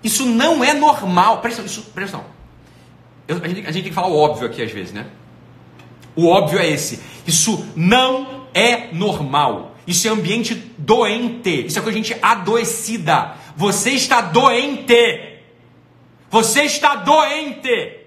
Isso 0.02 0.24
não 0.26 0.62
é 0.62 0.72
normal. 0.72 1.40
Presta, 1.40 1.62
isso, 1.62 1.82
presta 1.94 2.16
atenção. 2.18 2.36
Eu, 3.28 3.40
a, 3.42 3.48
gente, 3.48 3.60
a 3.66 3.72
gente 3.72 3.82
tem 3.82 3.90
que 3.90 3.94
falar 3.94 4.08
o 4.08 4.16
óbvio 4.16 4.46
aqui 4.46 4.62
às 4.62 4.70
vezes, 4.70 4.92
né? 4.92 5.06
O 6.14 6.28
óbvio 6.28 6.58
é 6.58 6.66
esse. 6.68 7.00
Isso 7.26 7.66
não 7.74 8.46
é 8.54 8.92
normal. 8.92 9.74
Isso 9.86 10.08
é 10.08 10.10
ambiente 10.10 10.54
doente. 10.78 11.66
Isso 11.66 11.78
é 11.78 11.82
coisa 11.82 11.98
de 11.98 12.08
gente 12.08 12.18
adoecida. 12.22 13.34
Você 13.56 13.90
está 13.92 14.20
doente. 14.20 15.40
Você 16.30 16.62
está 16.64 16.96
doente. 16.96 18.04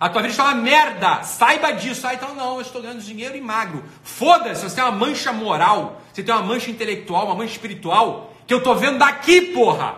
A 0.00 0.08
tua 0.08 0.22
vida 0.22 0.32
está 0.32 0.44
uma 0.44 0.54
merda. 0.54 1.22
Saiba 1.22 1.72
disso. 1.72 2.06
Ah, 2.06 2.14
então 2.14 2.34
não, 2.34 2.56
eu 2.56 2.62
estou 2.62 2.82
ganhando 2.82 3.02
dinheiro 3.02 3.36
e 3.36 3.40
magro. 3.40 3.84
Foda-se, 4.02 4.62
você 4.62 4.74
tem 4.74 4.82
uma 4.82 4.90
mancha 4.90 5.32
moral, 5.32 6.00
você 6.12 6.22
tem 6.22 6.34
uma 6.34 6.42
mancha 6.42 6.70
intelectual, 6.70 7.26
uma 7.26 7.36
mancha 7.36 7.52
espiritual, 7.52 8.34
que 8.46 8.52
eu 8.52 8.58
estou 8.58 8.74
vendo 8.74 8.98
daqui, 8.98 9.52
porra. 9.52 9.96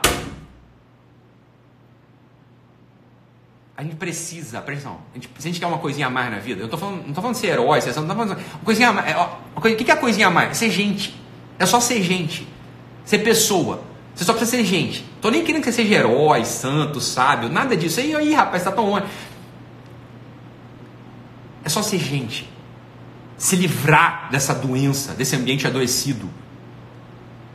A 3.76 3.83
gente 3.83 3.96
precisa, 3.96 4.61
presta 4.61 4.88
atenção, 4.88 5.02
a 5.11 5.14
gente, 5.14 5.28
se 5.38 5.48
a 5.48 5.50
gente 5.50 5.59
quer 5.59 5.66
uma 5.66 5.78
coisinha 5.78 6.07
a 6.07 6.11
mais 6.11 6.30
na 6.30 6.38
vida, 6.38 6.62
eu 6.62 6.68
tô 6.68 6.76
falando, 6.78 6.96
não 6.96 7.09
estou 7.09 7.22
falando 7.22 7.35
de 7.35 7.40
ser 7.40 7.48
herói, 7.48 7.80
não 7.80 8.07
tô 8.07 8.14
falando, 8.14 8.33
uma 8.33 8.64
coisinha 8.64 8.90
a 8.90 8.92
mais, 8.92 9.11
é, 9.11 9.16
o 9.57 9.61
que 9.61 9.90
é 9.90 9.94
a 9.94 9.96
coisinha 9.96 10.28
a 10.28 10.30
mais? 10.30 10.50
É 10.50 10.54
ser 10.54 10.70
gente. 10.70 11.20
É 11.59 11.66
só 11.66 11.80
ser 11.80 12.00
gente. 12.02 12.46
Ser 13.05 13.19
pessoa. 13.19 13.83
Você 14.14 14.25
só 14.25 14.33
precisa 14.33 14.57
ser 14.57 14.64
gente. 14.64 15.05
Tô 15.21 15.31
nem 15.31 15.45
querendo 15.45 15.62
que 15.62 15.71
você 15.71 15.83
seja 15.83 15.95
herói, 15.95 16.45
santo, 16.45 17.01
sábio, 17.01 17.49
nada 17.49 17.77
disso. 17.77 18.01
Aí, 18.01 18.14
aí 18.14 18.33
rapaz, 18.33 18.62
tá 18.62 18.71
tão 18.71 18.88
longe. 18.88 19.07
É 21.64 21.69
só 21.69 21.83
ser 21.83 21.99
gente. 21.99 22.49
Se 23.37 23.57
livrar 23.57 24.29
dessa 24.31 24.55
doença, 24.55 25.14
desse 25.14 25.35
ambiente 25.35 25.67
adoecido. 25.67 26.31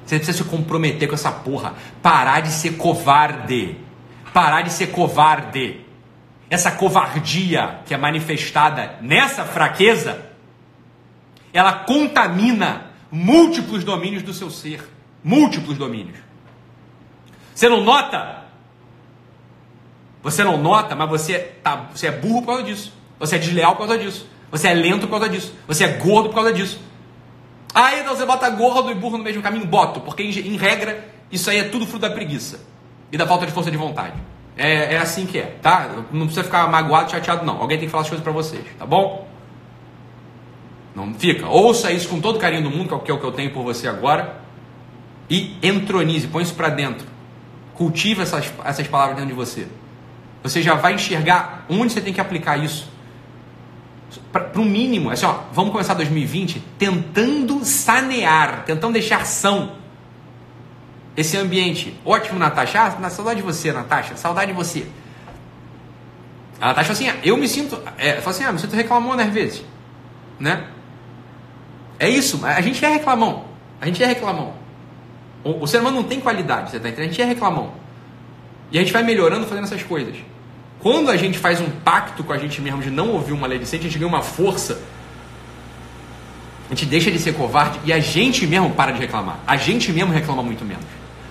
Você 0.05 0.17
precisa 0.17 0.39
se 0.39 0.43
comprometer 0.43 1.07
com 1.07 1.15
essa 1.15 1.31
porra. 1.31 1.75
Parar 2.01 2.41
de 2.41 2.51
ser 2.51 2.75
covarde. 2.77 3.77
Parar 4.33 4.63
de 4.63 4.73
ser 4.73 4.87
covarde. 4.87 5.81
Essa 6.49 6.71
covardia 6.71 7.79
que 7.85 7.93
é 7.93 7.97
manifestada 7.97 8.97
nessa 9.01 9.45
fraqueza, 9.45 10.25
ela 11.53 11.71
contamina 11.71 12.87
múltiplos 13.11 13.83
domínios 13.83 14.23
do 14.23 14.33
seu 14.33 14.49
ser. 14.49 14.98
Múltiplos 15.23 15.77
domínios. 15.77 16.17
Você 17.53 17.67
não 17.67 17.83
nota? 17.83 18.45
Você 20.23 20.43
não 20.43 20.57
nota, 20.57 20.95
mas 20.95 21.09
você, 21.09 21.39
tá, 21.63 21.89
você 21.93 22.07
é 22.07 22.11
burro 22.11 22.41
por 22.41 22.47
causa 22.47 22.63
disso. 22.63 22.93
Você 23.19 23.35
é 23.35 23.39
desleal 23.39 23.73
por 23.75 23.87
causa 23.87 23.97
disso. 23.97 24.27
Você 24.51 24.67
é 24.67 24.73
lento 24.73 25.07
por 25.07 25.19
causa 25.19 25.29
disso. 25.29 25.53
Você 25.67 25.83
é 25.83 25.97
gordo 25.97 26.29
por 26.29 26.35
causa 26.35 26.53
disso. 26.53 26.79
Aí 27.73 27.99
então 27.99 28.15
você 28.15 28.25
bota 28.25 28.49
gordo 28.49 28.91
e 28.91 28.95
burro 28.95 29.17
no 29.17 29.23
mesmo 29.23 29.41
caminho? 29.41 29.65
Boto, 29.65 30.01
porque 30.01 30.23
em, 30.23 30.57
regra 30.57 31.07
isso 31.31 31.49
aí 31.49 31.59
é 31.59 31.63
tudo 31.63 31.85
fruto 31.85 32.07
da 32.07 32.09
preguiça 32.09 32.59
e 33.11 33.17
da 33.17 33.27
falta 33.27 33.45
de 33.45 33.51
força 33.51 33.69
de 33.69 33.77
vontade. 33.77 34.15
É, 34.57 34.95
é 34.95 34.97
assim 34.97 35.25
que 35.25 35.37
é, 35.37 35.57
tá? 35.61 36.03
Não 36.11 36.25
precisa 36.25 36.43
ficar 36.43 36.67
magoado, 36.67 37.11
chateado, 37.11 37.45
não. 37.45 37.61
Alguém 37.61 37.77
tem 37.77 37.87
que 37.87 37.91
falar 37.91 38.03
as 38.03 38.09
coisas 38.09 38.23
para 38.23 38.33
vocês, 38.33 38.65
tá 38.77 38.85
bom? 38.85 39.27
Não 40.95 41.13
fica. 41.13 41.47
Ouça 41.47 41.91
isso 41.91 42.09
com 42.09 42.19
todo 42.19 42.39
carinho 42.39 42.63
do 42.63 42.71
mundo, 42.71 42.99
que 42.99 43.11
é 43.11 43.13
o 43.13 43.19
que 43.19 43.25
eu 43.25 43.31
tenho 43.31 43.51
por 43.51 43.63
você 43.63 43.87
agora. 43.87 44.38
E 45.29 45.55
entronize, 45.61 46.27
põe 46.27 46.43
isso 46.43 46.55
para 46.55 46.69
dentro. 46.69 47.07
Cultive 47.75 48.21
essas, 48.21 48.51
essas 48.65 48.87
palavras 48.87 49.17
dentro 49.17 49.29
de 49.29 49.35
você. 49.35 49.67
Você 50.41 50.61
já 50.61 50.75
vai 50.75 50.93
enxergar 50.93 51.65
onde 51.69 51.93
você 51.93 52.01
tem 52.01 52.13
que 52.13 52.21
aplicar 52.21 52.57
isso. 52.57 52.89
Para 54.31 54.59
o 54.59 54.65
mínimo, 54.65 55.11
assim, 55.11 55.25
ó, 55.25 55.41
vamos 55.53 55.71
começar 55.71 55.93
2020 55.93 56.63
tentando 56.79 57.63
sanear, 57.63 58.63
tentando 58.65 58.93
deixar 58.93 59.25
são 59.25 59.73
esse 61.15 61.37
ambiente. 61.37 61.99
Ótimo, 62.03 62.39
Natasha. 62.39 62.81
Ah, 62.81 63.09
saudade 63.09 63.41
de 63.41 63.45
você, 63.45 63.71
Natasha. 63.71 64.15
Saudade 64.15 64.51
de 64.51 64.57
você. 64.57 64.87
A 66.59 66.67
Natasha 66.67 66.93
assim, 66.93 67.07
ah, 67.07 67.17
eu 67.23 67.37
me 67.37 67.47
sinto. 67.47 67.81
É, 67.97 68.15
fala 68.15 68.35
assim, 68.35 68.43
ah, 68.43 68.51
me 68.51 68.59
sinto 68.59 68.75
reclamando 68.75 69.21
às 69.21 69.29
vezes. 69.29 69.63
Né? 70.39 70.65
É 71.99 72.09
isso, 72.09 72.45
a 72.45 72.61
gente 72.61 72.83
é 72.83 72.87
reclamão. 72.87 73.45
A 73.81 73.85
gente 73.85 74.01
é 74.01 74.05
reclamão. 74.05 74.53
O, 75.43 75.63
o 75.63 75.67
ser 75.67 75.79
humano 75.79 75.97
não 75.97 76.03
tem 76.03 76.19
qualidade, 76.19 76.71
você 76.71 76.79
tá 76.79 76.89
entendendo? 76.89 77.05
A 77.05 77.11
gente 77.11 77.21
é 77.21 77.25
reclamão. 77.25 77.73
E 78.71 78.77
a 78.77 78.81
gente 78.81 78.93
vai 78.93 79.03
melhorando 79.03 79.45
fazendo 79.47 79.63
essas 79.63 79.83
coisas. 79.83 80.15
Quando 80.79 81.09
a 81.09 81.17
gente 81.17 81.37
faz 81.37 81.59
um 81.59 81.69
pacto 81.69 82.23
com 82.23 82.31
a 82.31 82.37
gente 82.37 82.61
mesmo 82.61 82.81
de 82.81 82.89
não 82.89 83.09
ouvir 83.09 83.33
uma 83.33 83.47
lei 83.47 83.59
decente, 83.59 83.85
a 83.85 83.89
gente 83.89 83.99
ganha 83.99 84.09
uma 84.09 84.21
força. 84.21 84.81
A 86.67 86.75
gente 86.75 86.85
deixa 86.85 87.11
de 87.11 87.19
ser 87.19 87.33
covarde 87.33 87.79
e 87.83 87.91
a 87.91 87.99
gente 87.99 88.45
mesmo 88.45 88.69
para 88.71 88.91
de 88.91 88.99
reclamar. 88.99 89.39
A 89.45 89.57
gente 89.57 89.91
mesmo 89.91 90.13
reclama 90.13 90.43
muito 90.43 90.63
menos. 90.63 90.85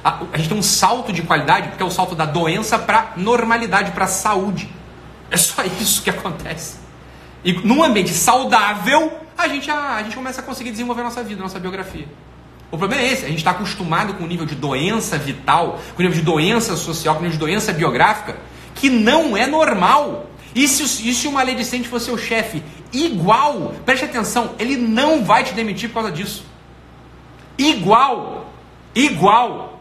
A, 0.05 0.21
a 0.33 0.37
gente 0.37 0.49
tem 0.49 0.59
um 0.59 0.63
salto 0.63 1.13
de 1.13 1.23
qualidade, 1.23 1.69
porque 1.69 1.83
é 1.83 1.87
o 1.87 1.91
salto 1.91 2.15
da 2.15 2.27
doença 2.27 2.79
para 2.79 3.13
normalidade, 3.17 3.93
para 3.93 4.07
saúde. 4.07 4.69
É 5.31 5.37
só 5.37 5.63
isso 5.81 6.03
que 6.03 6.11
acontece. 6.11 6.79
E 7.45 7.53
num 7.53 7.83
ambiente 7.83 8.11
saudável, 8.11 9.13
a 9.37 9.47
gente, 9.49 9.71
a, 9.71 9.95
a 9.95 10.03
gente 10.03 10.17
começa 10.17 10.41
a 10.41 10.45
conseguir 10.45 10.73
desenvolver 10.73 11.03
a 11.03 11.05
nossa 11.05 11.23
vida, 11.23 11.41
a 11.41 11.45
nossa 11.45 11.61
biografia. 11.61 12.07
O 12.71 12.77
problema 12.77 13.03
é 13.03 13.13
esse, 13.13 13.25
a 13.25 13.29
gente 13.29 13.39
está 13.39 13.53
acostumado 13.53 14.15
com 14.15 14.25
o 14.25 14.27
nível 14.27 14.45
de 14.45 14.55
doença 14.55 15.17
vital, 15.17 15.81
com 15.95 16.03
o 16.03 16.07
nível 16.07 16.19
de 16.19 16.25
doença 16.25 16.77
social, 16.77 17.15
com 17.15 17.21
o 17.21 17.25
nível 17.25 17.39
de 17.39 17.45
doença 17.45 17.73
biográfica, 17.73 18.37
que 18.75 18.91
não 18.91 19.37
é 19.37 19.47
normal. 19.47 20.27
E 20.55 20.69
se, 20.69 21.09
e 21.09 21.15
se 21.15 21.27
o 21.27 21.33
maledicente 21.33 21.89
for 21.89 22.01
seu 22.01 22.19
chefe 22.19 22.63
igual, 22.93 23.75
preste 23.87 24.05
atenção, 24.05 24.55
ele 24.59 24.77
não 24.77 25.25
vai 25.25 25.45
te 25.45 25.55
demitir 25.55 25.89
por 25.89 25.97
causa 25.97 26.13
disso. 26.13 26.45
Igual. 27.57 28.53
Igual. 28.95 29.81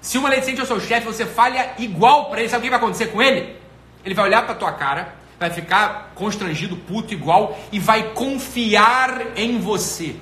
Se 0.00 0.18
o 0.18 0.22
maledicente 0.22 0.60
é 0.60 0.62
o 0.62 0.66
seu 0.66 0.80
chefe, 0.80 1.06
você 1.06 1.26
falha 1.26 1.74
igual 1.78 2.26
para 2.26 2.40
ele, 2.40 2.48
sabe 2.48 2.60
o 2.60 2.64
que 2.64 2.70
vai 2.70 2.78
acontecer 2.78 3.06
com 3.06 3.20
ele? 3.20 3.56
Ele 4.04 4.14
vai 4.14 4.26
olhar 4.26 4.44
para 4.44 4.54
tua 4.54 4.72
cara, 4.72 5.14
vai 5.38 5.50
ficar 5.50 6.12
constrangido, 6.14 6.76
puto, 6.76 7.12
igual, 7.12 7.58
e 7.70 7.78
vai 7.78 8.10
confiar 8.10 9.36
em 9.36 9.58
você. 9.58 10.16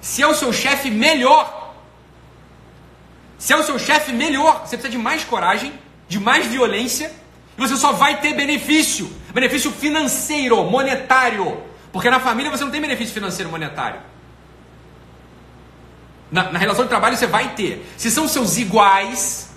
Se 0.00 0.22
é 0.22 0.26
o 0.26 0.34
seu 0.34 0.52
chefe, 0.52 0.90
melhor. 0.90 1.74
Se 3.38 3.52
é 3.52 3.56
o 3.56 3.62
seu 3.62 3.78
chefe, 3.78 4.12
melhor. 4.12 4.60
Você 4.60 4.76
precisa 4.76 4.90
de 4.90 4.98
mais 4.98 5.24
coragem, 5.24 5.72
de 6.08 6.18
mais 6.18 6.46
violência, 6.46 7.12
e 7.56 7.60
você 7.60 7.76
só 7.76 7.92
vai 7.92 8.20
ter 8.20 8.34
benefício. 8.34 9.10
Benefício 9.32 9.70
financeiro, 9.70 10.62
monetário. 10.64 11.62
Porque 11.92 12.10
na 12.10 12.20
família 12.20 12.50
você 12.50 12.64
não 12.64 12.70
tem 12.70 12.80
benefício 12.80 13.14
financeiro 13.14 13.50
monetário. 13.50 14.00
Na, 16.30 16.52
na 16.52 16.58
relação 16.58 16.84
de 16.84 16.88
trabalho 16.88 17.16
você 17.16 17.26
vai 17.26 17.54
ter. 17.54 17.86
Se 17.96 18.10
são 18.10 18.28
seus 18.28 18.58
iguais, 18.58 19.50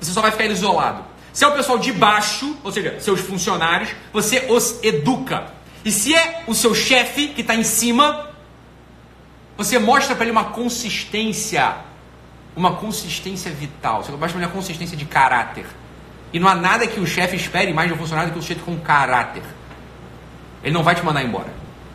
você 0.00 0.12
só 0.12 0.20
vai 0.20 0.30
ficar 0.30 0.46
isolado. 0.46 1.04
Se 1.32 1.44
é 1.44 1.48
o 1.48 1.52
pessoal 1.52 1.78
de 1.78 1.92
baixo, 1.92 2.56
ou 2.64 2.72
seja, 2.72 2.98
seus 3.00 3.20
funcionários, 3.20 3.90
você 4.12 4.46
os 4.48 4.82
educa. 4.82 5.52
E 5.84 5.90
se 5.90 6.14
é 6.14 6.44
o 6.46 6.54
seu 6.54 6.74
chefe 6.74 7.28
que 7.28 7.42
está 7.42 7.54
em 7.54 7.62
cima, 7.62 8.30
você 9.56 9.78
mostra 9.78 10.14
para 10.14 10.24
ele 10.24 10.32
uma 10.32 10.44
consistência, 10.44 11.76
uma 12.54 12.74
consistência 12.74 13.50
vital. 13.50 14.02
Você 14.02 14.10
mostra 14.12 14.28
para 14.28 14.38
ele 14.38 14.46
uma 14.46 14.52
consistência 14.52 14.96
de 14.96 15.04
caráter. 15.04 15.66
E 16.32 16.38
não 16.38 16.48
há 16.48 16.54
nada 16.54 16.86
que 16.86 17.00
o 17.00 17.06
chefe 17.06 17.36
espere 17.36 17.72
mais 17.72 17.88
de 17.88 17.94
um 17.94 17.96
funcionário 17.96 18.30
do 18.30 18.34
que 18.34 18.40
o 18.40 18.42
chefe 18.42 18.60
com 18.60 18.78
caráter. 18.78 19.42
Ele 20.62 20.74
não 20.74 20.82
vai 20.82 20.94
te 20.94 21.04
mandar 21.04 21.22
embora. 21.22 21.48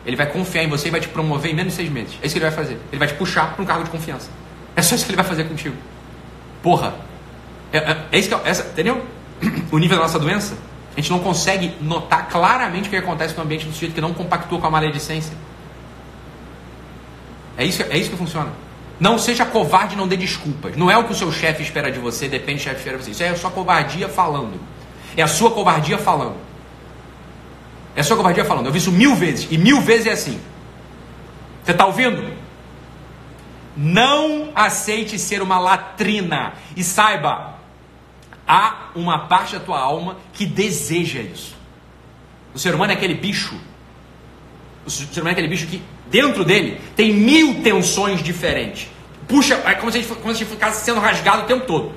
Ele 0.04 0.16
vai 0.16 0.26
confiar 0.26 0.64
em 0.64 0.68
você 0.68 0.88
e 0.88 0.90
vai 0.90 1.00
te 1.00 1.08
promover 1.08 1.52
em 1.52 1.54
menos 1.54 1.72
de 1.72 1.76
seis 1.76 1.90
meses. 1.90 2.18
É 2.20 2.26
isso 2.26 2.34
que 2.34 2.38
ele 2.38 2.50
vai 2.50 2.56
fazer. 2.56 2.80
Ele 2.90 2.98
vai 2.98 3.06
te 3.06 3.14
puxar 3.14 3.52
para 3.54 3.62
um 3.62 3.66
cargo 3.66 3.84
de 3.84 3.90
confiança. 3.90 4.28
É 4.74 4.82
só 4.82 4.94
isso 4.94 5.04
que 5.04 5.10
ele 5.10 5.16
vai 5.16 5.24
fazer 5.24 5.44
contigo. 5.44 5.76
Porra. 6.62 6.94
É, 7.72 7.78
é, 7.78 8.04
é 8.10 8.18
isso 8.18 8.28
que 8.28 8.34
é, 8.34 8.40
essa, 8.44 8.64
entendeu? 8.64 9.04
O 9.70 9.78
nível 9.78 9.96
da 9.96 10.02
nossa 10.02 10.18
doença. 10.18 10.56
A 10.96 11.00
gente 11.00 11.10
não 11.10 11.20
consegue 11.20 11.74
notar 11.80 12.28
claramente 12.28 12.88
o 12.88 12.90
que 12.90 12.96
acontece 12.96 13.36
no 13.36 13.42
ambiente 13.42 13.64
do 13.64 13.72
sujeito 13.72 13.94
que 13.94 14.00
não 14.00 14.12
compactua 14.12 14.58
com 14.58 14.66
a 14.66 14.70
maledicência. 14.70 15.32
É 17.56 17.64
isso, 17.64 17.82
é 17.82 17.96
isso 17.96 18.10
que 18.10 18.16
funciona. 18.16 18.50
Não 18.98 19.18
seja 19.18 19.44
covarde, 19.44 19.96
não 19.96 20.06
dê 20.06 20.16
desculpas. 20.16 20.76
Não 20.76 20.90
é 20.90 20.96
o 20.96 21.04
que 21.04 21.12
o 21.12 21.14
seu 21.14 21.32
chefe 21.32 21.62
espera 21.62 21.90
de 21.90 21.98
você, 21.98 22.28
depende 22.28 22.60
do 22.60 22.64
chefe 22.64 22.76
espera 22.76 22.98
de 22.98 23.04
você. 23.04 23.10
Isso 23.10 23.22
é 23.22 23.28
a 23.30 23.36
sua 23.36 23.50
covardia 23.50 24.08
falando. 24.08 24.60
É 25.16 25.22
a 25.22 25.28
sua 25.28 25.50
covardia 25.50 25.98
falando. 25.98 26.36
É 27.94 28.00
a 28.00 28.04
sua 28.04 28.16
covardia 28.16 28.44
falando. 28.44 28.66
Eu 28.66 28.72
vi 28.72 28.78
isso 28.78 28.92
mil 28.92 29.14
vezes. 29.14 29.48
E 29.50 29.58
mil 29.58 29.80
vezes 29.80 30.06
é 30.06 30.12
assim. 30.12 30.40
Você 31.64 31.72
está 31.72 31.86
ouvindo? 31.86 32.32
Não 33.76 34.50
aceite 34.54 35.18
ser 35.18 35.42
uma 35.42 35.58
latrina. 35.58 36.54
E 36.76 36.82
saiba, 36.82 37.54
há 38.46 38.90
uma 38.94 39.26
parte 39.26 39.54
da 39.54 39.60
tua 39.60 39.80
alma 39.80 40.16
que 40.32 40.46
deseja 40.46 41.20
isso. 41.20 41.56
O 42.54 42.58
ser 42.58 42.74
humano 42.74 42.92
é 42.92 42.94
aquele 42.94 43.14
bicho. 43.14 43.58
O 44.84 44.90
ser 44.90 45.04
humano 45.14 45.28
é 45.28 45.32
aquele 45.32 45.48
bicho 45.48 45.66
que 45.66 45.82
dentro 46.10 46.44
dele 46.44 46.80
tem 46.96 47.12
mil 47.12 47.62
tensões 47.62 48.22
diferentes. 48.22 48.88
Puxa, 49.28 49.54
é 49.64 49.74
como 49.74 49.90
se 49.90 49.98
a 49.98 50.00
gente, 50.00 50.14
como 50.14 50.34
se 50.34 50.42
a 50.42 50.44
gente 50.44 50.50
ficasse 50.50 50.84
sendo 50.84 51.00
rasgado 51.00 51.42
o 51.42 51.46
tempo 51.46 51.66
todo. 51.66 51.92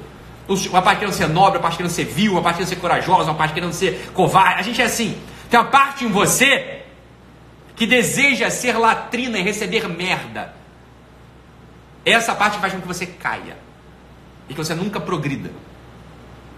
Uma 0.69 0.81
parte 0.81 0.99
querendo 0.99 1.13
ser 1.13 1.27
nobre, 1.27 1.57
uma 1.57 1.63
parte 1.63 1.77
querendo 1.77 1.91
ser 1.91 2.05
vil, 2.05 2.33
uma 2.33 2.41
parte 2.41 2.57
querendo 2.57 2.69
ser 2.69 2.75
corajosa, 2.75 3.31
uma 3.31 3.35
parte 3.35 3.53
querendo 3.53 3.73
ser 3.73 4.11
covarde. 4.13 4.59
A 4.59 4.63
gente 4.63 4.81
é 4.81 4.85
assim. 4.85 5.17
Tem 5.49 5.59
uma 5.59 5.65
parte 5.65 6.05
em 6.05 6.07
você 6.09 6.83
que 7.75 7.85
deseja 7.85 8.49
ser 8.49 8.77
latrina 8.77 9.39
e 9.39 9.41
receber 9.41 9.87
merda. 9.87 10.53
Essa 12.05 12.35
parte 12.35 12.59
faz 12.59 12.73
com 12.73 12.79
que 12.79 12.87
você 12.87 13.05
caia. 13.07 13.57
E 14.47 14.53
que 14.53 14.57
você 14.57 14.75
nunca 14.75 14.99
progrida. 14.99 15.51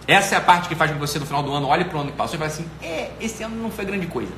Essa 0.05 0.35
é 0.35 0.37
a 0.37 0.41
parte 0.41 0.67
que 0.67 0.75
faz 0.75 0.91
com 0.91 0.95
que 0.95 1.01
você 1.01 1.17
no 1.19 1.25
final 1.25 1.41
do 1.41 1.53
ano 1.53 1.67
olhe 1.67 1.85
para 1.85 1.97
o 1.97 2.01
ano 2.01 2.11
que 2.11 2.17
passou 2.17 2.35
e 2.35 2.37
fale 2.37 2.51
assim: 2.51 2.69
é, 2.81 3.11
esse 3.19 3.41
ano 3.43 3.55
não 3.55 3.71
foi 3.71 3.85
grande 3.85 4.07
coisa. 4.07 4.31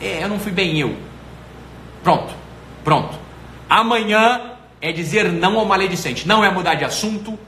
É, 0.00 0.22
eu 0.22 0.28
não 0.28 0.38
fui 0.38 0.52
bem 0.52 0.78
eu. 0.78 0.96
Pronto, 2.02 2.32
pronto. 2.84 3.18
Amanhã 3.68 4.52
é 4.80 4.92
dizer 4.92 5.30
não 5.30 5.58
ao 5.58 5.64
maledicente. 5.64 6.26
Não 6.26 6.44
é 6.44 6.50
mudar 6.50 6.74
de 6.74 6.84
assunto. 6.84 7.38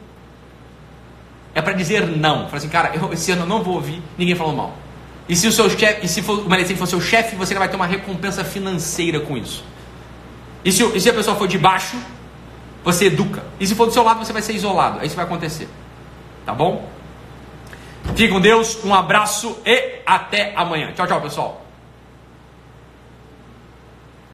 É 1.54 1.62
para 1.62 1.72
dizer 1.72 2.06
não. 2.06 2.46
Fala 2.46 2.56
assim, 2.56 2.68
cara, 2.68 2.92
eu, 2.94 3.12
esse 3.12 3.32
ano 3.32 3.42
eu 3.42 3.46
não 3.46 3.62
vou 3.62 3.74
ouvir 3.74 4.02
ninguém 4.18 4.34
falando 4.34 4.56
mal. 4.56 4.74
E 5.28 5.36
se 5.36 5.46
o 5.46 5.52
seu 5.52 5.70
chefe, 5.70 6.04
e 6.04 6.08
se 6.08 6.22
for, 6.22 6.40
o 6.40 6.48
maledicente 6.48 6.78
for 6.78 6.86
seu 6.86 7.00
chefe, 7.00 7.36
você 7.36 7.54
vai 7.54 7.68
ter 7.68 7.76
uma 7.76 7.86
recompensa 7.86 8.44
financeira 8.44 9.20
com 9.20 9.36
isso. 9.36 9.64
E 10.64 10.72
se, 10.72 10.84
e 10.84 11.00
se 11.00 11.08
a 11.08 11.14
pessoa 11.14 11.36
for 11.36 11.46
de 11.46 11.56
baixo, 11.56 11.96
você 12.84 13.06
educa. 13.06 13.44
E 13.58 13.66
se 13.66 13.74
for 13.74 13.86
do 13.86 13.92
seu 13.92 14.02
lado, 14.02 14.24
você 14.24 14.32
vai 14.32 14.42
ser 14.42 14.54
isolado. 14.54 15.00
É 15.00 15.02
isso 15.02 15.10
que 15.10 15.16
vai 15.16 15.24
acontecer. 15.24 15.68
Tá 16.44 16.52
bom? 16.52 16.88
Fique 18.16 18.28
com 18.28 18.40
Deus, 18.40 18.84
um 18.84 18.94
abraço 18.94 19.56
e 19.64 20.00
até 20.04 20.52
amanhã. 20.56 20.92
Tchau, 20.92 21.06
tchau, 21.06 21.20
pessoal. 21.20 21.64